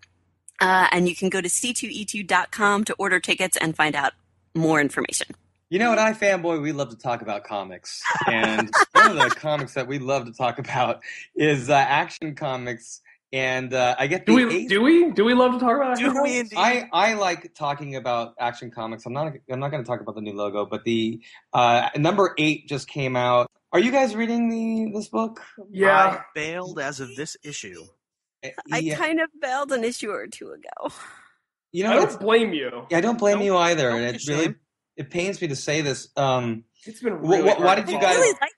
Uh, 0.59 0.87
and 0.91 1.09
you 1.09 1.15
can 1.15 1.29
go 1.29 1.41
to 1.41 1.49
c2e2.com 1.49 2.83
to 2.85 2.93
order 2.99 3.19
tickets 3.19 3.57
and 3.57 3.75
find 3.75 3.95
out 3.95 4.13
more 4.53 4.79
information. 4.79 5.35
You 5.71 5.79
know, 5.79 5.91
at 5.93 5.97
iFanboy, 5.97 6.61
we 6.61 6.73
love 6.73 6.91
to 6.91 6.97
talk 6.97 7.23
about 7.23 7.43
comics. 7.43 8.03
And 8.27 8.69
one 8.91 9.17
of 9.17 9.29
the 9.29 9.35
comics 9.35 9.73
that 9.73 9.87
we 9.87 9.97
love 9.97 10.25
to 10.25 10.33
talk 10.33 10.59
about 10.59 11.01
is 11.35 11.71
uh, 11.71 11.73
Action 11.73 12.35
Comics. 12.35 13.01
And 13.33 13.73
uh, 13.73 13.95
I 13.97 14.07
get 14.07 14.25
the 14.25 14.33
Do 14.35 14.47
we 14.47 14.55
eighth- 14.55 14.69
do 14.69 14.81
we 14.81 15.11
do 15.11 15.23
we 15.23 15.33
love 15.33 15.53
to 15.53 15.59
talk 15.59 15.75
about 15.77 15.97
Do 15.97 16.05
Action 16.07 16.21
we 16.23 16.29
Comics? 16.31 16.39
indeed? 16.51 16.57
I, 16.57 16.89
I 16.91 17.13
like 17.13 17.53
talking 17.55 17.95
about 17.95 18.33
Action 18.39 18.71
Comics. 18.71 19.05
I'm 19.05 19.13
not 19.13 19.31
I'm 19.49 19.59
not 19.59 19.71
going 19.71 19.81
to 19.83 19.87
talk 19.87 20.01
about 20.01 20.15
the 20.15 20.21
new 20.21 20.33
logo, 20.33 20.65
but 20.65 20.83
the 20.83 21.21
uh, 21.53 21.89
number 21.95 22.33
eight 22.37 22.67
just 22.67 22.87
came 22.89 23.15
out. 23.15 23.47
Are 23.71 23.79
you 23.79 23.91
guys 23.91 24.15
reading 24.17 24.49
the 24.49 24.91
this 24.97 25.07
book? 25.07 25.41
Yeah, 25.71 25.95
I 25.97 26.21
bailed 26.35 26.77
as 26.79 26.99
of 26.99 27.15
this 27.15 27.37
issue. 27.43 27.85
I 28.71 28.79
Yeah. 28.79 28.95
kind 28.97 29.21
of 29.21 29.29
bailed 29.39 29.71
an 29.71 29.83
issue 29.85 30.09
or 30.11 30.27
two 30.27 30.49
ago. 30.51 30.93
you 31.71 31.85
know, 31.85 31.91
I 31.91 31.95
don't 32.05 32.19
blame 32.19 32.53
you. 32.53 32.85
I 32.91 32.99
don't 32.99 33.17
blame 33.17 33.37
Don't- 33.37 33.45
you 33.45 33.55
either, 33.55 33.89
and 33.91 34.13
it 34.15 34.21
really 34.27 34.55
it 34.97 35.09
pains 35.09 35.41
me 35.41 35.47
to 35.47 35.55
say 35.55 35.79
this. 35.79 36.09
Um, 36.17 36.65
It's 36.85 37.01
been 37.01 37.13
really 37.21 37.43
wh- 37.47 37.53
hard 37.53 37.63
why 37.63 37.75
did 37.75 37.87
you 37.87 37.93
follow. 37.97 38.07
I 38.07 38.11
guys- 38.13 38.17
really 38.19 38.37
liked 38.41 38.55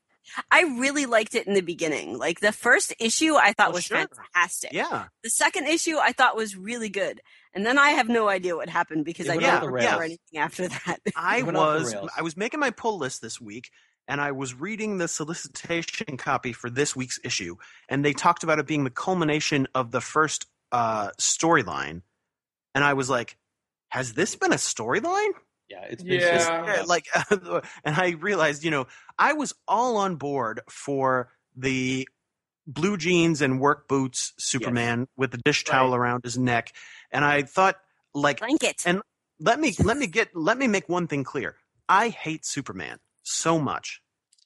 I 0.51 0.62
really 0.79 1.05
liked 1.05 1.36
it 1.36 1.47
in 1.47 1.53
the 1.53 1.62
beginning. 1.62 2.17
Like 2.17 2.39
the 2.39 2.51
first 2.51 2.93
issue 2.99 3.36
I 3.36 3.53
thought 3.53 3.69
Oh, 3.69 3.73
was 3.73 3.83
sure. 3.86 4.05
fantastic. 4.33 4.71
Yeah. 4.73 5.05
The 5.23 5.29
second 5.29 5.67
issue 5.67 5.97
I 5.97 6.12
thought 6.13 6.36
was 6.36 6.55
really 6.55 6.89
good. 6.89 7.21
And 7.53 7.65
then 7.65 7.77
I 7.77 7.89
have 7.89 8.09
no 8.09 8.27
idea 8.29 8.55
what 8.55 8.69
happened 8.69 9.05
because 9.05 9.27
It 9.27 9.31
I 9.33 9.36
went 9.36 9.45
don't 9.47 9.55
off 9.55 9.63
remember 9.63 9.89
rails. 9.99 10.01
anything 10.03 10.39
after 10.39 10.67
that. 10.67 10.97
I 11.15 11.38
It 11.38 11.45
went 11.45 11.57
off 11.57 11.91
the 11.91 12.01
was. 12.01 12.09
I 12.17 12.21
was 12.21 12.36
making 12.38 12.59
my 12.59 12.71
pull 12.71 12.97
list 12.97 13.21
this 13.21 13.39
week 13.39 13.69
and 14.07 14.19
I 14.19 14.31
was 14.31 14.53
reading 14.53 14.97
the 14.97 15.07
solicitation 15.07 16.17
copy 16.17 16.51
for 16.53 16.69
this 16.69 16.95
week's 16.95 17.19
issue 17.23 17.55
and 17.89 18.03
they 18.03 18.13
talked 18.13 18.43
about 18.43 18.59
it 18.59 18.67
being 18.67 18.83
the 18.83 18.89
culmination 18.89 19.67
of 19.75 19.91
the 19.91 20.01
first 20.01 20.45
uh, 20.71 21.09
storyline 21.19 22.01
and 22.73 22.83
I 22.83 22.93
was 22.93 23.09
like 23.09 23.38
has 23.89 24.13
this 24.13 24.36
been 24.36 24.51
a 24.51 24.55
storyline? 24.55 25.29
Yeah, 25.73 25.86
it's 25.89 26.03
been 26.03 26.19
Yeah. 26.19 26.38
just- 26.38 26.49
Yeah, 26.49 26.83
like 26.88 27.05
and 27.83 27.95
I 27.95 28.09
realized, 28.19 28.63
you 28.63 28.71
know, 28.71 28.88
I 29.17 29.33
was 29.33 29.53
all 29.67 29.97
on 29.97 30.15
board 30.15 30.62
for 30.69 31.29
the 31.55 32.07
blue 32.65 32.95
jeans 32.97 33.41
and 33.41 33.59
work 33.59 33.88
boots 33.88 34.33
Superman 34.38 35.07
with 35.17 35.31
the 35.31 35.38
dish 35.38 35.63
towel 35.65 35.89
Right. 35.91 35.97
around 35.97 36.23
his 36.23 36.38
neck 36.38 36.71
and 37.12 37.25
I 37.25 37.41
thought 37.43 37.75
like 38.13 38.39
Blanket. 38.39 38.83
And- 38.86 39.01
let 39.39 39.59
me 39.59 39.73
let 39.83 39.97
me 39.97 40.07
get 40.17 40.36
let 40.36 40.57
me 40.57 40.67
make 40.67 40.88
one 40.88 41.07
thing 41.07 41.23
clear. 41.23 41.55
I 41.89 42.09
hate 42.09 42.45
Superman 42.45 42.99
so 43.23 43.59
much. 43.59 44.01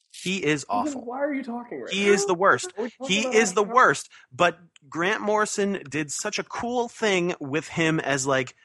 He 0.10 0.44
is 0.44 0.66
Then 0.68 0.78
awful. 0.80 1.06
Why 1.06 1.20
are 1.20 1.34
you 1.34 1.44
talking 1.44 1.82
right 1.82 1.94
He 1.94 2.06
now? 2.06 2.12
is 2.14 2.26
the 2.26 2.34
worst. 2.34 2.74
Are 2.78 2.84
we 2.86 2.90
talking 2.90 3.16
He 3.16 3.38
is 3.38 3.54
the 3.54 3.64
worst. 3.64 4.10
But 4.32 4.58
Grant 4.90 5.22
Morrison 5.22 5.84
did 5.88 6.12
such 6.12 6.40
a 6.40 6.44
cool 6.44 6.88
thing 6.88 7.36
with 7.40 7.68
him 7.68 8.00
as 8.00 8.26
like 8.26 8.56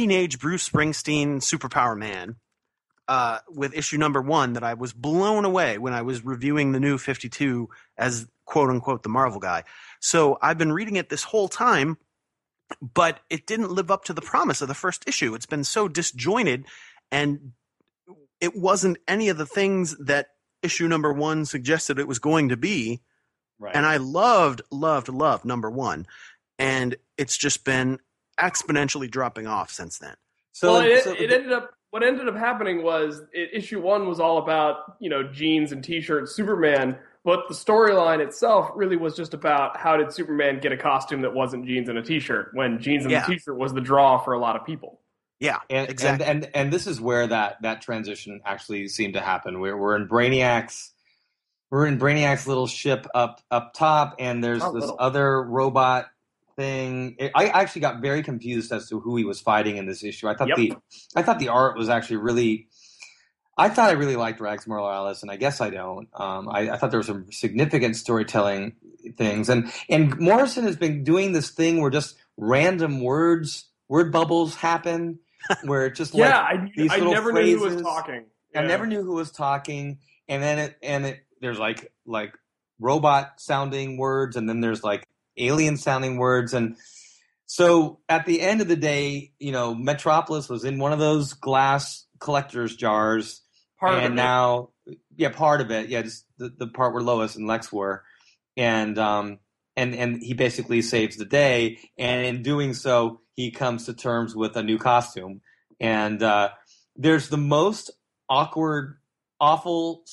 teenage 0.00 0.38
Bruce 0.38 0.66
Springsteen 0.66 1.42
superpower 1.42 1.94
man. 1.94 2.36
Uh, 3.06 3.40
with 3.50 3.74
issue 3.74 3.98
number 3.98 4.22
one, 4.22 4.54
that 4.54 4.62
I 4.62 4.72
was 4.72 4.94
blown 4.94 5.44
away 5.44 5.76
when 5.76 5.92
I 5.92 6.00
was 6.00 6.24
reviewing 6.24 6.72
the 6.72 6.80
new 6.80 6.96
52 6.96 7.68
as 7.98 8.26
quote 8.46 8.70
unquote 8.70 9.02
the 9.02 9.10
Marvel 9.10 9.40
guy. 9.40 9.64
So 10.00 10.38
I've 10.40 10.56
been 10.56 10.72
reading 10.72 10.96
it 10.96 11.10
this 11.10 11.24
whole 11.24 11.48
time, 11.48 11.98
but 12.80 13.20
it 13.28 13.46
didn't 13.46 13.72
live 13.72 13.90
up 13.90 14.04
to 14.04 14.14
the 14.14 14.22
promise 14.22 14.62
of 14.62 14.68
the 14.68 14.74
first 14.74 15.06
issue. 15.06 15.34
It's 15.34 15.44
been 15.44 15.64
so 15.64 15.86
disjointed 15.86 16.64
and 17.12 17.52
it 18.40 18.56
wasn't 18.56 18.96
any 19.06 19.28
of 19.28 19.36
the 19.36 19.44
things 19.44 19.98
that 19.98 20.28
issue 20.62 20.88
number 20.88 21.12
one 21.12 21.44
suggested 21.44 21.98
it 21.98 22.08
was 22.08 22.20
going 22.20 22.48
to 22.48 22.56
be. 22.56 23.02
right. 23.58 23.76
And 23.76 23.84
I 23.84 23.98
loved, 23.98 24.62
loved, 24.70 25.10
loved 25.10 25.44
number 25.44 25.70
one. 25.70 26.06
And 26.58 26.96
it's 27.18 27.36
just 27.36 27.64
been 27.66 27.98
exponentially 28.40 29.10
dropping 29.10 29.46
off 29.46 29.70
since 29.70 29.98
then. 29.98 30.14
so, 30.52 30.72
well, 30.72 30.82
it, 30.82 31.04
so 31.04 31.12
it 31.12 31.30
ended 31.30 31.52
up. 31.52 31.70
What 31.90 32.04
ended 32.04 32.28
up 32.28 32.36
happening 32.36 32.84
was 32.84 33.20
it, 33.32 33.50
issue 33.52 33.80
one 33.80 34.06
was 34.06 34.20
all 34.20 34.38
about 34.38 34.96
you 35.00 35.10
know 35.10 35.24
jeans 35.24 35.72
and 35.72 35.82
t-shirts, 35.82 36.34
Superman. 36.34 36.96
But 37.22 37.48
the 37.48 37.54
storyline 37.54 38.20
itself 38.20 38.70
really 38.74 38.96
was 38.96 39.14
just 39.14 39.34
about 39.34 39.76
how 39.76 39.96
did 39.98 40.10
Superman 40.10 40.58
get 40.60 40.72
a 40.72 40.76
costume 40.76 41.20
that 41.22 41.34
wasn't 41.34 41.66
jeans 41.66 41.90
and 41.90 41.98
a 41.98 42.02
t-shirt 42.02 42.50
when 42.54 42.80
jeans 42.80 43.02
and 43.04 43.10
Yeah. 43.12 43.24
a 43.24 43.26
t-shirt 43.26 43.58
was 43.58 43.74
the 43.74 43.80
draw 43.82 44.16
for 44.18 44.32
a 44.32 44.38
lot 44.38 44.56
of 44.56 44.64
people. 44.64 45.00
Yeah, 45.38 45.58
and, 45.68 45.90
exactly. 45.90 46.26
and 46.26 46.44
and 46.44 46.56
and 46.56 46.72
this 46.72 46.86
is 46.86 47.00
where 47.00 47.26
that 47.26 47.60
that 47.62 47.82
transition 47.82 48.40
actually 48.46 48.88
seemed 48.88 49.14
to 49.14 49.20
happen. 49.20 49.58
We're 49.60 49.76
we're 49.76 49.96
in 49.96 50.06
Brainiac's 50.08 50.92
we're 51.70 51.86
in 51.86 51.98
Brainiac's 51.98 52.46
little 52.46 52.66
ship 52.66 53.06
up 53.14 53.40
up 53.50 53.74
top, 53.74 54.16
and 54.18 54.42
there's 54.44 54.60
Not 54.60 54.74
this 54.74 54.82
little. 54.82 54.96
other 55.00 55.42
robot 55.42 56.06
thing. 56.60 57.16
I 57.34 57.46
actually 57.48 57.82
got 57.82 58.02
very 58.02 58.22
confused 58.22 58.72
as 58.72 58.88
to 58.90 59.00
who 59.00 59.16
he 59.16 59.24
was 59.24 59.40
fighting 59.40 59.78
in 59.78 59.86
this 59.86 60.04
issue. 60.04 60.28
I 60.28 60.34
thought 60.36 60.48
Yep. 60.48 60.56
the 60.56 60.74
I 61.16 61.22
thought 61.22 61.38
the 61.40 61.48
art 61.48 61.78
was 61.78 61.88
actually 61.90 62.18
really. 62.18 62.68
I 63.58 63.68
thought 63.68 63.90
I 63.90 63.94
really 63.94 64.16
liked 64.16 64.40
Rags 64.40 64.66
Morales, 64.66 65.22
and 65.22 65.30
I 65.30 65.36
guess 65.36 65.60
I 65.60 65.70
don't. 65.70 66.08
Um, 66.14 66.48
I, 66.48 66.70
I 66.70 66.76
thought 66.78 66.90
there 66.90 67.00
were 67.00 67.04
some 67.04 67.30
significant 67.32 67.96
storytelling 67.96 68.74
things, 69.18 69.48
and 69.50 69.72
and 69.88 70.18
Morrison 70.18 70.64
has 70.64 70.76
been 70.76 71.04
doing 71.04 71.32
this 71.32 71.50
thing 71.50 71.80
where 71.80 71.90
just 71.90 72.16
random 72.36 73.00
words, 73.02 73.68
word 73.88 74.12
bubbles 74.12 74.56
happen, 74.56 75.20
where 75.64 75.86
it 75.86 75.94
just 75.96 76.14
Yeah, 76.14 76.38
like 76.38 76.40
I, 76.40 76.72
these 76.76 76.92
I 76.92 76.98
little 76.98 77.12
never 77.14 77.32
knew 77.32 77.48
who 77.58 77.60
was 77.60 77.72
phrases. 77.74 77.82
talking. 77.82 78.26
I 78.56 78.62
never 78.62 78.86
knew 78.86 79.02
who 79.04 79.14
was 79.14 79.30
talking, 79.30 79.98
and 80.28 80.42
then 80.42 80.58
it 80.58 80.76
and 80.82 81.06
it 81.06 81.20
there's 81.40 81.58
like 81.58 81.92
like 82.06 82.34
robot 82.80 83.40
sounding 83.40 83.98
words, 83.98 84.36
and 84.36 84.48
then 84.48 84.60
there's 84.60 84.84
like 84.84 85.06
alien 85.40 85.76
sounding 85.76 86.16
words, 86.18 86.54
and 86.54 86.76
so 87.46 88.00
at 88.08 88.26
the 88.26 88.40
end 88.40 88.60
of 88.60 88.68
the 88.68 88.76
day, 88.76 89.32
you 89.38 89.52
know, 89.52 89.74
Metropolis 89.74 90.48
was 90.48 90.64
in 90.64 90.78
one 90.78 90.92
of 90.92 90.98
those 90.98 91.32
glass 91.32 92.06
collector's 92.20 92.76
jars, 92.76 93.42
Part 93.78 93.94
and 93.94 94.06
of 94.06 94.12
it. 94.12 94.14
now 94.14 94.70
yeah, 95.16 95.30
part 95.30 95.60
of 95.60 95.70
it, 95.70 95.88
yeah, 95.88 96.02
just 96.02 96.24
the, 96.38 96.48
the 96.48 96.66
part 96.66 96.94
where 96.94 97.02
Lois 97.02 97.36
and 97.36 97.46
Lex 97.46 97.72
were, 97.72 98.04
and 98.56 98.98
um 98.98 99.38
and 99.76 99.94
and 99.94 100.22
he 100.22 100.34
basically 100.34 100.82
saves 100.82 101.16
the 101.16 101.24
day, 101.24 101.78
and 101.98 102.24
in 102.24 102.42
doing 102.42 102.74
so, 102.74 103.20
he 103.36 103.50
comes 103.50 103.86
to 103.86 103.94
terms 103.94 104.34
with 104.34 104.56
a 104.56 104.62
new 104.62 104.78
costume, 104.78 105.40
and 105.78 106.22
uh, 106.22 106.50
there's 106.96 107.28
the 107.28 107.36
most 107.36 107.90
awkward, 108.28 108.98
awful 109.40 110.04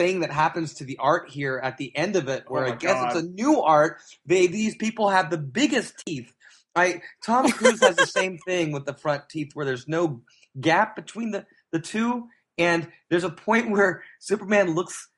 thing 0.00 0.20
that 0.20 0.32
happens 0.32 0.74
to 0.74 0.84
the 0.84 0.96
art 0.98 1.28
here 1.28 1.60
at 1.62 1.76
the 1.76 1.94
end 1.94 2.16
of 2.16 2.28
it, 2.28 2.44
oh 2.46 2.52
where 2.52 2.64
Oh 2.66 2.72
I 2.72 2.76
guess 2.76 2.94
God. 2.94 3.16
it's 3.16 3.22
a 3.22 3.28
new 3.28 3.60
art. 3.60 4.00
They 4.24 4.46
these 4.46 4.74
people 4.76 5.10
have 5.10 5.28
the 5.30 5.36
biggest 5.36 6.02
teeth. 6.06 6.32
I 6.74 7.02
Tom 7.22 7.50
Cruise 7.52 7.80
has 7.82 7.96
the 7.96 8.06
same 8.06 8.38
thing 8.38 8.72
with 8.72 8.86
the 8.86 8.94
front 8.94 9.28
teeth, 9.28 9.50
where 9.52 9.66
there's 9.66 9.86
no 9.86 10.22
gap 10.58 10.96
between 10.96 11.32
the 11.32 11.44
the 11.70 11.80
two, 11.80 12.28
and 12.56 12.88
there's 13.10 13.24
a 13.24 13.30
point 13.30 13.70
where 13.70 14.02
Superman 14.20 14.74
looks. 14.74 15.08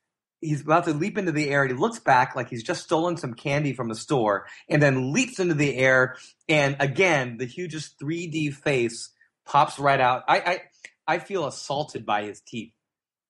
He's 0.41 0.63
about 0.63 0.87
to 0.87 0.93
leap 0.93 1.17
into 1.17 1.31
the 1.31 1.49
air, 1.51 1.63
and 1.63 1.71
he 1.71 1.79
looks 1.79 2.01
back 2.01 2.35
like 2.35 2.49
he's 2.51 2.65
just 2.65 2.83
stolen 2.83 3.17
some 3.17 3.35
candy 3.35 3.75
from 3.75 3.89
the 3.89 3.95
store, 3.95 4.47
and 4.69 4.83
then 4.83 5.13
leaps 5.13 5.39
into 5.39 5.55
the 5.55 5.77
air, 5.77 6.17
and 6.49 6.75
again, 6.81 7.37
the 7.39 7.45
hugest 7.47 8.01
3D 8.01 8.53
face 8.53 9.11
pops 9.47 9.79
right 9.79 10.01
out. 10.01 10.25
I 10.27 10.39
I, 10.41 10.61
I 11.07 11.19
feel 11.21 11.47
assaulted 11.47 12.05
by 12.05 12.25
his 12.25 12.41
teeth. 12.41 12.73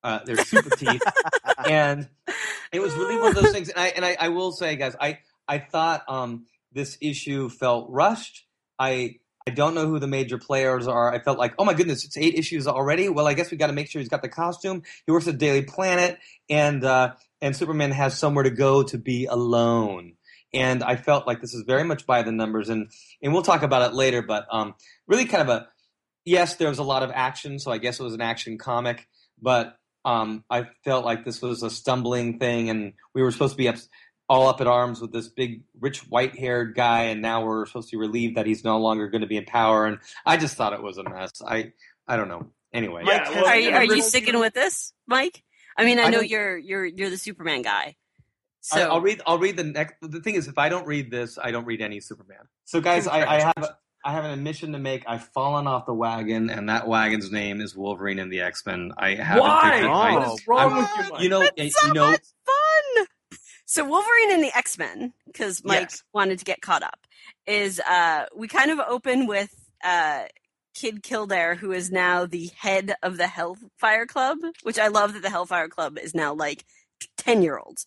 Uh, 0.03 0.21
they're 0.25 0.37
super 0.45 0.71
teeth, 0.71 1.03
and 1.69 2.09
it 2.73 2.81
was 2.81 2.95
really 2.95 3.17
one 3.17 3.37
of 3.37 3.43
those 3.43 3.53
things. 3.53 3.69
And 3.69 3.79
I 3.79 3.87
and 3.89 4.05
I, 4.05 4.17
I 4.19 4.29
will 4.29 4.53
say, 4.53 4.77
guys, 4.77 4.97
I 5.01 5.19
I 5.47 5.59
thought 5.59 6.03
um, 6.09 6.47
this 6.73 6.99
issue 7.01 7.49
felt 7.49 7.91
rushed. 7.91 8.47
I 8.79 9.17
I 9.47 9.51
don't 9.51 9.75
know 9.75 9.87
who 9.87 9.99
the 9.99 10.07
major 10.07 10.39
players 10.39 10.87
are. 10.87 11.13
I 11.13 11.19
felt 11.19 11.39
like, 11.39 11.55
oh 11.59 11.65
my 11.65 11.75
goodness, 11.75 12.05
it's 12.05 12.17
eight 12.17 12.35
issues 12.35 12.67
already. 12.67 13.09
Well, 13.09 13.27
I 13.27 13.35
guess 13.35 13.51
we 13.51 13.57
got 13.57 13.67
to 13.69 13.73
make 13.73 13.89
sure 13.89 14.01
he's 14.01 14.09
got 14.09 14.23
the 14.23 14.29
costume. 14.29 14.83
He 15.07 15.13
works 15.13 15.27
at 15.27 15.39
Daily 15.39 15.63
Planet, 15.63 16.19
and 16.49 16.85
uh, 16.85 17.15
and 17.41 17.57
Superman 17.57 17.91
has 17.91 18.19
somewhere 18.19 18.45
to 18.45 18.51
go 18.51 18.83
to 18.85 18.99
be 18.99 19.27
alone. 19.27 20.15
And 20.55 20.83
I 20.83 20.97
felt 20.97 21.27
like 21.27 21.41
this 21.41 21.55
is 21.55 21.65
very 21.67 21.83
much 21.83 22.07
by 22.07 22.23
the 22.23 22.33
numbers, 22.33 22.69
and 22.69 22.91
and 23.23 23.33
we'll 23.33 23.43
talk 23.43 23.63
about 23.63 23.91
it 23.91 23.95
later. 23.95 24.23
But 24.23 24.47
um, 24.51 24.75
really, 25.07 25.25
kind 25.25 25.43
of 25.43 25.49
a 25.49 25.69
yes, 26.25 26.57
there 26.57 26.69
was 26.69 26.79
a 26.79 26.85
lot 26.85 27.03
of 27.03 27.11
action, 27.13 27.59
so 27.59 27.73
I 27.73 27.79
guess 27.79 27.99
it 27.99 28.05
was 28.05 28.15
an 28.15 28.21
action 28.21 28.59
comic. 28.59 29.09
But 29.41 29.77
um, 30.05 30.45
I 30.51 30.69
felt 30.85 31.05
like 31.05 31.25
this 31.25 31.41
was 31.43 31.63
a 31.63 31.71
stumbling 31.71 32.39
thing, 32.39 32.71
and 32.71 32.93
we 33.15 33.23
were 33.23 33.31
supposed 33.31 33.53
to 33.55 33.59
be 33.59 33.69
up, 33.69 33.77
all 34.29 34.49
up 34.49 34.61
at 34.61 34.67
arms 34.67 35.01
with 35.01 35.13
this 35.13 35.29
big, 35.29 35.63
rich, 35.81 36.01
white-haired 36.09 36.75
guy, 36.75 37.05
and 37.05 37.21
now 37.23 37.45
we're 37.45 37.67
supposed 37.67 37.91
to 37.91 37.97
be 37.97 38.01
relieved 38.01 38.37
that 38.37 38.47
he's 38.47 38.65
no 38.65 38.79
longer 38.79 39.09
going 39.09 39.21
to 39.21 39.27
be 39.27 39.37
in 39.37 39.45
power. 39.45 39.87
And 39.87 39.99
I 40.27 40.37
just 40.37 40.57
thought 40.57 40.73
it 40.73 40.83
was 40.83 40.99
a 40.99 41.05
mess. 41.05 41.33
I 41.47 41.73
I 42.07 42.17
don't 42.17 42.29
know. 42.29 42.51
Anyway, 42.73 43.03
Yeah, 43.07 43.29
well, 43.31 43.45
Are 43.47 43.57
you, 43.59 43.71
are 43.71 43.85
you 43.85 44.01
sticking 44.03 44.39
with 44.41 44.55
this, 44.55 44.93
Mike? 45.07 45.43
I 45.77 45.85
mean, 45.85 45.99
I 45.99 46.05
I 46.05 46.09
know 46.09 46.19
don't- 46.19 46.31
you're 46.31 46.57
you're 46.59 46.87
you're 46.87 47.11
the 47.11 47.19
Superman 47.19 47.63
guy. 47.63 47.97
So 48.65 48.81
I, 48.81 48.85
I'll 48.85 49.01
read. 49.01 49.21
I'll 49.27 49.39
read 49.39 49.57
the 49.57 49.65
next. 49.65 49.95
The 50.01 50.21
thing 50.21 50.37
is, 50.37 50.47
if 50.49 50.57
I 50.57 50.69
don't 50.69 50.87
read 50.87 51.11
this, 51.11 51.37
I 51.37 51.51
don't 51.51 51.65
read 51.65 51.81
any 51.83 51.99
Superman. 52.01 52.39
So, 52.65 52.81
guys, 52.81 53.09
I, 53.09 53.25
I 53.27 53.41
have 53.41 53.71
I 54.05 54.13
have 54.13 54.25
an 54.25 54.31
admission 54.33 54.73
to 54.73 54.79
make. 54.79 55.05
I've 55.07 55.25
fallen 55.29 55.67
off 55.67 55.87
the 55.87 55.95
wagon, 55.95 56.51
and 56.51 56.69
that 56.69 56.87
wagon's 56.89 57.31
name 57.31 57.61
is 57.61 57.77
Wolverine 57.77 58.19
and 58.19 58.33
the 58.33 58.41
X 58.41 58.65
Men. 58.67 58.93
I 58.99 59.15
haven't. 59.15 59.43
Why? 59.43 59.71
picked 59.73 59.85
it. 59.85 59.89
I- 59.91 60.15
What 60.19 60.35
is 60.41 60.47
wrong 60.49 60.73
I'm- 60.73 60.77
with 60.77 60.91
you, 61.07 61.13
Mike? 61.13 61.23
you 61.23 61.29
know, 61.29 61.41
That's 61.41 61.53
it- 61.57 61.73
so 61.73 61.87
you 61.89 61.93
know, 61.95 62.11
much 62.11 62.21
fun. 62.47 63.07
So 63.65 63.85
Wolverine 63.85 64.33
and 64.33 64.43
the 64.43 64.57
X 64.57 64.77
Men, 64.79 65.13
because 65.27 65.65
Mike 65.65 65.81
Yes. 65.91 66.03
wanted 66.13 66.39
to 66.41 66.45
get 66.45 66.61
caught 66.61 66.83
up, 66.83 67.07
is 67.47 67.81
uh 67.81 68.27
we 68.35 68.49
kind 68.49 68.71
of 68.71 68.81
open 68.81 69.27
with 69.27 69.51
uh 69.85 70.25
Kid 70.75 71.03
Kildare, 71.03 71.55
who 71.55 71.73
is 71.73 71.91
now 71.91 72.25
the 72.27 72.51
head 72.57 72.95
of 73.03 73.17
the 73.19 73.27
Hellfire 73.27 74.07
Club, 74.07 74.39
which 74.63 74.79
I 74.79 74.89
love 74.89 75.13
that 75.15 75.23
the 75.23 75.31
Hellfire 75.31 75.69
Club 75.69 75.99
is 75.99 76.15
now 76.15 76.35
like 76.35 76.65
ten 77.17 77.43
year 77.43 77.59
olds. 77.59 77.87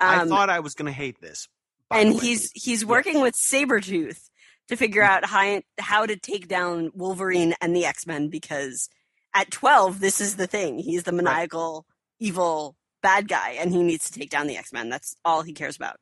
I 0.00 0.24
thought 0.26 0.50
I 0.50 0.60
was 0.60 0.74
going 0.74 0.86
to 0.86 0.92
hate 0.92 1.20
this. 1.20 1.46
Um, 1.90 1.98
and 1.98 2.20
he's 2.20 2.50
he's 2.54 2.84
working 2.84 3.20
with 3.20 3.34
Sabretooth 3.34 4.28
to 4.72 4.76
figure 4.76 5.02
out 5.02 5.24
how 5.24 5.62
how 5.78 6.06
to 6.06 6.16
take 6.16 6.48
down 6.48 6.90
Wolverine 6.94 7.54
and 7.60 7.76
the 7.76 7.84
X 7.84 8.06
Men 8.06 8.28
because 8.28 8.88
at 9.34 9.50
twelve 9.50 10.00
this 10.00 10.20
is 10.20 10.36
the 10.36 10.46
thing. 10.46 10.78
He's 10.78 11.04
the 11.04 11.12
maniacal 11.12 11.86
evil 12.18 12.74
bad 13.02 13.28
guy 13.28 13.50
and 13.60 13.72
he 13.72 13.82
needs 13.82 14.10
to 14.10 14.18
take 14.18 14.30
down 14.30 14.46
the 14.46 14.56
X 14.56 14.72
Men. 14.72 14.88
That's 14.88 15.14
all 15.24 15.42
he 15.42 15.52
cares 15.52 15.76
about. 15.76 15.96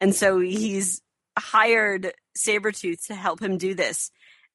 And 0.00 0.14
so 0.14 0.40
he's 0.40 1.02
hired 1.38 2.12
Sabretooth 2.36 3.06
to 3.06 3.14
help 3.14 3.40
him 3.40 3.58
do 3.58 3.74
this. 3.74 4.10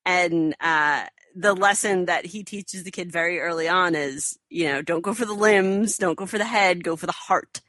And 0.06 0.56
uh 0.60 1.06
the 1.36 1.54
lesson 1.54 2.06
that 2.06 2.26
he 2.26 2.44
teaches 2.44 2.84
the 2.84 2.92
kid 2.92 3.12
very 3.12 3.40
early 3.40 3.68
on 3.68 3.94
is, 3.96 4.38
you 4.50 4.66
know, 4.66 4.82
don't 4.82 5.02
go 5.02 5.14
for 5.14 5.26
the 5.26 5.34
limbs, 5.34 5.98
don't 5.98 6.18
go 6.18 6.26
for 6.26 6.38
the 6.38 6.46
head, 6.46 6.84
go 6.84 6.96
for 6.96 7.08
the 7.08 7.12
heart. 7.12 7.62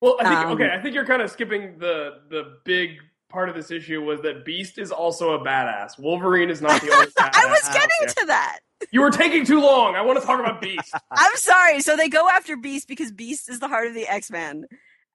Well, 0.00 0.16
I 0.20 0.24
think 0.28 0.40
Um, 0.40 0.52
okay. 0.52 0.70
I 0.72 0.80
think 0.80 0.94
you're 0.94 1.06
kind 1.06 1.22
of 1.22 1.30
skipping 1.30 1.78
the 1.78 2.20
the 2.30 2.58
big 2.64 2.98
part 3.28 3.48
of 3.48 3.54
this 3.54 3.70
issue 3.70 4.02
was 4.02 4.20
that 4.22 4.44
Beast 4.44 4.78
is 4.78 4.90
also 4.90 5.32
a 5.32 5.38
badass. 5.38 5.98
Wolverine 5.98 6.50
is 6.50 6.60
not 6.60 6.80
the 6.80 6.92
only 6.92 7.06
badass. 7.18 7.30
I 7.34 7.46
was 7.46 7.62
getting 7.72 8.08
to 8.08 8.26
that. 8.26 8.60
You 8.90 9.00
were 9.00 9.10
taking 9.10 9.44
too 9.44 9.60
long. 9.60 9.96
I 9.96 10.02
want 10.02 10.20
to 10.20 10.26
talk 10.26 10.40
about 10.40 10.60
Beast. 10.60 10.94
I'm 11.10 11.36
sorry. 11.36 11.80
So 11.80 11.96
they 11.96 12.08
go 12.08 12.28
after 12.28 12.56
Beast 12.56 12.88
because 12.88 13.12
Beast 13.12 13.48
is 13.48 13.60
the 13.60 13.68
heart 13.68 13.86
of 13.88 13.94
the 13.94 14.06
X 14.08 14.30
Men, 14.30 14.66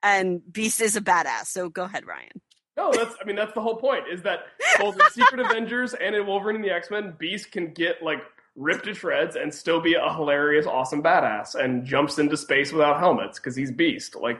and 0.02 0.40
Beast 0.52 0.80
is 0.80 0.96
a 0.96 1.00
badass. 1.00 1.46
So 1.46 1.68
go 1.68 1.84
ahead, 1.84 2.06
Ryan. 2.06 2.40
No, 2.76 2.92
that's 2.92 3.14
I 3.20 3.24
mean 3.24 3.36
that's 3.36 3.54
the 3.54 3.60
whole 3.60 3.76
point. 3.76 4.04
Is 4.12 4.22
that 4.22 4.40
both 4.78 4.96
in 4.96 5.10
Secret 5.10 5.40
Avengers 5.40 5.94
and 5.94 6.14
in 6.14 6.26
Wolverine 6.26 6.56
and 6.56 6.64
the 6.64 6.70
X 6.70 6.90
Men, 6.90 7.14
Beast 7.18 7.50
can 7.52 7.72
get 7.72 8.02
like 8.02 8.22
ripped 8.56 8.84
to 8.84 8.94
shreds 8.94 9.36
and 9.36 9.52
still 9.52 9.80
be 9.80 9.94
a 9.94 10.12
hilarious, 10.12 10.66
awesome 10.66 11.02
badass, 11.02 11.54
and 11.54 11.84
jumps 11.84 12.18
into 12.18 12.36
space 12.36 12.72
without 12.72 12.98
helmets 13.00 13.38
because 13.38 13.56
he's 13.56 13.72
Beast. 13.72 14.14
Like, 14.14 14.38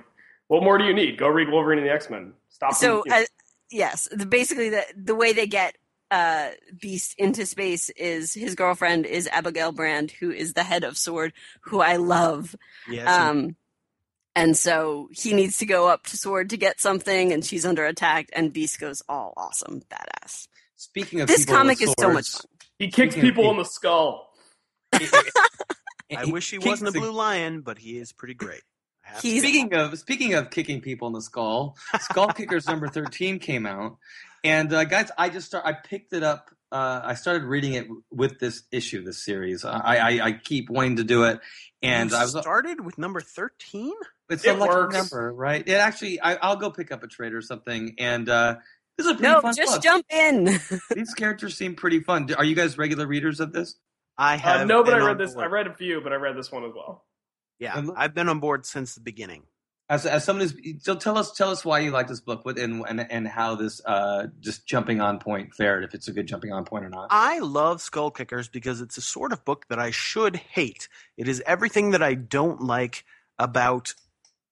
what 0.48 0.62
more 0.62 0.78
do 0.78 0.84
you 0.84 0.94
need? 0.94 1.18
Go 1.18 1.28
read 1.28 1.48
Wolverine 1.48 1.78
and 1.78 1.86
the 1.88 1.92
X 1.92 2.10
Men. 2.10 2.32
Stop. 2.50 2.74
So 2.74 3.02
uh, 3.10 3.22
yes, 3.74 4.08
the, 4.10 4.24
basically 4.24 4.70
the 4.70 4.84
the 4.96 5.14
way 5.14 5.32
they 5.32 5.46
get 5.46 5.76
uh, 6.10 6.50
Beast 6.80 7.14
into 7.18 7.44
space 7.44 7.90
is 7.90 8.32
his 8.32 8.54
girlfriend 8.54 9.04
is 9.04 9.28
Abigail 9.28 9.72
Brand, 9.72 10.12
who 10.12 10.30
is 10.30 10.52
the 10.52 10.62
head 10.62 10.84
of 10.84 10.96
Sword, 10.96 11.32
who 11.62 11.80
I 11.80 11.96
love. 11.96 12.54
Yes, 12.88 13.08
Um, 13.08 13.56
and 14.36 14.56
so 14.56 15.08
he 15.12 15.32
needs 15.32 15.58
to 15.58 15.66
go 15.66 15.88
up 15.88 16.04
to 16.06 16.16
Sword 16.16 16.50
to 16.50 16.56
get 16.56 16.80
something, 16.80 17.32
and 17.32 17.44
she's 17.44 17.66
under 17.66 17.84
attack, 17.84 18.28
and 18.32 18.52
Beast 18.52 18.78
goes 18.80 19.02
all 19.08 19.34
awesome, 19.36 19.82
badass. 19.90 20.48
speaking 20.76 21.20
of 21.20 21.28
This 21.28 21.40
people 21.40 21.54
comic 21.56 21.80
with 21.80 21.88
is 21.88 21.94
so 21.98 22.12
much 22.12 22.26
swords, 22.26 22.46
he 22.78 22.88
kicks 22.90 23.14
speaking 23.14 23.30
people 23.30 23.50
in 23.50 23.56
the 23.56 23.64
skull. 23.64 24.30
I 24.92 26.26
wish 26.26 26.50
he 26.50 26.58
kicks 26.58 26.66
wasn't 26.66 26.96
a 26.96 27.00
blue 27.00 27.12
lion, 27.12 27.62
but 27.62 27.78
he 27.78 27.98
is 27.98 28.12
pretty 28.12 28.34
great. 28.34 28.62
I 29.14 29.16
have 29.16 29.22
to 29.22 29.28
He's- 29.28 29.42
Speaking 29.42 29.74
of 29.74 29.98
speaking 29.98 30.34
of 30.34 30.50
kicking 30.50 30.80
people 30.80 31.06
in 31.08 31.14
the 31.14 31.22
skull, 31.22 31.76
Skull 32.00 32.28
Kickers 32.28 32.66
number 32.66 32.88
thirteen 32.88 33.38
came 33.38 33.64
out, 33.66 33.98
and 34.42 34.72
uh, 34.72 34.84
guys, 34.84 35.10
I 35.16 35.28
just 35.28 35.46
start. 35.46 35.64
I 35.64 35.72
picked 35.72 36.12
it 36.12 36.22
up. 36.22 36.50
Uh, 36.72 37.00
I 37.04 37.14
started 37.14 37.44
reading 37.44 37.74
it 37.74 37.86
with 38.10 38.40
this 38.40 38.64
issue, 38.72 39.04
this 39.04 39.24
series. 39.24 39.64
I, 39.64 39.78
I 39.96 40.26
I 40.26 40.32
keep 40.32 40.68
wanting 40.68 40.96
to 40.96 41.04
do 41.04 41.22
it, 41.24 41.38
and 41.82 42.10
You 42.10 42.16
I 42.16 42.22
was. 42.22 42.32
started 42.32 42.84
with 42.84 42.98
number 42.98 43.20
thirteen. 43.20 43.94
It's 44.28 44.44
It 44.44 44.56
a 44.56 44.58
lucky 44.58 44.96
number, 44.96 45.32
right? 45.32 45.62
It 45.66 45.74
actually. 45.74 46.20
I, 46.20 46.34
I'll 46.36 46.56
go 46.56 46.70
pick 46.70 46.90
up 46.90 47.02
a 47.04 47.06
trade 47.06 47.32
or 47.34 47.42
something, 47.42 47.94
and 47.98 48.28
uh, 48.28 48.56
this 48.98 49.06
is 49.06 49.12
a 49.12 49.14
pretty 49.16 49.32
No, 49.32 49.40
fun 49.40 49.54
just 49.54 49.74
book. 49.74 49.82
jump 49.84 50.06
in. 50.10 50.44
These 50.94 51.14
characters 51.14 51.56
seem 51.56 51.76
pretty 51.76 52.00
fun. 52.00 52.28
Are 52.36 52.44
you 52.44 52.56
guys 52.56 52.76
regular 52.78 53.06
readers 53.06 53.38
of 53.38 53.52
this? 53.52 53.76
I 54.18 54.36
have 54.36 54.62
Uh, 54.62 54.64
no, 54.64 54.82
but 54.82 54.94
I 54.94 54.98
read 54.98 55.10
on 55.10 55.18
this. 55.18 55.36
I 55.36 55.46
read 55.46 55.66
a 55.68 55.74
few, 55.74 56.00
but 56.00 56.12
I 56.12 56.16
read 56.16 56.36
this 56.36 56.50
one 56.50 56.64
as 56.64 56.72
well. 56.74 57.04
Yeah, 57.64 57.80
look- 57.80 57.96
I've 57.98 58.14
been 58.14 58.28
on 58.28 58.38
board 58.40 58.66
since 58.66 58.94
the 58.94 59.00
beginning. 59.00 59.42
As, 59.86 60.06
as 60.06 60.24
someone 60.24 60.48
who's 60.48 60.82
so 60.82 60.94
tell 60.94 61.18
us 61.18 61.32
tell 61.32 61.50
us 61.50 61.62
why 61.62 61.80
you 61.80 61.90
like 61.90 62.08
this 62.08 62.20
book, 62.20 62.44
what 62.46 62.58
and 62.58 62.84
and, 62.88 63.06
and 63.10 63.28
how 63.28 63.54
this 63.54 63.82
uh, 63.84 64.28
just 64.40 64.66
jumping 64.66 65.02
on 65.02 65.18
point 65.18 65.52
fared, 65.54 65.84
if 65.84 65.92
it's 65.94 66.08
a 66.08 66.12
good 66.12 66.26
jumping 66.26 66.52
on 66.52 66.64
point 66.64 66.86
or 66.86 66.88
not. 66.88 67.08
I 67.10 67.38
love 67.40 67.82
Skull 67.82 68.10
Kickers 68.10 68.48
because 68.48 68.80
it's 68.80 68.96
a 68.96 69.02
sort 69.02 69.30
of 69.30 69.44
book 69.44 69.66
that 69.68 69.78
I 69.78 69.90
should 69.90 70.36
hate. 70.36 70.88
It 71.18 71.28
is 71.28 71.42
everything 71.46 71.90
that 71.90 72.02
I 72.02 72.14
don't 72.14 72.62
like 72.62 73.04
about 73.38 73.92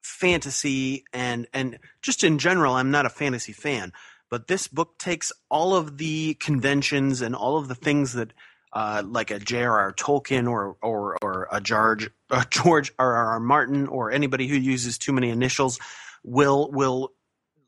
fantasy 0.02 1.04
and 1.14 1.46
and 1.54 1.78
just 2.02 2.24
in 2.24 2.38
general. 2.38 2.74
I'm 2.74 2.90
not 2.90 3.06
a 3.06 3.10
fantasy 3.10 3.52
fan, 3.52 3.92
but 4.28 4.48
this 4.48 4.68
book 4.68 4.98
takes 4.98 5.32
all 5.50 5.74
of 5.74 5.96
the 5.96 6.34
conventions 6.34 7.22
and 7.22 7.34
all 7.34 7.56
of 7.56 7.68
the 7.68 7.74
things 7.74 8.12
that. 8.12 8.32
Uh, 8.72 9.02
like 9.04 9.30
a 9.30 9.38
J.R.R. 9.38 9.92
Tolkien 9.92 10.50
or 10.50 10.76
or 10.80 11.18
or 11.20 11.46
a 11.52 11.60
George 11.60 12.08
uh, 12.30 12.44
George 12.48 12.90
R. 12.98 13.14
R. 13.14 13.40
Martin 13.40 13.86
or 13.86 14.10
anybody 14.10 14.48
who 14.48 14.56
uses 14.56 14.96
too 14.96 15.12
many 15.12 15.28
initials 15.28 15.78
will 16.24 16.70
will 16.70 17.12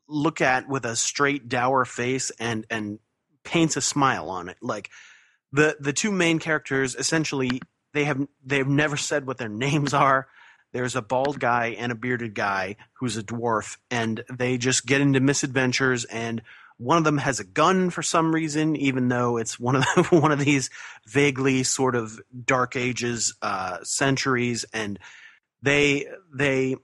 look 0.07 0.41
at 0.41 0.67
with 0.67 0.85
a 0.85 0.95
straight 0.95 1.47
dour 1.47 1.85
face 1.85 2.31
and 2.39 2.65
and 2.69 2.99
paints 3.43 3.77
a 3.77 3.81
smile 3.81 4.29
on 4.29 4.49
it. 4.49 4.57
Like 4.61 4.89
the 5.51 5.77
the 5.79 5.93
two 5.93 6.11
main 6.11 6.39
characters 6.39 6.95
essentially 6.95 7.61
they 7.93 8.03
have 8.03 8.27
they've 8.45 8.67
never 8.67 8.97
said 8.97 9.25
what 9.25 9.37
their 9.37 9.49
names 9.67 9.93
are. 9.93 10.27
There's 10.73 10.97
a 10.97 11.01
bald 11.01 11.39
guy 11.39 11.75
and 11.77 11.91
a 11.91 11.95
bearded 11.95 12.35
guy 12.35 12.75
who's 12.99 13.15
a 13.15 13.23
dwarf, 13.23 13.77
and 13.89 14.21
they 14.29 14.57
just 14.57 14.85
get 14.85 14.99
into 14.99 15.21
misadventures. 15.21 16.03
And 16.03 16.41
one 16.77 16.97
of 16.97 17.03
them 17.03 17.17
has 17.17 17.39
a 17.39 17.45
gun 17.45 17.89
for 17.89 18.03
some 18.03 18.33
reason, 18.33 18.75
even 18.75 19.07
though 19.07 19.37
it's 19.37 19.59
one 19.59 19.77
of 19.77 19.83
the, 19.83 20.03
one 20.19 20.31
of 20.31 20.39
these 20.39 20.69
vaguely 21.07 21.63
sort 21.63 21.95
of 21.95 22.19
dark 22.45 22.75
ages 22.75 23.33
uh, 23.41 23.77
centuries. 23.83 24.65
And 24.73 24.99
they 25.61 26.07
they 26.33 26.75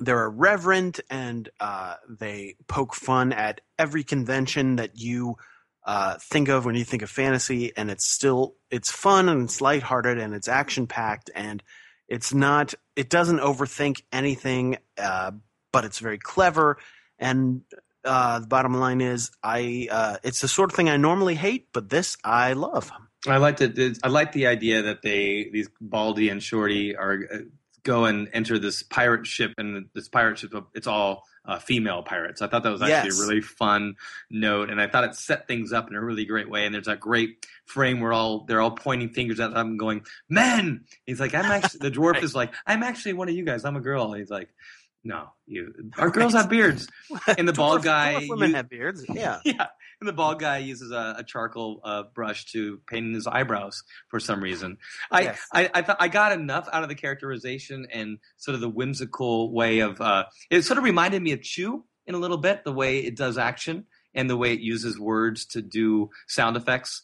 they're 0.00 0.24
irreverent 0.24 1.00
and 1.10 1.48
uh, 1.60 1.96
they 2.08 2.56
poke 2.66 2.94
fun 2.94 3.32
at 3.32 3.60
every 3.78 4.04
convention 4.04 4.76
that 4.76 4.98
you 4.98 5.36
uh, 5.84 6.16
think 6.18 6.48
of 6.48 6.64
when 6.64 6.76
you 6.76 6.84
think 6.84 7.02
of 7.02 7.10
fantasy, 7.10 7.76
and 7.76 7.90
it's 7.90 8.06
still 8.06 8.54
it's 8.70 8.90
fun 8.90 9.28
and 9.28 9.42
it's 9.42 9.60
lighthearted 9.60 10.18
and 10.18 10.32
it's 10.32 10.48
action 10.48 10.86
packed 10.86 11.30
and 11.34 11.62
it's 12.08 12.32
not 12.32 12.74
it 12.94 13.10
doesn't 13.10 13.40
overthink 13.40 14.02
anything, 14.12 14.76
uh, 14.96 15.32
but 15.72 15.84
it's 15.84 15.98
very 15.98 16.18
clever. 16.18 16.78
And 17.18 17.62
uh, 18.04 18.40
the 18.40 18.46
bottom 18.46 18.74
line 18.74 19.00
is, 19.00 19.30
I 19.42 19.88
uh, 19.90 20.16
it's 20.22 20.40
the 20.40 20.48
sort 20.48 20.70
of 20.70 20.76
thing 20.76 20.88
I 20.88 20.96
normally 20.96 21.34
hate, 21.34 21.68
but 21.72 21.88
this 21.90 22.16
I 22.24 22.52
love. 22.54 22.90
I 23.28 23.36
like 23.36 23.58
the 23.58 23.98
I 24.02 24.08
like 24.08 24.32
the 24.32 24.46
idea 24.48 24.82
that 24.82 25.02
they 25.02 25.48
these 25.52 25.68
Baldy 25.80 26.28
and 26.28 26.42
Shorty 26.42 26.96
are 26.96 27.20
uh, 27.32 27.38
go 27.84 28.04
and 28.04 28.28
enter 28.32 28.58
this 28.58 28.82
pirate 28.82 29.26
ship, 29.26 29.52
and 29.58 29.86
this 29.94 30.08
pirate 30.08 30.38
ship 30.38 30.52
it's 30.74 30.86
all 30.86 31.24
uh, 31.44 31.58
female 31.58 32.02
pirates. 32.02 32.40
I 32.42 32.46
thought 32.48 32.62
that 32.64 32.70
was 32.70 32.82
actually 32.82 33.10
Yes. 33.10 33.18
a 33.20 33.26
really 33.26 33.40
fun 33.40 33.94
note, 34.30 34.70
and 34.70 34.80
I 34.80 34.86
thought 34.88 35.04
it 35.04 35.14
set 35.16 35.46
things 35.48 35.72
up 35.72 35.88
in 35.88 35.94
a 35.96 36.00
really 36.00 36.24
great 36.24 36.48
way. 36.50 36.64
And 36.66 36.72
there's 36.74 36.86
that 36.86 37.00
great 37.00 37.46
frame 37.66 38.00
where 38.00 38.12
all 38.12 38.44
they're 38.44 38.60
all 38.60 38.70
pointing 38.72 39.08
fingers 39.10 39.38
at 39.40 39.52
them, 39.54 39.76
going, 39.76 40.04
"Men!" 40.28 40.84
He's 41.06 41.20
like, 41.20 41.34
"I'm 41.34 41.44
actually." 41.50 41.78
The 41.78 41.90
dwarf 41.96 42.14
Right. 42.14 42.24
is 42.24 42.34
like, 42.34 42.52
"I'm 42.66 42.82
actually 42.82 43.12
one 43.14 43.28
of 43.28 43.34
you 43.36 43.44
guys. 43.44 43.64
I'm 43.64 43.76
a 43.76 43.80
girl." 43.80 44.12
And 44.12 44.20
he's 44.20 44.30
like, 44.30 44.48
"No, 45.04 45.30
you. 45.46 45.72
Our 45.98 46.10
girls 46.10 46.32
have 46.34 46.48
beards." 46.48 46.88
And 47.38 47.48
the 47.48 47.52
bald 47.52 47.80
Dwarf- 47.80 47.84
guy, 47.84 48.14
dwarf 48.20 48.28
women 48.28 48.50
you- 48.50 48.56
have 48.56 48.68
beards. 48.68 49.04
Yeah. 49.08 49.40
yeah. 49.44 49.66
And 50.00 50.08
the 50.08 50.12
bald 50.12 50.40
guy 50.40 50.58
uses 50.58 50.90
a, 50.90 51.16
a 51.18 51.24
charcoal 51.24 51.80
uh, 51.84 52.02
brush 52.14 52.46
to 52.52 52.80
paint 52.88 53.06
in 53.06 53.14
his 53.14 53.26
eyebrows 53.28 53.84
for 54.08 54.18
some 54.18 54.42
reason. 54.42 54.78
I 55.10 55.20
Yes. 55.22 55.46
I 55.52 55.70
I, 55.74 55.82
thought 55.82 55.96
I 56.00 56.08
got 56.08 56.32
enough 56.32 56.68
out 56.72 56.82
of 56.82 56.88
the 56.88 56.94
characterization 56.96 57.86
and 57.92 58.18
sort 58.36 58.54
of 58.56 58.60
the 58.60 58.68
whimsical 58.68 59.52
way 59.52 59.78
of 59.80 60.00
uh, 60.00 60.24
it. 60.50 60.62
Sort 60.62 60.78
of 60.78 60.84
reminded 60.84 61.22
me 61.22 61.32
of 61.32 61.42
Chew 61.42 61.84
in 62.06 62.14
a 62.16 62.18
little 62.18 62.38
bit, 62.38 62.64
the 62.64 62.72
way 62.72 62.98
it 62.98 63.16
does 63.16 63.38
action 63.38 63.86
and 64.14 64.28
the 64.28 64.36
way 64.36 64.52
it 64.52 64.60
uses 64.60 64.98
words 64.98 65.46
to 65.46 65.62
do 65.62 66.10
sound 66.26 66.56
effects. 66.56 67.02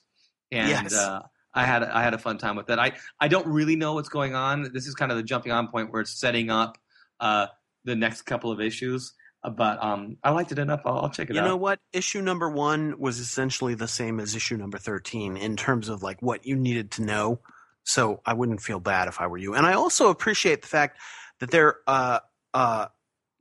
And 0.51 0.69
Yes. 0.69 0.95
uh, 0.95 1.21
I 1.55 1.65
had 1.67 1.83
I 1.85 2.03
had 2.03 2.15
a 2.15 2.19
fun 2.19 2.39
time 2.39 2.57
with 2.57 2.67
that. 2.67 2.79
I 2.81 2.93
I 3.21 3.29
don't 3.29 3.47
really 3.47 3.77
know 3.77 3.95
what's 3.95 4.09
going 4.09 4.35
on. 4.35 4.71
This 4.73 4.87
is 4.89 4.95
kind 4.95 5.13
of 5.13 5.17
the 5.19 5.23
jumping 5.23 5.53
on 5.53 5.69
point 5.69 5.93
where 5.93 6.01
it's 6.03 6.19
setting 6.19 6.51
up 6.51 6.79
uh, 7.21 7.47
the 7.85 7.97
next 7.97 8.23
couple 8.23 8.51
of 8.51 8.61
issues. 8.61 9.13
Uh, 9.43 9.51
But 9.51 9.83
um, 9.83 10.17
I 10.23 10.31
liked 10.31 10.53
it 10.53 10.59
enough. 10.59 10.81
I'll, 10.85 10.99
I'll 11.01 11.11
check 11.11 11.31
it 11.31 11.35
You 11.35 11.41
out. 11.41 11.45
You 11.45 11.49
know 11.51 11.57
what? 11.57 11.79
Issue 11.93 12.21
number 12.23 12.51
one 12.51 12.99
was 12.99 13.19
essentially 13.19 13.75
the 13.75 13.89
same 13.89 14.19
as 14.21 14.35
issue 14.35 14.57
number 14.57 14.79
13 14.79 15.37
in 15.37 15.57
terms 15.57 15.89
of 15.89 16.03
like 16.03 16.21
what 16.21 16.45
you 16.47 16.57
needed 16.57 16.91
to 16.93 17.03
know. 17.03 17.41
So 17.85 18.21
I 18.27 18.35
wouldn't 18.35 18.61
feel 18.61 18.81
bad 18.81 19.09
if 19.09 19.21
I 19.21 19.27
were 19.29 19.39
you. 19.39 19.55
And 19.55 19.65
I 19.65 19.73
also 19.75 20.11
appreciate 20.11 20.63
the 20.63 20.69
fact 20.69 20.99
that 21.41 21.51
they're 21.51 21.77
uh, 21.87 22.19
uh, 22.53 22.87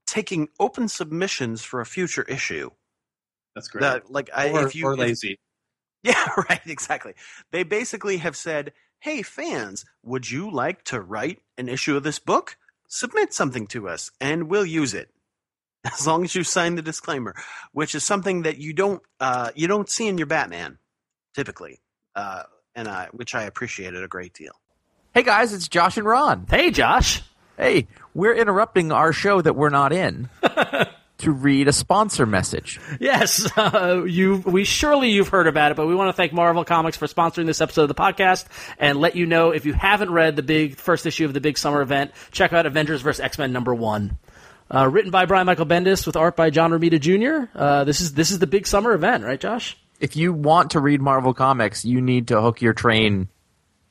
taking 0.05 0.47
open 0.59 0.88
submissions 0.88 1.63
for 1.63 1.81
a 1.81 1.85
future 1.85 2.23
issue. 2.23 2.69
That's 3.55 3.67
great. 3.67 3.81
That, 3.81 4.11
like, 4.11 4.29
I, 4.33 4.51
or, 4.51 4.67
if 4.67 4.75
you 4.75 4.85
or 4.85 4.93
if- 4.93 4.99
lazy. 4.99 5.39
Yeah, 6.03 6.29
right, 6.47 6.61
exactly. 6.65 7.15
They 7.51 7.63
basically 7.63 8.17
have 8.17 8.38
said, 8.38 8.71
hey, 8.99 9.23
fans, 9.23 9.83
would 10.03 10.29
you 10.29 10.49
like 10.49 10.83
to 10.85 11.01
write 11.01 11.39
an 11.57 11.67
issue 11.67 11.97
of 11.97 12.03
this 12.03 12.19
book? 12.19 12.55
Submit 12.88 13.33
something 13.33 13.67
to 13.67 13.89
us 13.89 14.11
and 14.19 14.49
we'll 14.49 14.65
use 14.65 14.93
it. 14.93 15.09
As 15.85 16.05
long 16.05 16.23
as 16.23 16.35
you 16.35 16.43
sign 16.43 16.75
the 16.75 16.81
disclaimer, 16.81 17.35
which 17.71 17.95
is 17.95 18.03
something 18.03 18.41
that 18.41 18.57
you 18.57 18.73
don't 18.73 19.01
uh, 19.19 19.51
you 19.55 19.67
don't 19.67 19.89
see 19.89 20.07
in 20.07 20.17
your 20.17 20.27
Batman, 20.27 20.79
typically, 21.33 21.79
uh, 22.15 22.43
and 22.75 22.88
I, 22.88 23.07
which 23.11 23.33
I 23.35 23.43
appreciated 23.43 24.03
a 24.03 24.07
great 24.07 24.33
deal. 24.33 24.53
Hey 25.13 25.23
guys, 25.23 25.53
it's 25.53 25.67
Josh 25.67 25.97
and 25.97 26.05
Ron. 26.05 26.45
Hey, 26.49 26.71
Josh. 26.71 27.23
Hey, 27.57 27.88
we're 28.13 28.35
interrupting 28.35 28.91
our 28.91 29.13
show 29.13 29.41
that 29.41 29.55
we're 29.55 29.69
not 29.69 29.93
in 29.93 30.29
to 31.20 31.32
read 31.32 31.68
a 31.68 31.74
sponsor 31.74 32.26
message. 32.26 32.80
Yes, 32.99 33.49
uh, 33.57 34.03
you. 34.05 34.38
We 34.38 34.63
surely 34.63 35.09
you've 35.09 35.30
heard 35.30 35.47
about 35.47 35.72
it, 35.72 35.76
but 35.76 35.88
we 35.88 35.95
want 35.95 36.09
to 36.09 36.13
thank 36.13 36.34
Marvel 36.34 36.63
Comics 36.63 36.97
for 36.97 37.07
sponsoring 37.07 37.45
this 37.45 37.61
episode 37.61 37.84
of 37.84 37.88
the 37.89 37.95
podcast, 37.95 38.45
and 38.78 38.99
let 38.99 39.15
you 39.15 39.26
know 39.26 39.51
if 39.51 39.65
you 39.65 39.74
haven't 39.74 40.11
read 40.11 40.36
the 40.36 40.43
big 40.43 40.76
first 40.76 41.05
issue 41.05 41.26
of 41.26 41.34
the 41.34 41.41
big 41.41 41.57
summer 41.57 41.82
event, 41.82 42.11
check 42.32 42.53
out 42.53 42.65
Avengers 42.65 43.01
vs 43.01 43.20
X 43.20 43.38
Men 43.38 43.51
number 43.51 43.74
one. 43.74 44.18
Uh, 44.70 44.88
written 44.88 45.11
by 45.11 45.26
Brian 45.26 45.45
Michael 45.45 45.65
Bendis 45.65 46.05
with 46.05 46.18
art 46.18 46.36
by 46.36 46.49
John 46.49 46.72
Romita 46.72 46.99
Jr. 46.99 47.49
Uh, 47.57 47.84
this 47.86 48.01
is 48.01 48.13
this 48.13 48.32
is 48.32 48.39
the 48.39 48.47
big 48.47 48.68
summer 48.68 48.93
event, 48.93 49.24
right, 49.24 49.39
Josh? 49.39 49.78
If 49.99 50.15
you 50.15 50.34
want 50.34 50.72
to 50.72 50.80
read 50.80 51.01
Marvel 51.01 51.34
Comics, 51.34 51.86
you 51.86 52.01
need 52.01 52.28
to 52.28 52.41
hook 52.41 52.61
your 52.61 52.74
train 52.74 53.30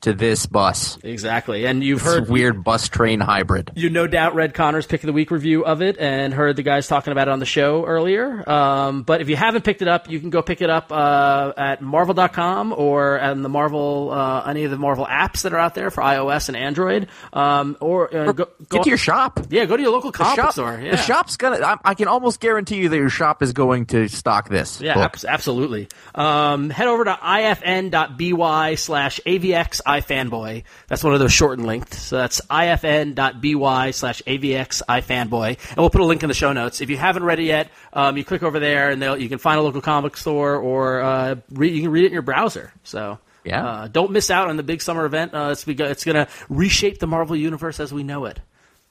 to 0.02 0.12
this 0.12 0.46
bus. 0.46 0.98
Exactly, 1.02 1.66
and 1.66 1.82
you've 1.82 1.98
It's 2.00 2.06
heard 2.06 2.28
weird 2.28 2.62
bus 2.62 2.88
train 2.88 3.18
hybrid. 3.20 3.72
You 3.74 3.90
no 3.90 4.06
doubt 4.06 4.34
read 4.34 4.54
Conor's 4.54 4.86
pick 4.86 5.02
of 5.02 5.06
the 5.06 5.12
week 5.12 5.30
review 5.30 5.64
of 5.64 5.82
it 5.82 5.98
and 5.98 6.32
heard 6.32 6.54
the 6.56 6.62
guys 6.62 6.86
talking 6.86 7.12
about 7.12 7.28
it 7.28 7.32
on 7.32 7.38
the 7.40 7.46
show 7.46 7.84
earlier. 7.84 8.48
Um, 8.48 9.02
but 9.02 9.20
if 9.20 9.28
you 9.28 9.36
haven't 9.36 9.64
picked 9.64 9.82
it 9.82 9.88
up, 9.88 10.08
you 10.10 10.20
can 10.20 10.30
go 10.30 10.42
pick 10.42 10.60
it 10.60 10.70
up 10.70 10.92
uh, 10.92 11.52
at 11.56 11.80
Marvel.com 11.82 12.72
or 12.76 13.18
on 13.20 13.42
the 13.42 13.48
Marvel, 13.48 14.10
uh, 14.12 14.44
any 14.48 14.64
of 14.64 14.70
the 14.70 14.76
Marvel 14.76 15.06
apps 15.06 15.42
that 15.42 15.52
are 15.52 15.58
out 15.58 15.74
there 15.74 15.90
for 15.90 16.02
iOS 16.02 16.48
and 16.48 16.56
Android. 16.56 17.08
Um, 17.32 17.76
or 17.80 18.14
uh, 18.14 18.32
go, 18.32 18.48
Get 18.68 18.82
to 18.84 18.88
your 18.88 18.98
shop. 18.98 19.40
yeah, 19.48 19.64
go 19.64 19.76
to 19.76 19.82
your 19.82 19.92
local 19.92 20.12
comic 20.12 20.36
shop, 20.36 20.52
store. 20.52 20.78
Yeah. 20.80 20.92
the 20.92 20.96
shop's 20.98 21.36
gonna. 21.36 21.64
I, 21.64 21.76
I 21.84 21.94
can 21.94 22.06
almost 22.08 22.38
guarantee 22.40 22.76
you 22.76 22.88
that 22.90 22.96
your 22.96 23.08
shop 23.08 23.42
is 23.42 23.52
going 23.52 23.86
to 23.86 24.08
stock 24.08 24.48
this. 24.50 24.80
Yeah, 24.80 24.98
abs- 24.98 25.24
absolutely. 25.24 25.88
Um, 26.14 26.70
head 26.70 26.86
over 26.86 27.04
to 27.04 27.12
ifn.by 27.14 28.74
slash 28.76 29.20
avx 29.26 29.80
ifanboy. 29.86 30.64
That's 30.88 31.02
one 31.04 31.14
of 31.14 31.20
those 31.20 31.32
shortened 31.32 31.66
links. 31.66 32.02
So 32.02 32.16
that's 32.16 32.40
ifn.by 32.42 33.90
slash 33.92 34.22
avx 34.26 34.82
ifanboy. 34.88 35.58
And 35.68 35.76
we'll 35.78 35.90
put 35.90 36.00
a 36.00 36.04
link 36.04 36.22
in 36.22 36.28
the 36.28 36.34
show 36.34 36.52
notes. 36.52 36.80
If 36.80 36.90
you 36.90 36.96
haven't 36.96 37.24
read 37.24 37.38
it 37.38 37.44
yet, 37.44 37.70
um, 37.92 38.16
you 38.16 38.24
click 38.24 38.42
over 38.42 38.58
there 38.58 38.90
and 38.90 39.20
you 39.20 39.28
can 39.28 39.38
find 39.38 39.58
a 39.58 39.62
local 39.62 39.80
comic 39.80 40.16
store 40.16 40.56
or 40.56 41.00
uh, 41.00 41.36
read, 41.50 41.74
you 41.74 41.82
can 41.82 41.90
read 41.90 42.04
it 42.04 42.08
in 42.08 42.12
your 42.12 42.22
browser. 42.22 42.72
So. 42.82 43.18
Yeah. 43.44 43.64
Uh, 43.64 43.86
don't 43.86 44.10
miss 44.10 44.28
out 44.28 44.48
on 44.48 44.56
the 44.56 44.64
big 44.64 44.82
summer 44.82 45.04
event. 45.04 45.32
Uh, 45.32 45.50
it's, 45.52 45.64
it's 45.68 46.04
going 46.04 46.16
to 46.16 46.26
reshape 46.48 46.98
the 46.98 47.06
Marvel 47.06 47.36
universe 47.36 47.78
as 47.78 47.94
we 47.94 48.02
know 48.02 48.24
it. 48.24 48.40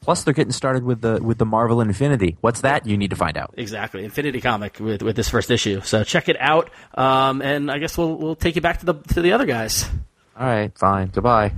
Plus, 0.06 0.24
they're 0.24 0.36
getting 0.36 0.52
started 0.52 0.84
with 0.84 1.02
the 1.02 1.22
with 1.22 1.39
the 1.39 1.46
Marvel 1.46 1.82
Infinity. 1.82 2.38
What's 2.41 2.62
that? 2.62 2.86
You 2.86 2.96
need 2.96 3.10
to 3.10 3.16
find 3.16 3.38
out. 3.38 3.56
Exactly, 3.58 4.04
Infinity 4.04 4.39
Comic 4.39 4.80
with, 4.80 5.02
with 5.02 5.16
this 5.16 5.30
first 5.30 5.50
issue. 5.50 5.82
So 5.82 6.04
check 6.04 6.30
it 6.30 6.38
out, 6.39 6.70
um, 6.93 7.41
and 7.41 7.72
I 7.72 7.80
guess 7.80 7.98
we'll 7.98 8.16
we'll 8.16 8.36
take 8.36 8.56
you 8.56 8.62
back 8.62 8.82
to 8.82 8.86
the 8.86 8.93
to 8.93 9.22
the 9.22 9.32
other 9.32 9.46
guys. 9.46 9.89
All 10.38 10.46
right, 10.46 10.78
fine. 10.78 11.08
Goodbye. 11.08 11.54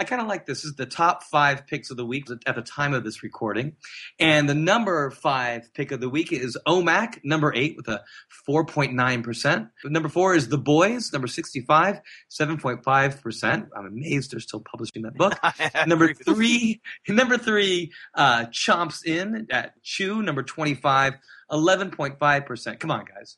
I 0.00 0.04
kind 0.04 0.22
of 0.22 0.28
like 0.28 0.46
this. 0.46 0.58
This 0.58 0.66
is 0.66 0.76
the 0.76 0.86
top 0.86 1.24
five 1.24 1.66
picks 1.66 1.90
of 1.90 1.96
the 1.96 2.06
week 2.06 2.28
at 2.46 2.54
the 2.54 2.62
time 2.62 2.94
of 2.94 3.02
this 3.02 3.24
recording. 3.24 3.74
And 4.20 4.48
the 4.48 4.54
number 4.54 5.10
five 5.10 5.74
pick 5.74 5.90
of 5.90 6.00
the 6.00 6.08
week 6.08 6.32
is 6.32 6.56
OMAC, 6.68 7.18
number 7.24 7.52
eight, 7.52 7.76
with 7.76 7.88
a 7.88 8.04
4.9%. 8.48 9.70
Number 9.84 10.08
four 10.08 10.36
is 10.36 10.48
The 10.48 10.58
Boys, 10.58 11.12
number 11.12 11.26
65, 11.26 12.00
7.5%. 12.30 13.68
I'm 13.76 13.86
amazed 13.86 14.30
they're 14.30 14.38
still 14.38 14.60
publishing 14.60 15.02
that 15.02 15.14
book. 15.14 15.36
number 15.88 16.14
three, 16.14 16.80
number 17.08 17.36
three, 17.36 17.90
uh, 18.14 18.46
Chomps 18.46 19.04
In 19.04 19.48
at 19.50 19.82
Chew, 19.82 20.22
number 20.22 20.44
25, 20.44 21.14
11.5%. 21.50 22.78
Come 22.78 22.90
on, 22.92 23.04
guys. 23.04 23.36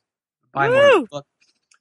Buy 0.53 0.69
more 0.69 0.87
of 0.87 1.03
the 1.03 1.09
book. 1.11 1.27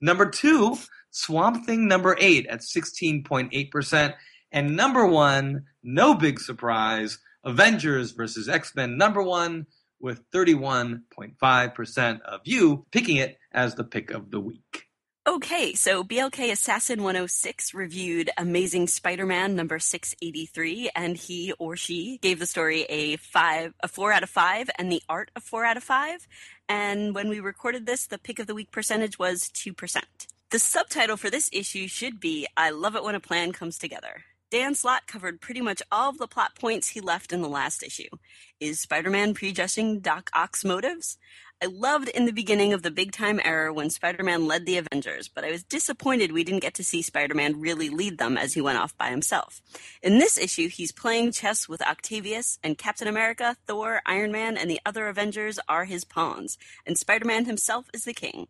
Number 0.00 0.30
two, 0.30 0.78
Swamp 1.10 1.66
Thing, 1.66 1.88
number 1.88 2.16
eight 2.18 2.46
at 2.46 2.60
16.8%. 2.60 4.14
And 4.52 4.76
number 4.76 5.06
one, 5.06 5.64
no 5.82 6.14
big 6.14 6.40
surprise, 6.40 7.18
Avengers 7.44 8.12
versus 8.12 8.48
X 8.48 8.74
Men 8.74 8.96
number 8.98 9.22
one, 9.22 9.66
with 10.00 10.28
31.5% 10.30 12.20
of 12.22 12.40
you 12.44 12.86
picking 12.90 13.16
it 13.16 13.38
as 13.52 13.74
the 13.74 13.84
pick 13.84 14.10
of 14.10 14.30
the 14.30 14.40
week. 14.40 14.86
Okay, 15.28 15.74
so 15.74 16.02
BLK 16.02 16.50
Assassin 16.50 17.02
106 17.02 17.74
reviewed 17.74 18.30
Amazing 18.38 18.86
Spider-Man 18.88 19.54
number 19.54 19.78
683, 19.78 20.90
and 20.96 21.14
he 21.16 21.52
or 21.58 21.76
she 21.76 22.18
gave 22.22 22.38
the 22.38 22.46
story 22.46 22.84
a 22.88 23.16
five, 23.16 23.74
a 23.82 23.88
four 23.88 24.12
out 24.12 24.22
of 24.22 24.30
five, 24.30 24.70
and 24.78 24.90
the 24.90 25.02
art 25.10 25.30
a 25.36 25.40
four 25.40 25.64
out 25.64 25.76
of 25.76 25.84
five. 25.84 26.26
And 26.70 27.14
when 27.14 27.28
we 27.28 27.38
recorded 27.38 27.84
this, 27.84 28.06
the 28.06 28.18
pick 28.18 28.38
of 28.38 28.46
the 28.46 28.54
week 28.54 28.70
percentage 28.70 29.18
was 29.18 29.50
two 29.50 29.74
percent. 29.74 30.26
The 30.50 30.58
subtitle 30.58 31.16
for 31.16 31.30
this 31.30 31.48
issue 31.52 31.86
should 31.86 32.18
be 32.18 32.48
"I 32.56 32.70
love 32.70 32.96
it 32.96 33.04
when 33.04 33.14
a 33.14 33.20
plan 33.20 33.52
comes 33.52 33.78
together." 33.78 34.24
Dan 34.50 34.74
Slott 34.74 35.06
covered 35.06 35.40
pretty 35.40 35.60
much 35.60 35.80
all 35.92 36.10
of 36.10 36.18
the 36.18 36.26
plot 36.26 36.56
points 36.56 36.88
he 36.88 37.00
left 37.00 37.32
in 37.32 37.40
the 37.40 37.48
last 37.48 37.84
issue. 37.84 38.08
Is 38.58 38.80
Spider-Man 38.80 39.34
prejudging 39.34 40.00
Doc 40.00 40.28
Ock's 40.32 40.64
motives? 40.64 41.18
I 41.62 41.66
loved 41.66 42.08
in 42.08 42.24
the 42.24 42.32
beginning 42.32 42.72
of 42.72 42.82
the 42.82 42.90
big 42.90 43.12
time 43.12 43.38
era 43.44 43.70
when 43.70 43.90
Spider 43.90 44.24
Man 44.24 44.46
led 44.46 44.64
the 44.64 44.78
Avengers, 44.78 45.28
but 45.28 45.44
I 45.44 45.50
was 45.50 45.62
disappointed 45.62 46.32
we 46.32 46.42
didn't 46.42 46.62
get 46.62 46.72
to 46.76 46.84
see 46.84 47.02
Spider 47.02 47.34
Man 47.34 47.60
really 47.60 47.90
lead 47.90 48.16
them 48.16 48.38
as 48.38 48.54
he 48.54 48.62
went 48.62 48.78
off 48.78 48.96
by 48.96 49.10
himself. 49.10 49.60
In 50.02 50.18
this 50.18 50.38
issue, 50.38 50.70
he's 50.70 50.90
playing 50.90 51.32
chess 51.32 51.68
with 51.68 51.82
Octavius, 51.82 52.58
and 52.64 52.78
Captain 52.78 53.06
America, 53.06 53.58
Thor, 53.66 54.00
Iron 54.06 54.32
Man, 54.32 54.56
and 54.56 54.70
the 54.70 54.80
other 54.86 55.06
Avengers 55.08 55.58
are 55.68 55.84
his 55.84 56.02
pawns, 56.02 56.56
and 56.86 56.96
Spider 56.96 57.26
Man 57.26 57.44
himself 57.44 57.90
is 57.92 58.04
the 58.04 58.14
king. 58.14 58.48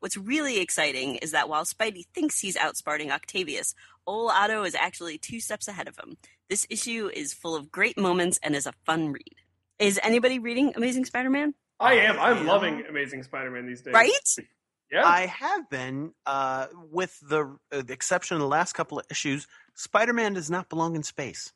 What's 0.00 0.18
really 0.18 0.60
exciting 0.60 1.16
is 1.16 1.30
that 1.30 1.48
while 1.48 1.64
Spidey 1.64 2.04
thinks 2.14 2.40
he's 2.40 2.58
outsmarting 2.58 3.10
Octavius, 3.10 3.74
Ol 4.06 4.28
Otto 4.28 4.64
is 4.64 4.74
actually 4.74 5.16
two 5.16 5.40
steps 5.40 5.66
ahead 5.66 5.88
of 5.88 5.96
him. 5.96 6.18
This 6.50 6.66
issue 6.68 7.10
is 7.14 7.32
full 7.32 7.56
of 7.56 7.72
great 7.72 7.96
moments 7.96 8.38
and 8.42 8.54
is 8.54 8.66
a 8.66 8.74
fun 8.84 9.12
read. 9.12 9.36
Is 9.78 9.98
anybody 10.02 10.38
reading 10.38 10.74
Amazing 10.76 11.06
Spider 11.06 11.30
Man? 11.30 11.54
I 11.80 11.94
am. 11.94 12.18
I'm 12.20 12.46
loving 12.46 12.84
Amazing 12.88 13.22
Spider-Man 13.24 13.66
these 13.66 13.82
days. 13.82 13.94
Right? 13.94 14.10
Yeah. 14.92 15.06
I 15.06 15.26
have 15.26 15.70
been, 15.70 16.14
uh, 16.26 16.66
with 16.90 17.16
the, 17.22 17.56
uh, 17.70 17.82
the 17.82 17.92
exception 17.92 18.34
of 18.34 18.40
the 18.40 18.48
last 18.48 18.72
couple 18.72 18.98
of 18.98 19.06
issues. 19.08 19.46
Spider-Man 19.76 20.32
does 20.34 20.50
not 20.50 20.68
belong 20.68 20.96
in 20.96 21.04
space. 21.04 21.52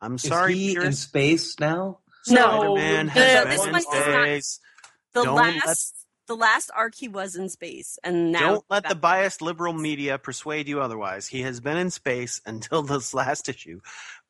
I'm 0.00 0.16
sorry, 0.16 0.54
Is 0.54 0.58
he 0.58 0.76
in 0.86 0.92
space 0.94 1.60
now? 1.60 1.98
No, 2.28 2.34
Spider-Man 2.34 3.06
no, 3.08 3.12
has 3.12 3.34
no, 3.34 3.40
been 3.42 3.50
this 3.50 3.66
in 3.66 3.72
one 3.72 3.82
does 3.82 4.06
not- 4.06 4.22
space. 4.22 4.60
The 5.12 5.22
Don't 5.24 5.34
last 5.36 5.66
let- 5.66 5.76
the 6.28 6.36
last 6.36 6.70
arc 6.74 6.94
he 6.94 7.08
was 7.08 7.36
in 7.36 7.50
space, 7.50 7.98
and 8.02 8.32
now 8.32 8.38
Don't 8.52 8.64
let 8.70 8.88
the 8.88 8.94
biased 8.94 9.42
liberal 9.42 9.74
media 9.74 10.16
persuade 10.16 10.66
you 10.66 10.80
otherwise. 10.80 11.26
He 11.28 11.42
has 11.42 11.60
been 11.60 11.76
in 11.76 11.90
space 11.90 12.40
until 12.46 12.80
this 12.82 13.12
last 13.12 13.50
issue. 13.50 13.80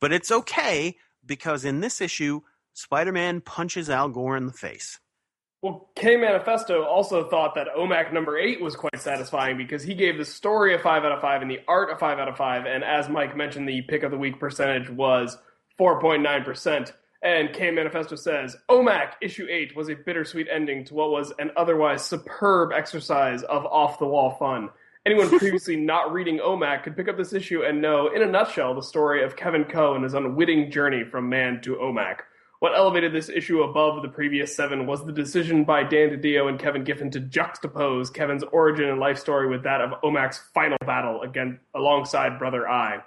But 0.00 0.12
it's 0.12 0.32
okay 0.32 0.96
because 1.24 1.64
in 1.64 1.78
this 1.78 2.00
issue, 2.00 2.40
Spider 2.72 3.12
Man 3.12 3.40
punches 3.40 3.88
Al 3.88 4.08
Gore 4.08 4.36
in 4.36 4.46
the 4.46 4.52
face. 4.52 4.98
Well, 5.62 5.90
K 5.94 6.16
Manifesto 6.16 6.82
also 6.82 7.28
thought 7.28 7.54
that 7.54 7.68
OMAC 7.78 8.12
number 8.12 8.36
eight 8.36 8.60
was 8.60 8.74
quite 8.74 9.00
satisfying 9.00 9.56
because 9.56 9.84
he 9.84 9.94
gave 9.94 10.18
the 10.18 10.24
story 10.24 10.74
a 10.74 10.78
five 10.78 11.04
out 11.04 11.12
of 11.12 11.20
five 11.20 11.40
and 11.40 11.48
the 11.48 11.60
art 11.68 11.92
a 11.92 11.96
five 11.96 12.18
out 12.18 12.26
of 12.26 12.36
five. 12.36 12.66
And 12.66 12.82
as 12.82 13.08
Mike 13.08 13.36
mentioned, 13.36 13.68
the 13.68 13.82
pick 13.82 14.02
of 14.02 14.10
the 14.10 14.18
week 14.18 14.40
percentage 14.40 14.90
was 14.90 15.38
4.9%. 15.78 16.92
And 17.22 17.52
K 17.52 17.70
Manifesto 17.70 18.16
says 18.16 18.56
OMAC 18.68 19.12
issue 19.22 19.46
eight 19.48 19.76
was 19.76 19.88
a 19.88 19.94
bittersweet 19.94 20.48
ending 20.50 20.84
to 20.86 20.94
what 20.94 21.12
was 21.12 21.32
an 21.38 21.52
otherwise 21.56 22.04
superb 22.04 22.72
exercise 22.72 23.44
of 23.44 23.64
off 23.66 24.00
the 24.00 24.06
wall 24.06 24.32
fun. 24.40 24.68
Anyone 25.06 25.28
previously 25.38 25.76
not 25.76 26.12
reading 26.12 26.38
OMAC 26.38 26.82
could 26.82 26.96
pick 26.96 27.08
up 27.08 27.16
this 27.16 27.32
issue 27.32 27.62
and 27.62 27.80
know, 27.80 28.12
in 28.12 28.22
a 28.22 28.26
nutshell, 28.26 28.74
the 28.74 28.82
story 28.82 29.22
of 29.22 29.36
Kevin 29.36 29.64
Kho 29.64 29.94
and 29.94 30.02
his 30.02 30.14
unwitting 30.14 30.72
journey 30.72 31.04
from 31.04 31.28
man 31.28 31.60
to 31.62 31.76
OMAC. 31.76 32.22
What 32.62 32.76
elevated 32.76 33.12
this 33.12 33.28
issue 33.28 33.64
above 33.64 34.02
the 34.02 34.08
previous 34.08 34.54
seven 34.54 34.86
was 34.86 35.04
the 35.04 35.10
decision 35.10 35.64
by 35.64 35.82
Dan 35.82 36.10
DiDio 36.10 36.48
and 36.48 36.60
Kevin 36.60 36.84
Giffen 36.84 37.10
to 37.10 37.20
juxtapose 37.20 38.14
Kevin's 38.14 38.44
origin 38.52 38.88
and 38.88 39.00
life 39.00 39.18
story 39.18 39.48
with 39.48 39.64
that 39.64 39.80
of 39.80 40.00
Omac's 40.04 40.38
final 40.54 40.78
battle 40.86 41.22
again 41.22 41.58
alongside 41.74 42.38
Brother 42.38 42.68
Eye. 42.68 43.02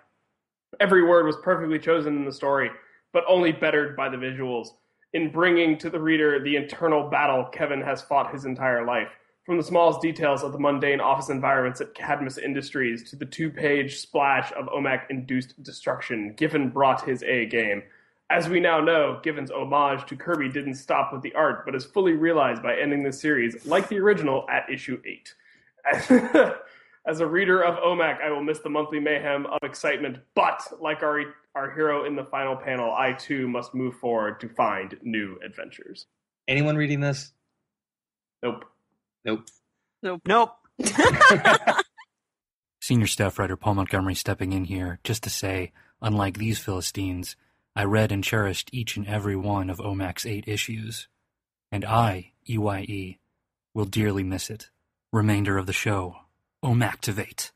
Every 0.82 1.06
word 1.06 1.26
was 1.26 1.38
perfectly 1.42 1.80
chosen 1.80 2.18
in 2.18 2.26
the 2.26 2.34
story, 2.34 2.70
but 3.14 3.24
only 3.30 3.54
bettered 3.54 3.96
by 3.96 4.10
the 4.10 4.18
visuals, 4.18 4.72
in 5.14 5.32
bringing 5.32 5.78
to 5.78 5.90
the 5.90 6.02
reader 6.02 6.44
the 6.44 6.58
internal 6.58 7.10
battle 7.10 7.46
Kevin 7.46 7.80
has 7.80 8.02
fought 8.02 8.34
his 8.34 8.44
entire 8.44 8.86
life. 8.86 9.08
From 9.46 9.56
the 9.56 9.64
smallest 9.64 10.02
details 10.02 10.44
of 10.44 10.52
the 10.52 10.60
mundane 10.60 11.00
office 11.00 11.30
environments 11.30 11.80
at 11.80 11.96
Cadmus 11.96 12.38
Industries 12.38 13.10
to 13.10 13.16
the 13.16 13.26
two 13.26 13.50
page 13.50 14.00
splash 14.00 14.52
of 14.52 14.66
OMAC 14.66 15.04
induced 15.10 15.64
destruction, 15.64 16.34
Giffen 16.36 16.72
brought 16.72 17.06
his 17.06 17.24
A 17.24 17.46
game. 17.46 17.84
As 18.30 18.50
we 18.50 18.60
now 18.60 18.80
know, 18.80 19.20
Giffen's 19.24 19.52
homage 19.52 20.08
to 20.08 20.16
Kirby 20.16 20.50
didn't 20.50 20.76
stop 20.76 21.14
with 21.14 21.22
the 21.22 21.34
art, 21.36 21.64
but 21.66 21.76
is 21.76 21.86
fully 21.86 22.14
realized 22.14 22.64
by 22.64 22.76
ending 22.76 23.04
the 23.04 23.14
series, 23.14 23.66
like 23.66 23.88
the 23.88 24.00
original, 24.00 24.46
at 24.50 24.68
issue 24.70 25.00
8. 25.06 25.36
As 27.08 27.20
a 27.20 27.28
reader 27.28 27.64
of 27.64 27.76
OMAC, 27.76 28.20
I 28.20 28.32
will 28.32 28.44
miss 28.44 28.60
the 28.60 28.70
monthly 28.70 29.00
mayhem 29.00 29.46
of 29.46 29.60
excitement, 29.62 30.18
but 30.34 30.64
like 30.82 31.04
our, 31.04 31.36
our 31.54 31.70
hero 31.70 32.06
in 32.06 32.16
the 32.16 32.24
final 32.24 32.56
panel, 32.56 32.92
I 32.92 33.14
too 33.14 33.48
must 33.48 33.76
move 33.76 33.96
forward 34.00 34.40
to 34.40 34.50
find 34.50 34.98
new 35.04 35.38
adventures. 35.46 36.08
Anyone 36.48 36.78
reading 36.78 37.02
this? 37.02 37.32
Nope. 38.42 38.66
Nope. 39.24 39.48
Nope. 40.02 40.22
Nope. 40.26 40.52
Senior 42.82 43.08
staff 43.08 43.38
writer 43.38 43.56
Paul 43.56 43.76
Montgomery 43.76 44.16
stepping 44.16 44.52
in 44.52 44.64
here 44.64 45.00
just 45.04 45.24
to 45.24 45.30
say, 45.30 45.74
unlike 46.02 46.40
these 46.40 46.58
Philistines, 46.58 47.36
I 47.76 47.84
read 47.84 48.12
and 48.12 48.24
cherished 48.24 48.70
each 48.72 48.96
and 48.96 49.06
every 49.06 49.36
one 49.36 49.70
of 49.70 49.80
OMAC's 49.80 50.26
eight 50.26 50.48
issues. 50.48 51.08
And 51.72 51.84
I, 51.84 52.32
EYE, 52.48 53.20
will 53.74 53.86
dearly 53.86 54.24
miss 54.24 54.50
it. 54.50 54.70
Remainder 55.12 55.58
of 55.58 55.66
the 55.66 55.74
show, 55.74 56.16
OMACtivate. 56.64 57.52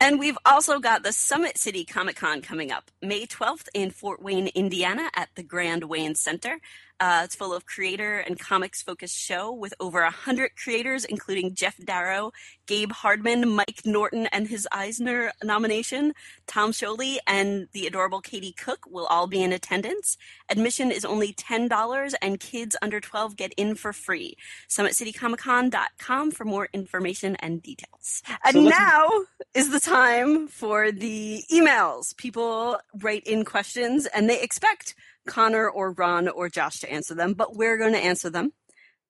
And 0.00 0.18
we've 0.18 0.38
also 0.46 0.78
got 0.78 1.02
the 1.02 1.12
Summit 1.12 1.58
City 1.58 1.84
Comic 1.84 2.16
Con 2.16 2.40
coming 2.40 2.72
up 2.72 2.90
May 3.02 3.26
12th 3.26 3.68
in 3.74 3.90
Fort 3.90 4.22
Wayne, 4.22 4.48
Indiana 4.48 5.10
at 5.14 5.28
the 5.34 5.42
Grand 5.42 5.84
Wayne 5.84 6.14
Center. 6.14 6.58
Uh, 7.00 7.22
it's 7.24 7.34
full 7.34 7.54
of 7.54 7.64
creator 7.64 8.18
and 8.18 8.38
comics 8.38 8.82
focused 8.82 9.16
show 9.16 9.50
with 9.50 9.72
over 9.80 10.02
100 10.02 10.50
creators, 10.54 11.06
including 11.06 11.54
Geof 11.54 11.82
Darrow, 11.82 12.30
Gabe 12.66 12.92
Hardman, 12.92 13.48
Mike 13.48 13.80
Norton 13.86 14.26
and 14.26 14.46
his 14.48 14.68
Eisner 14.70 15.32
nomination, 15.42 16.12
Tom 16.46 16.72
Scioli, 16.72 17.16
and 17.26 17.68
the 17.72 17.86
adorable 17.86 18.20
Katie 18.20 18.52
Cook 18.52 18.84
will 18.86 19.06
all 19.06 19.26
be 19.26 19.42
in 19.42 19.50
attendance. 19.50 20.18
Admission 20.50 20.90
is 20.90 21.06
only 21.06 21.32
$10 21.32 22.14
and 22.20 22.38
kids 22.38 22.76
under 22.82 23.00
12 23.00 23.34
get 23.34 23.54
in 23.54 23.74
for 23.76 23.94
free. 23.94 24.36
SummitCityComicCon.com 24.68 26.30
for 26.32 26.44
more 26.44 26.68
information 26.74 27.34
and 27.36 27.62
details. 27.62 28.22
And 28.44 28.54
So 28.54 28.60
now 28.60 29.08
is 29.54 29.70
the 29.70 29.80
time 29.80 30.48
for 30.48 30.92
the 30.92 31.42
emails. 31.50 32.14
People 32.18 32.78
write 33.00 33.24
in 33.24 33.46
questions 33.46 34.04
and 34.04 34.28
they 34.28 34.40
expect 34.40 34.94
Conor 35.26 35.68
or 35.68 35.92
Ron 35.92 36.28
or 36.28 36.48
Josh 36.48 36.80
to 36.80 36.90
answer 36.90 37.14
them, 37.14 37.34
but 37.34 37.56
we're 37.56 37.78
going 37.78 37.92
to 37.92 37.98
answer 37.98 38.30
them 38.30 38.52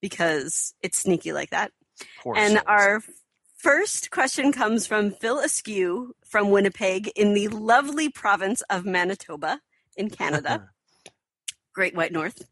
because 0.01 0.75
it's 0.83 0.99
sneaky 0.99 1.33
like 1.33 1.51
that. 1.51 1.73
Poor 2.23 2.35
and 2.37 2.55
souls. 2.55 2.65
our 2.67 3.03
first 3.59 4.11
question 4.11 4.53
comes 4.53 4.87
from 4.87 5.11
Phil 5.11 5.39
Askew 5.41 6.15
from 6.25 6.51
Winnipeg 6.51 7.09
in 7.09 7.35
the 7.35 7.49
lovely 7.49 8.09
province 8.09 8.63
of 8.71 8.85
Manitoba 8.85 9.61
in 9.97 10.11
Canada. 10.11 10.69
Great 11.75 11.95
White 11.95 12.13
North. 12.13 12.43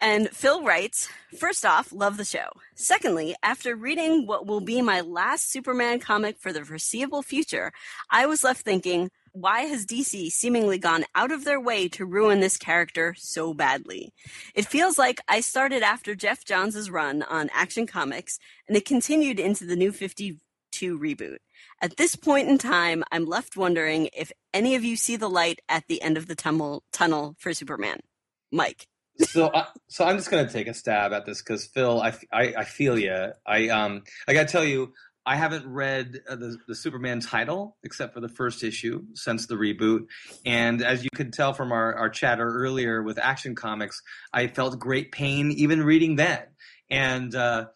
And 0.00 0.30
Phil 0.30 0.64
writes, 0.64 1.10
first 1.38 1.66
off, 1.66 1.92
love 1.92 2.16
the 2.16 2.24
show. 2.24 2.48
Secondly, 2.74 3.34
after 3.42 3.76
reading 3.76 4.26
what 4.26 4.46
will 4.46 4.62
be 4.62 4.80
my 4.80 5.02
last 5.02 5.52
Superman 5.52 6.00
comic 6.00 6.38
for 6.38 6.54
the 6.54 6.64
foreseeable 6.64 7.22
future, 7.22 7.70
I 8.10 8.24
was 8.24 8.42
left 8.42 8.62
thinking, 8.62 9.10
why 9.32 9.62
has 9.62 9.86
DC 9.86 10.30
seemingly 10.30 10.78
gone 10.78 11.04
out 11.14 11.32
of 11.32 11.44
their 11.44 11.60
way 11.60 11.88
to 11.90 12.04
ruin 12.04 12.40
this 12.40 12.56
character 12.56 13.14
so 13.18 13.54
badly? 13.54 14.12
It 14.54 14.66
feels 14.66 14.98
like 14.98 15.20
I 15.28 15.40
started 15.40 15.82
after 15.82 16.14
Geoff 16.14 16.44
Johns' 16.44 16.90
run 16.90 17.22
on 17.22 17.50
Action 17.52 17.86
Comics, 17.86 18.38
and 18.68 18.76
it 18.76 18.84
continued 18.84 19.38
into 19.38 19.64
the 19.64 19.76
new 19.76 19.92
52 19.92 20.98
reboot. 20.98 21.38
At 21.82 21.96
this 21.96 22.16
point 22.16 22.48
in 22.48 22.58
time, 22.58 23.04
I'm 23.10 23.26
left 23.26 23.56
wondering 23.56 24.08
if 24.12 24.32
any 24.52 24.74
of 24.74 24.84
you 24.84 24.96
see 24.96 25.16
the 25.16 25.30
light 25.30 25.60
at 25.68 25.84
the 25.88 26.02
end 26.02 26.16
of 26.16 26.26
the 26.26 26.34
tunnel, 26.34 26.84
tunnel 26.92 27.36
for 27.38 27.54
Superman. 27.54 28.00
Mike. 28.52 28.86
so 29.18 29.50
I, 29.52 29.66
so 29.88 30.04
I'm 30.04 30.16
just 30.16 30.30
gonna 30.30 30.48
take 30.48 30.66
a 30.66 30.74
stab 30.74 31.12
at 31.12 31.26
this 31.26 31.42
because 31.42 31.66
Phil, 31.66 32.00
I, 32.00 32.14
I, 32.32 32.54
I 32.58 32.64
feel 32.64 32.98
you. 32.98 33.32
I 33.46 33.68
um 33.68 34.02
I 34.26 34.32
gotta 34.32 34.48
tell 34.48 34.64
you, 34.64 34.92
I 35.30 35.36
haven't 35.36 35.64
read 35.64 36.22
uh, 36.28 36.34
the 36.34 36.58
the 36.66 36.74
Superman 36.74 37.20
title 37.20 37.76
except 37.84 38.14
for 38.14 38.20
the 38.20 38.28
first 38.28 38.64
issue 38.64 39.04
since 39.14 39.46
the 39.46 39.54
reboot, 39.54 40.06
and 40.44 40.82
as 40.82 41.04
you 41.04 41.10
could 41.14 41.32
tell 41.32 41.52
from 41.52 41.70
our 41.70 41.94
our 41.94 42.10
chatter 42.10 42.48
earlier 42.48 43.00
with 43.00 43.16
Action 43.16 43.54
Comics, 43.54 44.02
I 44.32 44.48
felt 44.48 44.76
great 44.80 45.12
pain 45.12 45.52
even 45.52 45.84
reading 45.84 46.16
that, 46.16 46.52
and. 46.90 47.34
uh 47.34 47.66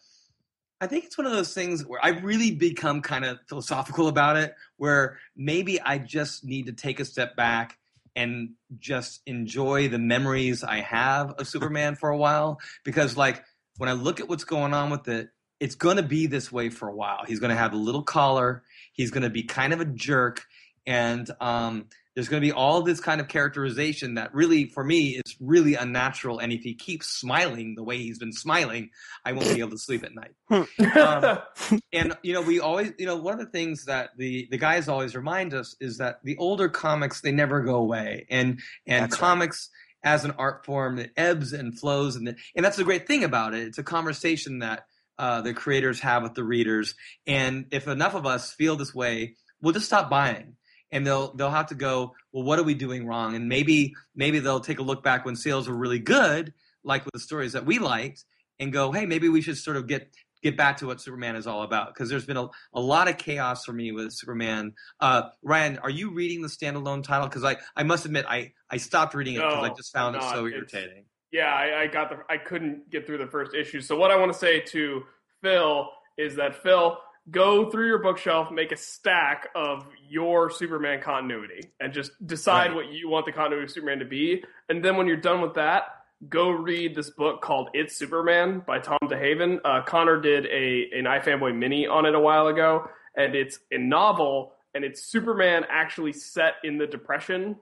I 0.81 0.87
think 0.87 1.05
it's 1.05 1.17
one 1.17 1.25
of 1.25 1.31
those 1.31 1.53
things 1.53 1.85
where 1.85 2.01
I've 2.03 2.21
really 2.25 2.51
become 2.51 3.01
kind 3.01 3.23
of 3.23 3.39
philosophical 3.47 4.09
about 4.09 4.35
it, 4.35 4.53
where 4.75 5.17
maybe 5.35 5.79
I 5.81 5.97
just 5.99 6.43
need 6.43 6.65
to 6.65 6.73
take 6.73 6.99
a 6.99 7.05
step 7.05 7.37
back 7.37 7.79
and 8.13 8.51
just 8.77 9.21
enjoy 9.25 9.87
the 9.87 9.97
memories 9.99 10.65
I 10.65 10.81
have 10.81 11.31
of 11.39 11.47
Superman 11.47 11.95
for 11.95 12.09
a 12.09 12.17
while 12.17 12.59
because 12.83 13.15
like 13.15 13.41
when 13.77 13.87
I 13.87 13.93
look 13.93 14.19
at 14.19 14.27
what's 14.27 14.43
going 14.43 14.73
on 14.73 14.89
with 14.89 15.07
it, 15.07 15.29
it's 15.59 15.75
going 15.75 15.97
to 15.97 16.03
be 16.03 16.27
this 16.27 16.51
way 16.51 16.69
for 16.69 16.87
a 16.87 16.95
while. 16.95 17.23
He's 17.27 17.39
going 17.39 17.51
to 17.51 17.55
have 17.55 17.73
a 17.73 17.77
little 17.77 18.03
collar. 18.03 18.63
He's 18.93 19.11
going 19.11 19.23
to 19.23 19.29
be 19.29 19.43
kind 19.43 19.73
of 19.73 19.81
a 19.81 19.85
jerk, 19.85 20.45
and 20.85 21.29
um, 21.39 21.87
there's 22.15 22.29
going 22.29 22.41
to 22.41 22.47
be 22.47 22.51
all 22.51 22.81
this 22.81 22.99
kind 22.99 23.19
of 23.19 23.27
characterization 23.27 24.15
that 24.15 24.33
really, 24.33 24.65
for 24.65 24.83
me, 24.83 25.21
is 25.25 25.35
really 25.39 25.75
unnatural. 25.75 26.39
And 26.39 26.51
if 26.51 26.61
he 26.61 26.73
keeps 26.73 27.07
smiling 27.07 27.75
the 27.75 27.83
way 27.83 27.97
he's 27.97 28.19
been 28.19 28.31
smiling, 28.31 28.89
I 29.25 29.33
won't 29.33 29.53
be 29.53 29.59
able 29.59 29.71
to 29.71 29.77
sleep 29.77 30.03
at 30.05 30.11
night. 30.15 30.33
um, 30.97 31.79
and 31.93 32.17
you 32.23 32.33
know, 32.33 32.41
we 32.41 32.59
always, 32.59 32.93
you 32.97 33.05
know, 33.05 33.17
one 33.17 33.33
of 33.33 33.39
the 33.39 33.51
things 33.51 33.85
that 33.85 34.11
the 34.17 34.47
the 34.49 34.57
guys 34.57 34.87
always 34.87 35.15
remind 35.15 35.53
us 35.53 35.75
is 35.81 35.97
that 35.97 36.19
the 36.23 36.37
older 36.37 36.69
comics 36.69 37.21
they 37.21 37.31
never 37.31 37.61
go 37.61 37.75
away, 37.75 38.25
and 38.29 38.59
and 38.87 39.03
That's 39.03 39.13
right. 39.15 39.27
comics. 39.27 39.69
As 40.03 40.23
an 40.23 40.35
art 40.37 40.63
form 40.67 40.97
that 40.97 41.09
ebbs 41.17 41.51
and 41.51 41.79
flows, 41.79 42.15
and 42.15 42.27
the, 42.27 42.35
and 42.55 42.63
that's 42.63 42.77
the 42.77 42.83
great 42.83 43.07
thing 43.07 43.23
about 43.23 43.55
it. 43.55 43.63
It's 43.63 43.79
a 43.79 43.83
conversation 43.83 44.59
that 44.59 44.85
uh, 45.17 45.41
the 45.41 45.53
creators 45.53 45.99
have 46.01 46.23
with 46.23 46.33
the 46.33 46.43
readers. 46.43 46.95
And 47.25 47.67
if 47.71 47.87
enough 47.87 48.15
of 48.15 48.25
us 48.25 48.53
feel 48.53 48.75
this 48.75 48.93
way, 48.93 49.35
we'll 49.61 49.73
just 49.73 49.85
stop 49.85 50.09
buying. 50.09 50.55
And 50.91 51.05
they'll 51.05 51.33
they'll 51.33 51.49
have 51.49 51.67
to 51.67 51.75
go, 51.75 52.13
well, 52.31 52.43
what 52.43 52.59
are 52.59 52.63
we 52.63 52.73
doing 52.73 53.05
wrong? 53.05 53.35
And 53.35 53.49
maybe 53.49 53.95
maybe 54.15 54.39
they'll 54.39 54.59
take 54.59 54.79
a 54.79 54.83
look 54.83 55.03
back 55.03 55.25
when 55.25 55.35
sales 55.35 55.67
were 55.67 55.75
really 55.75 55.99
good, 55.99 56.53
like 56.83 57.03
with 57.05 57.13
the 57.13 57.19
stories 57.19 57.53
that 57.53 57.65
we 57.65 57.79
liked, 57.79 58.23
and 58.59 58.71
go, 58.71 58.91
hey, 58.91 59.05
maybe 59.05 59.27
we 59.27 59.41
should 59.41 59.57
sort 59.57 59.77
of 59.77 59.87
get 59.87 60.09
get 60.43 60.55
back 60.55 60.77
to 60.77 60.85
what 60.85 61.01
Superman 61.01 61.35
is 61.35 61.47
all 61.47 61.63
about. 61.63 61.93
Because 61.93 62.09
there's 62.09 62.25
been 62.25 62.37
a, 62.37 62.47
a 62.73 62.79
lot 62.79 63.09
of 63.09 63.17
chaos 63.17 63.65
for 63.65 63.73
me 63.73 63.91
with 63.91 64.13
Superman. 64.13 64.73
Uh, 64.99 65.23
Ryan, 65.41 65.79
are 65.79 65.89
you 65.89 66.13
reading 66.13 66.43
the 66.43 66.47
standalone 66.49 67.03
title? 67.03 67.27
Because 67.27 67.43
I, 67.43 67.57
I 67.75 67.83
must 67.83 68.05
admit 68.05 68.25
I, 68.29 68.53
I 68.69 68.77
stopped 68.77 69.15
reading 69.15 69.35
it 69.35 69.37
because 69.39 69.63
I 69.63 69.73
just 69.73 69.91
found 69.91 70.15
it 70.15 70.21
so 70.21 70.45
irritating. 70.45 71.05
Yeah, 71.35 71.53
I, 71.53 71.81
I 71.83 71.87
got 71.87 72.09
the. 72.09 72.17
I 72.29 72.37
couldn't 72.37 72.89
get 72.89 73.05
through 73.05 73.17
the 73.17 73.27
first 73.27 73.53
issue. 73.53 73.81
So 73.81 73.97
what 73.97 74.09
I 74.09 74.15
want 74.15 74.31
to 74.31 74.37
say 74.39 74.61
to 74.61 75.03
Phil 75.43 75.89
is 76.17 76.35
that 76.37 76.55
Phil, 76.63 76.97
go 77.29 77.69
through 77.69 77.87
your 77.87 77.99
bookshelf, 77.99 78.51
make 78.51 78.71
a 78.71 78.77
stack 78.77 79.49
of 79.53 79.85
your 80.07 80.49
Superman 80.49 81.01
continuity, 81.01 81.71
and 81.81 81.91
just 81.91 82.11
decide 82.25 82.67
Right. 82.67 82.75
what 82.75 82.85
you 82.93 83.09
want 83.09 83.25
the 83.25 83.33
continuity 83.33 83.65
of 83.65 83.71
Superman 83.71 83.99
to 83.99 84.05
be. 84.05 84.43
And 84.69 84.83
then 84.83 84.95
when 84.95 85.07
you're 85.07 85.17
done 85.17 85.41
with 85.41 85.55
that, 85.55 85.83
go 86.29 86.51
read 86.51 86.95
this 86.95 87.09
book 87.09 87.41
called 87.41 87.67
"It's 87.73 87.97
Superman" 87.97 88.61
by 88.65 88.79
Tom 88.79 88.99
DeHaven. 89.03 89.59
Uh, 89.65 89.81
Conor 89.81 90.21
did 90.21 90.45
a 90.45 90.89
an 90.97 91.03
iFanboy 91.03 91.53
mini 91.53 91.85
on 91.85 92.05
it 92.05 92.15
a 92.15 92.19
while 92.19 92.47
ago, 92.47 92.87
and 93.17 93.35
it's 93.35 93.59
a 93.71 93.77
novel, 93.77 94.53
and 94.73 94.85
it's 94.85 95.03
Superman 95.03 95.65
actually 95.69 96.13
set 96.13 96.53
in 96.63 96.77
the 96.77 96.87
Depression 96.87 97.57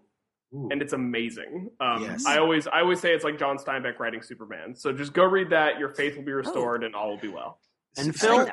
Ooh. 0.54 0.70
and 0.72 0.82
it's 0.82 0.94
amazing. 0.94 1.70
Um, 1.80 2.04
Yes. 2.04 2.26
I 2.26 2.38
always 2.38 2.68
I 2.68 2.82
always 2.82 3.00
say 3.00 3.14
it's 3.14 3.24
like 3.24 3.40
John 3.40 3.58
Steinbeck 3.58 4.00
writing 4.00 4.22
Superman. 4.22 4.76
So 4.76 4.92
just 4.94 5.14
go 5.14 5.26
read 5.26 5.50
that. 5.52 5.80
Your 5.80 5.90
faith 5.90 6.16
will 6.16 6.24
be 6.24 6.32
Oh. 6.34 6.36
restored, 6.36 6.84
and 6.84 6.96
all 6.96 7.10
will 7.10 7.18
be 7.18 7.28
well. 7.30 7.60
And 7.98 8.10
I 8.10 8.12
Phil. 8.12 8.50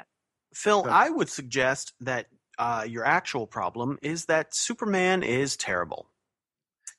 Phil, 0.55 0.87
I 0.89 1.11
would 1.11 1.29
suggest 1.29 1.93
that 2.01 2.27
uh, 2.59 2.85
your 2.89 3.05
actual 3.05 3.47
problem 3.47 3.99
is 4.03 4.27
that 4.27 4.55
Superman 4.55 5.23
is 5.23 5.57
terrible. 5.57 6.09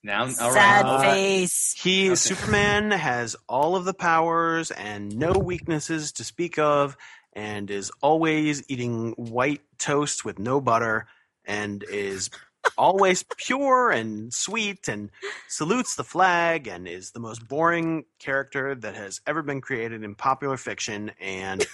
Now, 0.04 0.24
all 0.24 0.30
Sad 0.30 0.86
right. 0.86 1.16
face. 1.16 1.74
He 1.78 2.08
Okay. 2.08 2.16
Superman 2.16 2.92
has 2.92 3.36
all 3.48 3.76
of 3.76 3.86
the 3.86 3.94
powers 3.94 4.72
and 4.72 5.16
no 5.16 5.34
weaknesses 5.34 6.12
to 6.14 6.24
speak 6.24 6.58
of, 6.58 6.98
and 7.34 7.70
is 7.70 7.92
always 8.02 8.64
eating 8.70 9.12
white 9.12 9.62
toast 9.78 10.26
with 10.26 10.40
no 10.40 10.60
butter, 10.62 11.08
and 11.46 11.84
is 11.84 12.30
always 12.78 13.24
pure 13.38 13.92
and 13.92 14.34
sweet, 14.34 14.88
and 14.88 15.10
salutes 15.48 15.96
the 15.96 16.04
flag, 16.04 16.68
and 16.68 16.88
is 16.88 17.12
the 17.12 17.20
most 17.20 17.48
boring 17.48 18.06
character 18.20 18.76
that 18.76 18.96
has 18.96 19.22
ever 19.28 19.42
been 19.42 19.62
created 19.62 20.04
in 20.04 20.16
popular 20.16 20.58
fiction, 20.58 21.12
and 21.20 21.66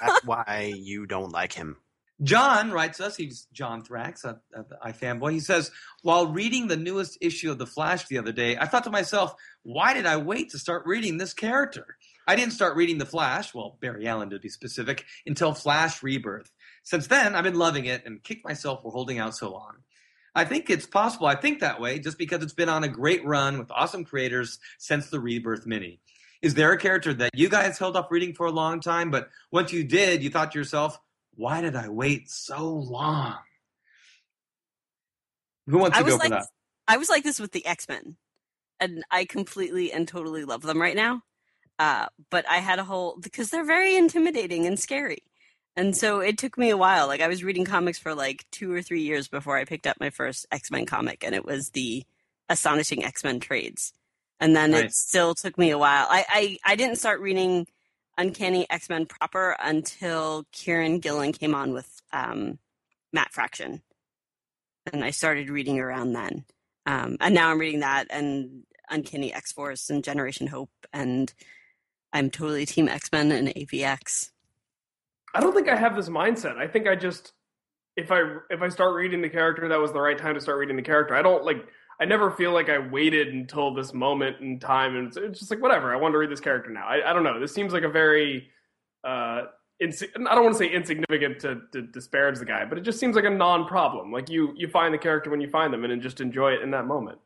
that's 0.00 0.24
why 0.24 0.72
you 0.76 1.06
don't 1.06 1.32
like 1.32 1.52
him. 1.52 1.76
John 2.22 2.70
writes 2.70 3.00
us, 3.00 3.16
he's 3.16 3.48
John 3.52 3.82
Thrax 3.82 4.24
at, 4.24 4.38
at 4.56 4.68
the 4.68 4.76
iFanboy. 4.84 5.32
He 5.32 5.40
says, 5.40 5.70
While 6.02 6.28
reading 6.28 6.68
the 6.68 6.76
newest 6.76 7.18
issue 7.20 7.50
of 7.50 7.58
The 7.58 7.66
Flash 7.66 8.06
the 8.06 8.18
other 8.18 8.32
day, 8.32 8.56
I 8.56 8.66
thought 8.66 8.84
to 8.84 8.90
myself, 8.90 9.34
why 9.64 9.94
did 9.94 10.06
I 10.06 10.18
wait 10.18 10.50
to 10.50 10.58
start 10.58 10.86
reading 10.86 11.18
this 11.18 11.34
character? 11.34 11.96
I 12.26 12.36
didn't 12.36 12.52
start 12.52 12.76
reading 12.76 12.98
The 12.98 13.06
Flash, 13.06 13.52
well, 13.52 13.76
Barry 13.80 14.06
Allen 14.06 14.30
to 14.30 14.38
be 14.38 14.48
specific, 14.48 15.04
until 15.26 15.54
Flash 15.54 16.02
Rebirth. 16.02 16.50
Since 16.84 17.08
then, 17.08 17.34
I've 17.34 17.44
been 17.44 17.58
loving 17.58 17.86
it 17.86 18.06
and 18.06 18.22
kicked 18.22 18.44
myself 18.44 18.82
for 18.82 18.92
holding 18.92 19.18
out 19.18 19.34
so 19.34 19.50
long. 19.50 19.78
I 20.34 20.44
think 20.44 20.68
it's 20.68 20.86
possible 20.86 21.26
I 21.26 21.36
think 21.36 21.60
that 21.60 21.80
way 21.80 21.98
just 21.98 22.18
because 22.18 22.42
it's 22.42 22.52
been 22.52 22.68
on 22.68 22.84
a 22.84 22.88
great 22.88 23.24
run 23.24 23.58
with 23.58 23.70
awesome 23.70 24.04
creators 24.04 24.58
since 24.78 25.08
the 25.10 25.20
Rebirth 25.20 25.66
mini. 25.66 26.00
Is 26.42 26.54
there 26.54 26.72
a 26.72 26.78
character 26.78 27.14
that 27.14 27.30
you 27.34 27.48
guys 27.48 27.78
held 27.78 27.96
off 27.96 28.10
reading 28.10 28.34
for 28.34 28.46
a 28.46 28.50
long 28.50 28.80
time, 28.80 29.10
but 29.10 29.30
once 29.50 29.72
you 29.72 29.82
did, 29.82 30.22
you 30.22 30.28
thought 30.28 30.52
to 30.52 30.58
yourself, 30.58 30.98
why 31.36 31.60
did 31.60 31.74
I 31.74 31.88
wait 31.88 32.30
so 32.30 32.68
long? 32.68 33.38
Who 35.66 35.78
wants 35.78 35.96
to 35.96 36.04
go 36.04 36.18
for 36.18 36.28
that? 36.28 36.46
I 36.86 36.98
was 36.98 37.08
like 37.08 37.24
this 37.24 37.40
with 37.40 37.52
the 37.52 37.64
X 37.64 37.88
Men, 37.88 38.16
and 38.78 39.04
I 39.10 39.24
completely 39.24 39.90
and 39.90 40.06
totally 40.06 40.44
love 40.44 40.62
them 40.62 40.80
right 40.80 40.96
now. 40.96 41.22
Uh, 41.78 42.06
but 42.30 42.44
I 42.48 42.58
had 42.58 42.78
a 42.78 42.84
whole 42.84 43.16
because 43.20 43.50
they're 43.50 43.64
very 43.64 43.96
intimidating 43.96 44.66
and 44.66 44.78
scary, 44.78 45.22
and 45.76 45.96
so 45.96 46.20
it 46.20 46.38
took 46.38 46.56
me 46.56 46.70
a 46.70 46.76
while. 46.76 47.06
Like 47.08 47.20
I 47.20 47.28
was 47.28 47.42
reading 47.42 47.64
comics 47.64 47.98
for 47.98 48.14
like 48.14 48.44
two 48.50 48.72
or 48.72 48.82
three 48.82 49.02
years 49.02 49.28
before 49.28 49.56
I 49.56 49.64
picked 49.64 49.86
up 49.86 49.98
my 50.00 50.10
first 50.10 50.46
X 50.52 50.70
Men 50.70 50.86
comic, 50.86 51.24
and 51.24 51.34
it 51.34 51.44
was 51.44 51.70
the 51.70 52.04
Astonishing 52.48 53.04
X 53.04 53.24
Men 53.24 53.40
trades. 53.40 53.92
And 54.40 54.54
then 54.54 54.74
it 54.74 54.92
still 54.92 55.34
took 55.34 55.56
me 55.56 55.70
a 55.70 55.78
while. 55.78 56.06
I, 56.10 56.24
I, 56.28 56.72
I 56.72 56.76
didn't 56.76 56.96
start 56.96 57.20
reading 57.20 57.66
Uncanny 58.18 58.68
X 58.68 58.88
Men 58.88 59.06
proper 59.06 59.56
until 59.60 60.44
Kieron 60.52 61.00
Gillen 61.00 61.32
came 61.32 61.54
on 61.54 61.72
with 61.72 61.88
um, 62.12 62.58
Matt 63.12 63.32
Fraction, 63.32 63.82
and 64.92 65.04
I 65.04 65.10
started 65.10 65.50
reading 65.50 65.80
around 65.80 66.12
then. 66.12 66.44
Um, 66.86 67.16
and 67.20 67.34
now 67.34 67.50
I'm 67.50 67.58
reading 67.58 67.80
that 67.80 68.08
and 68.10 68.64
Uncanny 68.90 69.32
X 69.32 69.52
Force 69.52 69.88
and 69.90 70.04
Generation 70.04 70.46
Hope, 70.46 70.70
and 70.92 71.32
I'm 72.12 72.30
totally 72.30 72.66
Team 72.66 72.88
X 72.88 73.10
Men 73.10 73.32
and 73.32 73.48
AVX. 73.48 74.30
I 75.34 75.40
don't 75.40 75.54
think 75.54 75.68
I 75.68 75.76
have 75.76 75.96
this 75.96 76.08
mindset. 76.08 76.56
I 76.56 76.66
think 76.68 76.86
I 76.86 76.94
just 76.94 77.32
if 77.96 78.10
I 78.10 78.20
if 78.50 78.62
I 78.62 78.68
start 78.68 78.94
reading 78.94 79.20
the 79.20 79.28
character, 79.28 79.68
that 79.68 79.78
was 79.78 79.92
the 79.92 80.00
right 80.00 80.16
time 80.18 80.34
to 80.34 80.40
start 80.40 80.58
reading 80.58 80.76
the 80.76 80.82
character. 80.82 81.14
I 81.14 81.22
don't 81.22 81.44
like. 81.44 81.66
I 82.00 82.04
never 82.06 82.30
feel 82.30 82.52
like 82.52 82.68
I 82.68 82.78
waited 82.78 83.28
until 83.28 83.72
this 83.72 83.94
moment 83.94 84.40
in 84.40 84.58
time, 84.58 84.96
and 84.96 85.06
it's, 85.08 85.16
it's 85.16 85.38
just 85.38 85.50
like 85.50 85.62
whatever. 85.62 85.92
I 85.92 85.96
want 85.96 86.12
to 86.12 86.18
read 86.18 86.30
this 86.30 86.40
character 86.40 86.70
now. 86.70 86.86
I, 86.86 87.10
I 87.10 87.12
don't 87.12 87.22
know. 87.22 87.38
This 87.38 87.54
seems 87.54 87.72
like 87.72 87.84
a 87.84 87.88
very 87.88 88.48
uh, 89.04 89.42
insi- 89.82 90.10
I 90.16 90.34
don't 90.34 90.44
want 90.44 90.54
to 90.54 90.58
say 90.58 90.72
insignificant 90.72 91.40
to, 91.40 91.60
to 91.72 91.82
disparage 91.82 92.38
the 92.38 92.44
guy, 92.44 92.64
but 92.64 92.78
it 92.78 92.82
just 92.82 92.98
seems 92.98 93.14
like 93.14 93.24
a 93.24 93.30
non-problem. 93.30 94.10
Like 94.10 94.28
you 94.28 94.52
you 94.56 94.68
find 94.68 94.92
the 94.92 94.98
character 94.98 95.30
when 95.30 95.40
you 95.40 95.50
find 95.50 95.72
them, 95.72 95.84
and 95.84 95.92
then 95.92 96.00
just 96.00 96.20
enjoy 96.20 96.52
it 96.52 96.62
in 96.62 96.70
that 96.72 96.86
moment. 96.86 97.18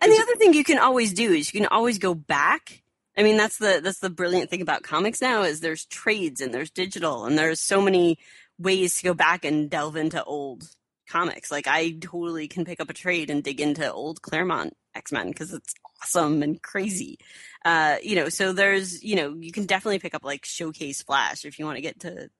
And 0.00 0.10
the 0.10 0.20
other 0.20 0.36
thing 0.36 0.54
you 0.54 0.64
can 0.64 0.78
always 0.78 1.12
do 1.12 1.32
is 1.32 1.52
you 1.52 1.60
can 1.60 1.68
always 1.68 1.98
go 1.98 2.14
back. 2.14 2.83
I 3.16 3.22
mean, 3.22 3.36
that's 3.36 3.58
the 3.58 3.80
that's 3.82 4.00
the 4.00 4.10
brilliant 4.10 4.50
thing 4.50 4.62
about 4.62 4.82
comics 4.82 5.20
now 5.22 5.42
is 5.42 5.60
there's 5.60 5.84
trades 5.86 6.40
and 6.40 6.52
there's 6.52 6.70
digital 6.70 7.24
and 7.24 7.38
there's 7.38 7.60
so 7.60 7.80
many 7.80 8.18
ways 8.58 8.96
to 8.96 9.04
go 9.04 9.14
back 9.14 9.44
and 9.44 9.70
delve 9.70 9.96
into 9.96 10.22
old 10.24 10.68
comics. 11.08 11.50
Like 11.50 11.66
I 11.66 11.92
totally 12.00 12.48
can 12.48 12.64
pick 12.64 12.80
up 12.80 12.90
a 12.90 12.94
trade 12.94 13.30
and 13.30 13.42
dig 13.42 13.60
into 13.60 13.90
old 13.92 14.22
Claremont 14.22 14.76
X 14.94 15.12
Men 15.12 15.28
because 15.28 15.52
it's 15.52 15.74
awesome 16.02 16.42
and 16.42 16.60
crazy. 16.60 17.18
Uh, 17.64 17.96
you 18.02 18.16
know, 18.16 18.28
so 18.28 18.52
there's 18.52 19.02
you 19.02 19.16
know 19.16 19.34
you 19.38 19.52
can 19.52 19.66
definitely 19.66 20.00
pick 20.00 20.14
up 20.14 20.24
like 20.24 20.44
Showcase 20.44 21.02
Flash 21.02 21.44
if 21.44 21.58
you 21.58 21.64
want 21.64 21.76
to 21.76 21.82
get 21.82 22.00
to 22.00 22.30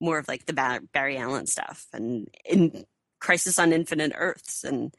more 0.00 0.18
of 0.18 0.28
like 0.28 0.46
the 0.46 0.52
Bar- 0.52 0.80
Barry 0.92 1.18
Allen 1.18 1.46
stuff 1.46 1.86
and 1.92 2.28
in 2.44 2.84
Crisis 3.20 3.58
on 3.58 3.72
Infinite 3.72 4.12
Earths 4.16 4.64
and 4.64 4.94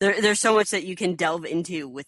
there, 0.00 0.20
there's 0.20 0.40
so 0.40 0.54
much 0.54 0.70
that 0.70 0.84
you 0.84 0.96
can 0.96 1.14
delve 1.14 1.44
into 1.44 1.88
with 1.88 2.06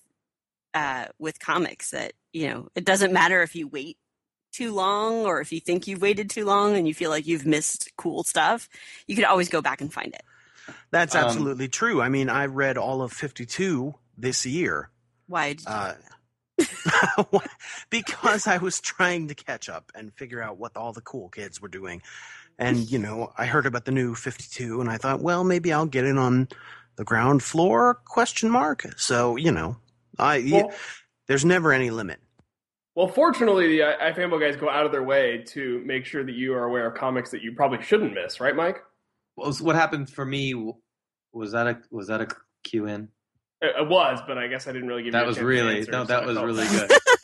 uh, 0.77 1.07
with 1.19 1.37
comics 1.41 1.91
that 1.91 2.13
you 2.33 2.47
know 2.49 2.69
it 2.75 2.85
doesn't 2.85 3.13
matter 3.13 3.43
if 3.43 3.55
you 3.57 3.67
wait 3.67 3.97
too 4.53 4.73
long 4.73 5.27
or 5.27 5.41
if 5.41 5.51
you 5.53 5.61
think 5.61 5.87
you've 5.87 6.03
waited 6.03 6.29
too 6.31 6.45
long 6.45 6.77
and 6.77 6.87
you 6.89 6.95
feel 6.95 7.11
like 7.11 7.27
you've 7.27 7.47
missed 7.47 7.91
cool 7.97 8.23
stuff 8.25 8.69
you 9.07 9.15
can 9.17 9.25
always 9.25 9.49
go 9.49 9.61
back 9.63 9.81
and 9.81 9.93
find 9.93 10.13
it 10.15 10.25
That's 10.91 11.15
Um, 11.15 11.25
absolutely 11.25 11.69
true. 11.69 12.01
I 12.03 12.09
mean, 12.09 12.29
I 12.29 12.47
read 12.47 12.77
all 12.79 13.01
of 13.03 13.13
52 13.13 13.95
this 14.19 14.45
year 14.47 14.91
why 15.29 15.55
did 15.55 15.63
you 15.63 15.73
Uh, 15.73 15.95
because 17.91 18.47
I 18.47 18.59
was 18.59 18.81
trying 18.81 19.29
to 19.29 19.35
catch 19.35 19.69
up 19.69 19.93
and 19.95 20.13
figure 20.15 20.43
out 20.43 20.59
what 20.59 20.77
all 20.77 20.93
the 20.93 21.03
cool 21.03 21.29
kids 21.29 21.61
were 21.61 21.69
doing. 21.69 22.03
And, 22.59 22.91
you 22.91 22.99
know, 22.99 23.33
I 23.37 23.45
heard 23.47 23.67
about 23.67 23.85
the 23.85 23.93
new 23.93 24.15
52 24.15 24.81
and 24.81 24.89
I 24.89 24.97
thought, 24.97 25.21
well, 25.21 25.45
maybe 25.45 25.73
I'll 25.73 25.87
get 25.87 26.05
in 26.07 26.17
on 26.19 26.49
the 26.97 27.05
ground 27.05 27.43
floor 27.43 28.01
question 28.07 28.49
mark. 28.51 28.87
So, 28.97 29.37
you 29.37 29.53
know, 29.53 29.77
I 30.19 30.49
Well, 30.51 30.73
there's 31.29 31.45
never 31.45 31.73
any 31.73 31.91
limit. 31.91 32.19
well, 32.95 33.09
fortunately, 33.09 33.69
the 33.69 33.83
uh, 33.83 33.93
I- 34.01 34.13
iFanboy 34.13 34.41
guys 34.41 34.57
go 34.57 34.69
out 34.71 34.87
of 34.87 34.93
their 34.93 35.03
way 35.03 35.45
to 35.49 35.83
make 35.85 36.05
sure 36.05 36.25
that 36.25 36.35
you 36.35 36.55
are 36.55 36.65
aware 36.65 36.87
of 36.87 36.95
comics 36.97 37.31
that 37.31 37.43
you 37.43 37.53
probably 37.53 37.83
shouldn't 37.83 38.15
miss, 38.15 38.41
right, 38.41 38.55
Mike? 38.57 38.79
What, 39.35 39.49
was, 39.49 39.61
what 39.63 39.77
happened 39.77 40.09
for 40.11 40.25
me? 40.25 40.55
Was 41.33 41.53
that 41.53 41.67
a 41.67 41.79
was 41.91 42.07
that 42.09 42.23
a 42.23 42.29
Q 42.65 42.87
in? 42.87 43.09
It, 43.61 43.75
it 43.81 43.89
was, 43.89 44.21
but 44.27 44.39
I 44.39 44.47
guess 44.47 44.67
I 44.67 44.73
didn't 44.73 44.89
really 44.89 45.03
give 45.03 45.07
you. 45.07 45.13
That 45.13 45.25
a 45.25 45.27
was 45.27 45.37
chance 45.37 45.43
to 45.43 45.47
really 45.47 45.79
answer, 45.79 45.91
no, 45.93 46.05
that 46.05 46.23
I 46.23 46.27
was 46.27 46.37
felt 46.37 46.47
really 46.47 46.67
good. 46.69 46.91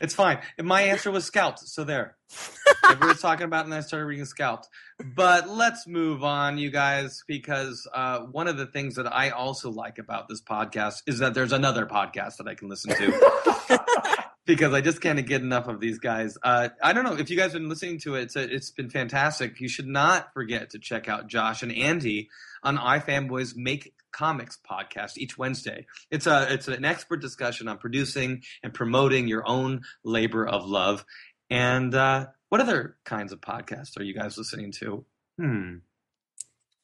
it's 0.00 0.14
fine. 0.14 0.38
My 0.62 0.82
answer 0.82 1.10
was 1.10 1.24
Scalped, 1.24 1.60
so 1.60 1.84
there. 1.84 2.16
Everybody 2.84 3.08
was 3.08 3.20
talking 3.20 3.44
about, 3.44 3.64
it 3.64 3.66
and 3.66 3.74
I 3.74 3.80
started 3.80 4.06
reading 4.06 4.24
Scalped. 4.24 4.68
But 5.14 5.48
let's 5.48 5.86
move 5.86 6.24
on, 6.24 6.58
you 6.58 6.70
guys, 6.70 7.22
because 7.26 7.86
uh, 7.92 8.20
one 8.20 8.48
of 8.48 8.56
the 8.56 8.66
things 8.66 8.96
that 8.96 9.12
I 9.12 9.30
also 9.30 9.70
like 9.70 9.98
about 9.98 10.28
this 10.28 10.40
podcast 10.40 11.02
is 11.06 11.18
that 11.18 11.34
there's 11.34 11.52
another 11.52 11.86
podcast 11.86 12.36
that 12.38 12.48
I 12.48 12.54
can 12.54 12.68
listen 12.68 12.94
to. 12.96 14.12
because 14.46 14.72
I 14.72 14.80
just 14.80 15.00
can't 15.00 15.24
get 15.26 15.42
enough 15.42 15.66
of 15.66 15.80
these 15.80 15.98
guys. 15.98 16.38
Uh, 16.42 16.68
I 16.82 16.92
don't 16.92 17.04
know 17.04 17.16
if 17.16 17.28
you 17.28 17.36
guys 17.36 17.52
have 17.52 17.60
been 17.60 17.68
listening 17.68 17.98
to 18.00 18.14
it. 18.14 18.22
It's, 18.22 18.36
it's 18.36 18.70
been 18.70 18.88
fantastic. 18.88 19.60
You 19.60 19.68
should 19.68 19.88
not 19.88 20.32
forget 20.32 20.70
to 20.70 20.78
check 20.78 21.08
out 21.08 21.26
Josh 21.26 21.62
and 21.62 21.72
Andy 21.72 22.30
on 22.62 22.78
iFanboys 22.78 23.56
Make 23.56 23.92
Comics 24.12 24.58
podcast 24.68 25.18
each 25.18 25.36
Wednesday. 25.36 25.86
It's 26.10 26.26
a 26.26 26.46
it's 26.50 26.68
an 26.68 26.86
expert 26.86 27.20
discussion 27.20 27.68
on 27.68 27.76
producing 27.76 28.42
and 28.62 28.72
promoting 28.72 29.28
your 29.28 29.46
own 29.46 29.82
labor 30.04 30.46
of 30.46 30.66
love. 30.66 31.04
And 31.50 31.94
uh, 31.94 32.26
what 32.48 32.60
other 32.60 32.96
kinds 33.04 33.32
of 33.32 33.40
podcasts 33.40 33.98
are 33.98 34.02
you 34.02 34.14
guys 34.14 34.38
listening 34.38 34.72
to? 34.72 35.04
Hmm. 35.38 35.74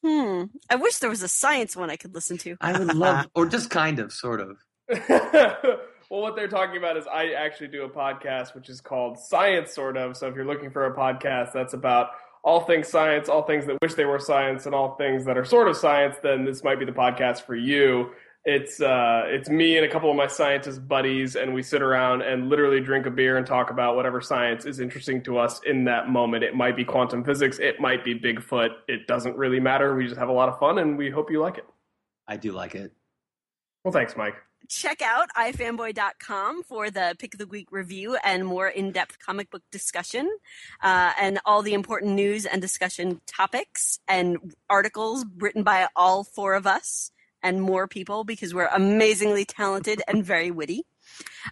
Hmm. 0.05 0.43
I 0.69 0.75
wish 0.75 0.99
there 0.99 1.09
was 1.09 1.23
a 1.23 1.27
science 1.27 1.75
one 1.75 1.89
I 1.89 1.95
could 1.95 2.13
listen 2.13 2.37
to. 2.39 2.55
I 2.61 2.77
would 2.77 2.93
love, 2.93 3.27
or 3.35 3.47
just 3.47 3.69
kind 3.69 3.99
of, 3.99 4.11
sort 4.11 4.41
of. 4.41 4.57
well, 6.13 6.21
what 6.21 6.35
they're 6.35 6.47
talking 6.47 6.77
about 6.77 6.95
is 6.95 7.07
I 7.07 7.29
actually 7.31 7.69
do 7.69 7.85
a 7.85 7.89
podcast 7.89 8.53
which 8.53 8.69
is 8.69 8.79
called 8.79 9.17
Science 9.17 9.73
Sort 9.73 9.97
of. 9.97 10.15
So 10.15 10.27
if 10.27 10.35
you're 10.35 10.45
looking 10.45 10.69
for 10.69 10.85
a 10.85 10.95
podcast 10.95 11.53
that's 11.53 11.73
about 11.73 12.11
all 12.43 12.59
things 12.65 12.87
science, 12.87 13.29
all 13.29 13.41
things 13.41 13.65
that 13.65 13.79
wish 13.81 13.95
they 13.95 14.05
were 14.05 14.19
science, 14.19 14.67
and 14.67 14.75
all 14.75 14.93
things 14.95 15.25
that 15.25 15.39
are 15.39 15.43
sort 15.43 15.67
of 15.67 15.75
science, 15.75 16.17
then 16.21 16.45
this 16.45 16.63
might 16.63 16.77
be 16.77 16.85
the 16.85 16.91
podcast 16.91 17.41
for 17.41 17.55
you. 17.55 18.11
It's 18.45 18.79
uh, 18.79 19.23
it's 19.25 19.49
me 19.49 19.75
and 19.77 19.87
a 19.87 19.89
couple 19.89 20.11
of 20.11 20.15
my 20.15 20.27
scientist 20.27 20.87
buddies, 20.87 21.35
and 21.35 21.51
we 21.51 21.63
sit 21.63 21.81
around 21.81 22.21
and 22.21 22.47
literally 22.47 22.79
drink 22.79 23.07
a 23.07 23.09
beer 23.09 23.37
and 23.37 23.47
talk 23.47 23.71
about 23.71 23.95
whatever 23.95 24.21
science 24.21 24.65
is 24.65 24.79
interesting 24.79 25.23
to 25.23 25.39
us 25.39 25.61
in 25.65 25.85
that 25.85 26.09
moment. 26.09 26.43
It 26.43 26.53
might 26.53 26.75
be 26.75 26.85
quantum 26.85 27.23
physics, 27.23 27.57
it 27.57 27.79
might 27.79 28.03
be 28.03 28.13
Bigfoot. 28.13 28.69
It 28.87 29.07
doesn't 29.07 29.35
really 29.35 29.59
matter. 29.59 29.95
We 29.95 30.05
just 30.05 30.19
have 30.19 30.29
a 30.29 30.33
lot 30.33 30.47
of 30.47 30.59
fun, 30.59 30.77
and 30.77 30.95
we 30.95 31.09
hope 31.09 31.31
you 31.31 31.41
like 31.41 31.57
it. 31.57 31.65
I 32.27 32.37
do 32.37 32.51
like 32.51 32.75
it. 32.75 32.91
Well, 33.83 33.91
thanks, 33.91 34.15
Mike. 34.15 34.35
Check 34.69 35.01
out 35.01 35.29
ifanboy.com 35.37 36.63
for 36.63 36.89
the 36.89 37.15
pick 37.19 37.33
of 37.33 37.37
the 37.37 37.47
week 37.47 37.67
review 37.71 38.17
and 38.23 38.45
more 38.45 38.67
in-depth 38.67 39.19
comic 39.19 39.51
book 39.51 39.63
discussion, 39.71 40.29
uh, 40.81 41.11
and 41.19 41.39
all 41.45 41.61
the 41.61 41.73
important 41.73 42.13
news 42.13 42.45
and 42.45 42.61
discussion 42.61 43.21
topics 43.27 43.99
and 44.07 44.53
articles 44.69 45.25
written 45.37 45.63
by 45.63 45.87
all 45.95 46.23
four 46.23 46.53
of 46.53 46.65
us 46.65 47.11
and 47.41 47.61
more 47.61 47.87
people 47.87 48.23
because 48.23 48.53
we're 48.53 48.67
amazingly 48.67 49.45
talented 49.45 50.01
and 50.07 50.23
very 50.23 50.49
witty. 50.49 50.85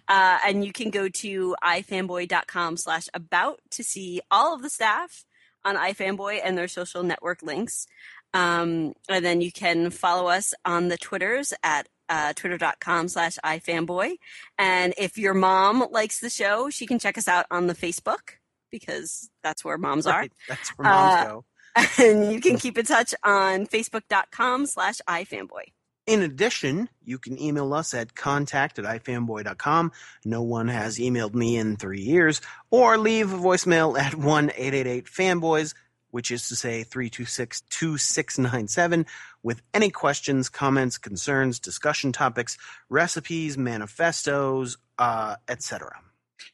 Uh, 0.08 0.38
and 0.46 0.64
you 0.64 0.72
can 0.72 0.90
go 0.90 1.08
to 1.08 1.54
ifanboy.com 1.62 2.76
slash 2.76 3.08
about 3.14 3.60
to 3.70 3.84
see 3.84 4.20
all 4.30 4.54
of 4.54 4.62
the 4.62 4.70
staff 4.70 5.24
on 5.64 5.76
ifanboy 5.76 6.40
and 6.42 6.56
their 6.56 6.68
social 6.68 7.02
network 7.02 7.42
links. 7.42 7.86
Um, 8.34 8.94
and 9.08 9.24
then 9.24 9.40
you 9.42 9.52
can 9.52 9.90
follow 9.90 10.28
us 10.28 10.54
on 10.64 10.88
the 10.88 10.96
Twitters 10.96 11.52
at 11.62 11.88
uh, 12.08 12.32
twitter.com 12.34 13.08
slash 13.08 13.38
ifanboy. 13.44 14.14
And 14.58 14.94
if 14.98 15.16
your 15.18 15.34
mom 15.34 15.86
likes 15.90 16.20
the 16.20 16.30
show, 16.30 16.70
she 16.70 16.86
can 16.86 16.98
check 16.98 17.16
us 17.18 17.28
out 17.28 17.46
on 17.50 17.66
the 17.66 17.74
Facebook 17.74 18.36
because 18.70 19.30
that's 19.42 19.64
where 19.64 19.78
moms 19.78 20.06
are. 20.06 20.20
Right, 20.20 20.32
That's 20.48 20.70
where 20.70 20.88
moms 20.88 21.26
Uh, 21.26 21.30
go. 21.32 21.44
And 21.98 22.32
you 22.32 22.40
can 22.40 22.58
keep 22.58 22.76
in 22.76 22.84
touch 22.84 23.14
on 23.24 23.66
facebook.com 23.66 24.66
slash 24.66 25.00
ifanboy. 25.08 25.62
In 26.06 26.20
addition, 26.20 26.88
you 27.04 27.18
can 27.18 27.40
email 27.40 27.72
us 27.72 27.94
at 27.94 28.14
contact 28.14 28.78
at 28.78 28.84
ifanboy.com. 28.84 29.92
No 30.24 30.42
one 30.42 30.68
has 30.68 30.98
emailed 30.98 31.32
me 31.34 31.56
in 31.56 31.76
three 31.76 32.00
years. 32.02 32.40
Or 32.70 32.98
leave 32.98 33.32
a 33.32 33.36
voicemail 33.36 33.96
at 33.98 34.14
1 34.16 34.50
888 34.50 35.04
fanboys, 35.06 35.74
which 36.10 36.30
is 36.32 36.48
to 36.48 36.56
say 36.56 36.82
326 36.82 37.60
2697, 37.70 39.06
with 39.42 39.62
any 39.74 39.90
questions, 39.90 40.48
comments, 40.48 40.98
concerns, 40.98 41.58
discussion 41.58 42.12
topics, 42.12 42.58
recipes, 42.88 43.58
manifestos, 43.58 44.76
uh, 44.98 45.36
etc. 45.48 46.00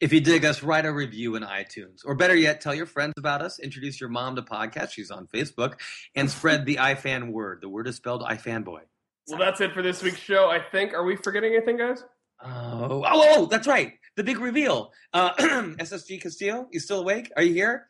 If 0.00 0.12
you 0.12 0.20
dig 0.20 0.44
us, 0.44 0.62
write 0.62 0.86
a 0.86 0.92
review 0.92 1.34
in 1.34 1.42
iTunes. 1.42 2.00
Or 2.04 2.14
better 2.14 2.36
yet, 2.36 2.60
tell 2.60 2.74
your 2.74 2.86
friends 2.86 3.14
about 3.16 3.42
us, 3.42 3.58
introduce 3.58 4.00
your 4.00 4.10
mom 4.10 4.36
to 4.36 4.42
podcast, 4.42 4.90
she's 4.90 5.10
on 5.10 5.26
Facebook, 5.26 5.74
and 6.14 6.30
spread 6.30 6.66
the 6.66 6.76
iFan 6.76 7.32
word. 7.32 7.60
The 7.62 7.68
word 7.68 7.88
is 7.88 7.96
spelled 7.96 8.22
iFanboy. 8.22 8.82
Well, 9.28 9.38
that's 9.38 9.60
it 9.60 9.74
for 9.74 9.82
this 9.82 10.02
week's 10.02 10.18
show. 10.18 10.48
I 10.48 10.60
think. 10.60 10.94
Are 10.94 11.04
we 11.04 11.16
forgetting 11.16 11.54
anything, 11.54 11.76
guys? 11.76 12.02
Oh, 12.42 13.02
oh, 13.04 13.24
oh, 13.36 13.46
that's 13.46 13.66
right. 13.66 13.94
The 14.16 14.24
big 14.24 14.38
reveal. 14.38 14.92
Uh, 15.12 15.34
SSG 15.36 16.20
Castillo, 16.22 16.68
you 16.72 16.80
still 16.80 17.00
awake? 17.00 17.30
Are 17.36 17.42
you 17.42 17.52
here? 17.52 17.88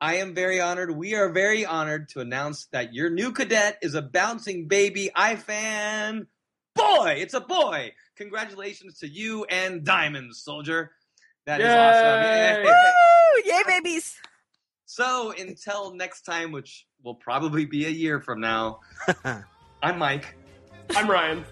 I 0.00 0.16
am 0.16 0.34
very 0.34 0.60
honored. 0.60 0.90
We 0.90 1.14
are 1.14 1.30
very 1.30 1.64
honored 1.64 2.08
to 2.10 2.20
announce 2.20 2.66
that 2.72 2.92
your 2.94 3.10
new 3.10 3.32
cadet 3.32 3.78
is 3.82 3.94
a 3.94 4.02
bouncing 4.02 4.68
baby 4.68 5.10
iFan 5.16 6.26
boy. 6.74 7.16
It's 7.18 7.34
a 7.34 7.40
boy. 7.40 7.92
Congratulations 8.16 8.98
to 8.98 9.08
you 9.08 9.44
and 9.44 9.84
Diamond 9.84 10.34
Soldier. 10.34 10.90
That 11.46 11.60
is 11.60 11.66
awesome. 11.66 12.22
Yay! 12.22 12.64
Woo! 12.64 13.52
Yay, 13.52 13.62
babies! 13.66 14.16
So 14.84 15.32
until 15.38 15.94
next 15.94 16.22
time, 16.22 16.52
which 16.52 16.86
will 17.02 17.14
probably 17.14 17.64
be 17.66 17.86
a 17.86 17.90
year 17.90 18.20
from 18.20 18.40
now, 18.40 18.80
I'm 19.82 19.98
Mike. 19.98 20.36
I'm 20.94 21.10
Ryan. 21.10 21.44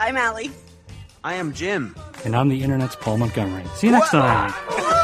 I'm 0.00 0.16
Ali. 0.16 0.50
I 1.24 1.34
am 1.34 1.52
Jim. 1.52 1.94
And 2.24 2.34
I'm 2.34 2.48
the 2.48 2.62
internet's 2.62 2.96
Paul 2.96 3.18
Montgomery. 3.18 3.64
See 3.76 3.86
you 3.88 3.92
next 3.92 4.10
time. 4.10 4.52
Oh 4.68 5.02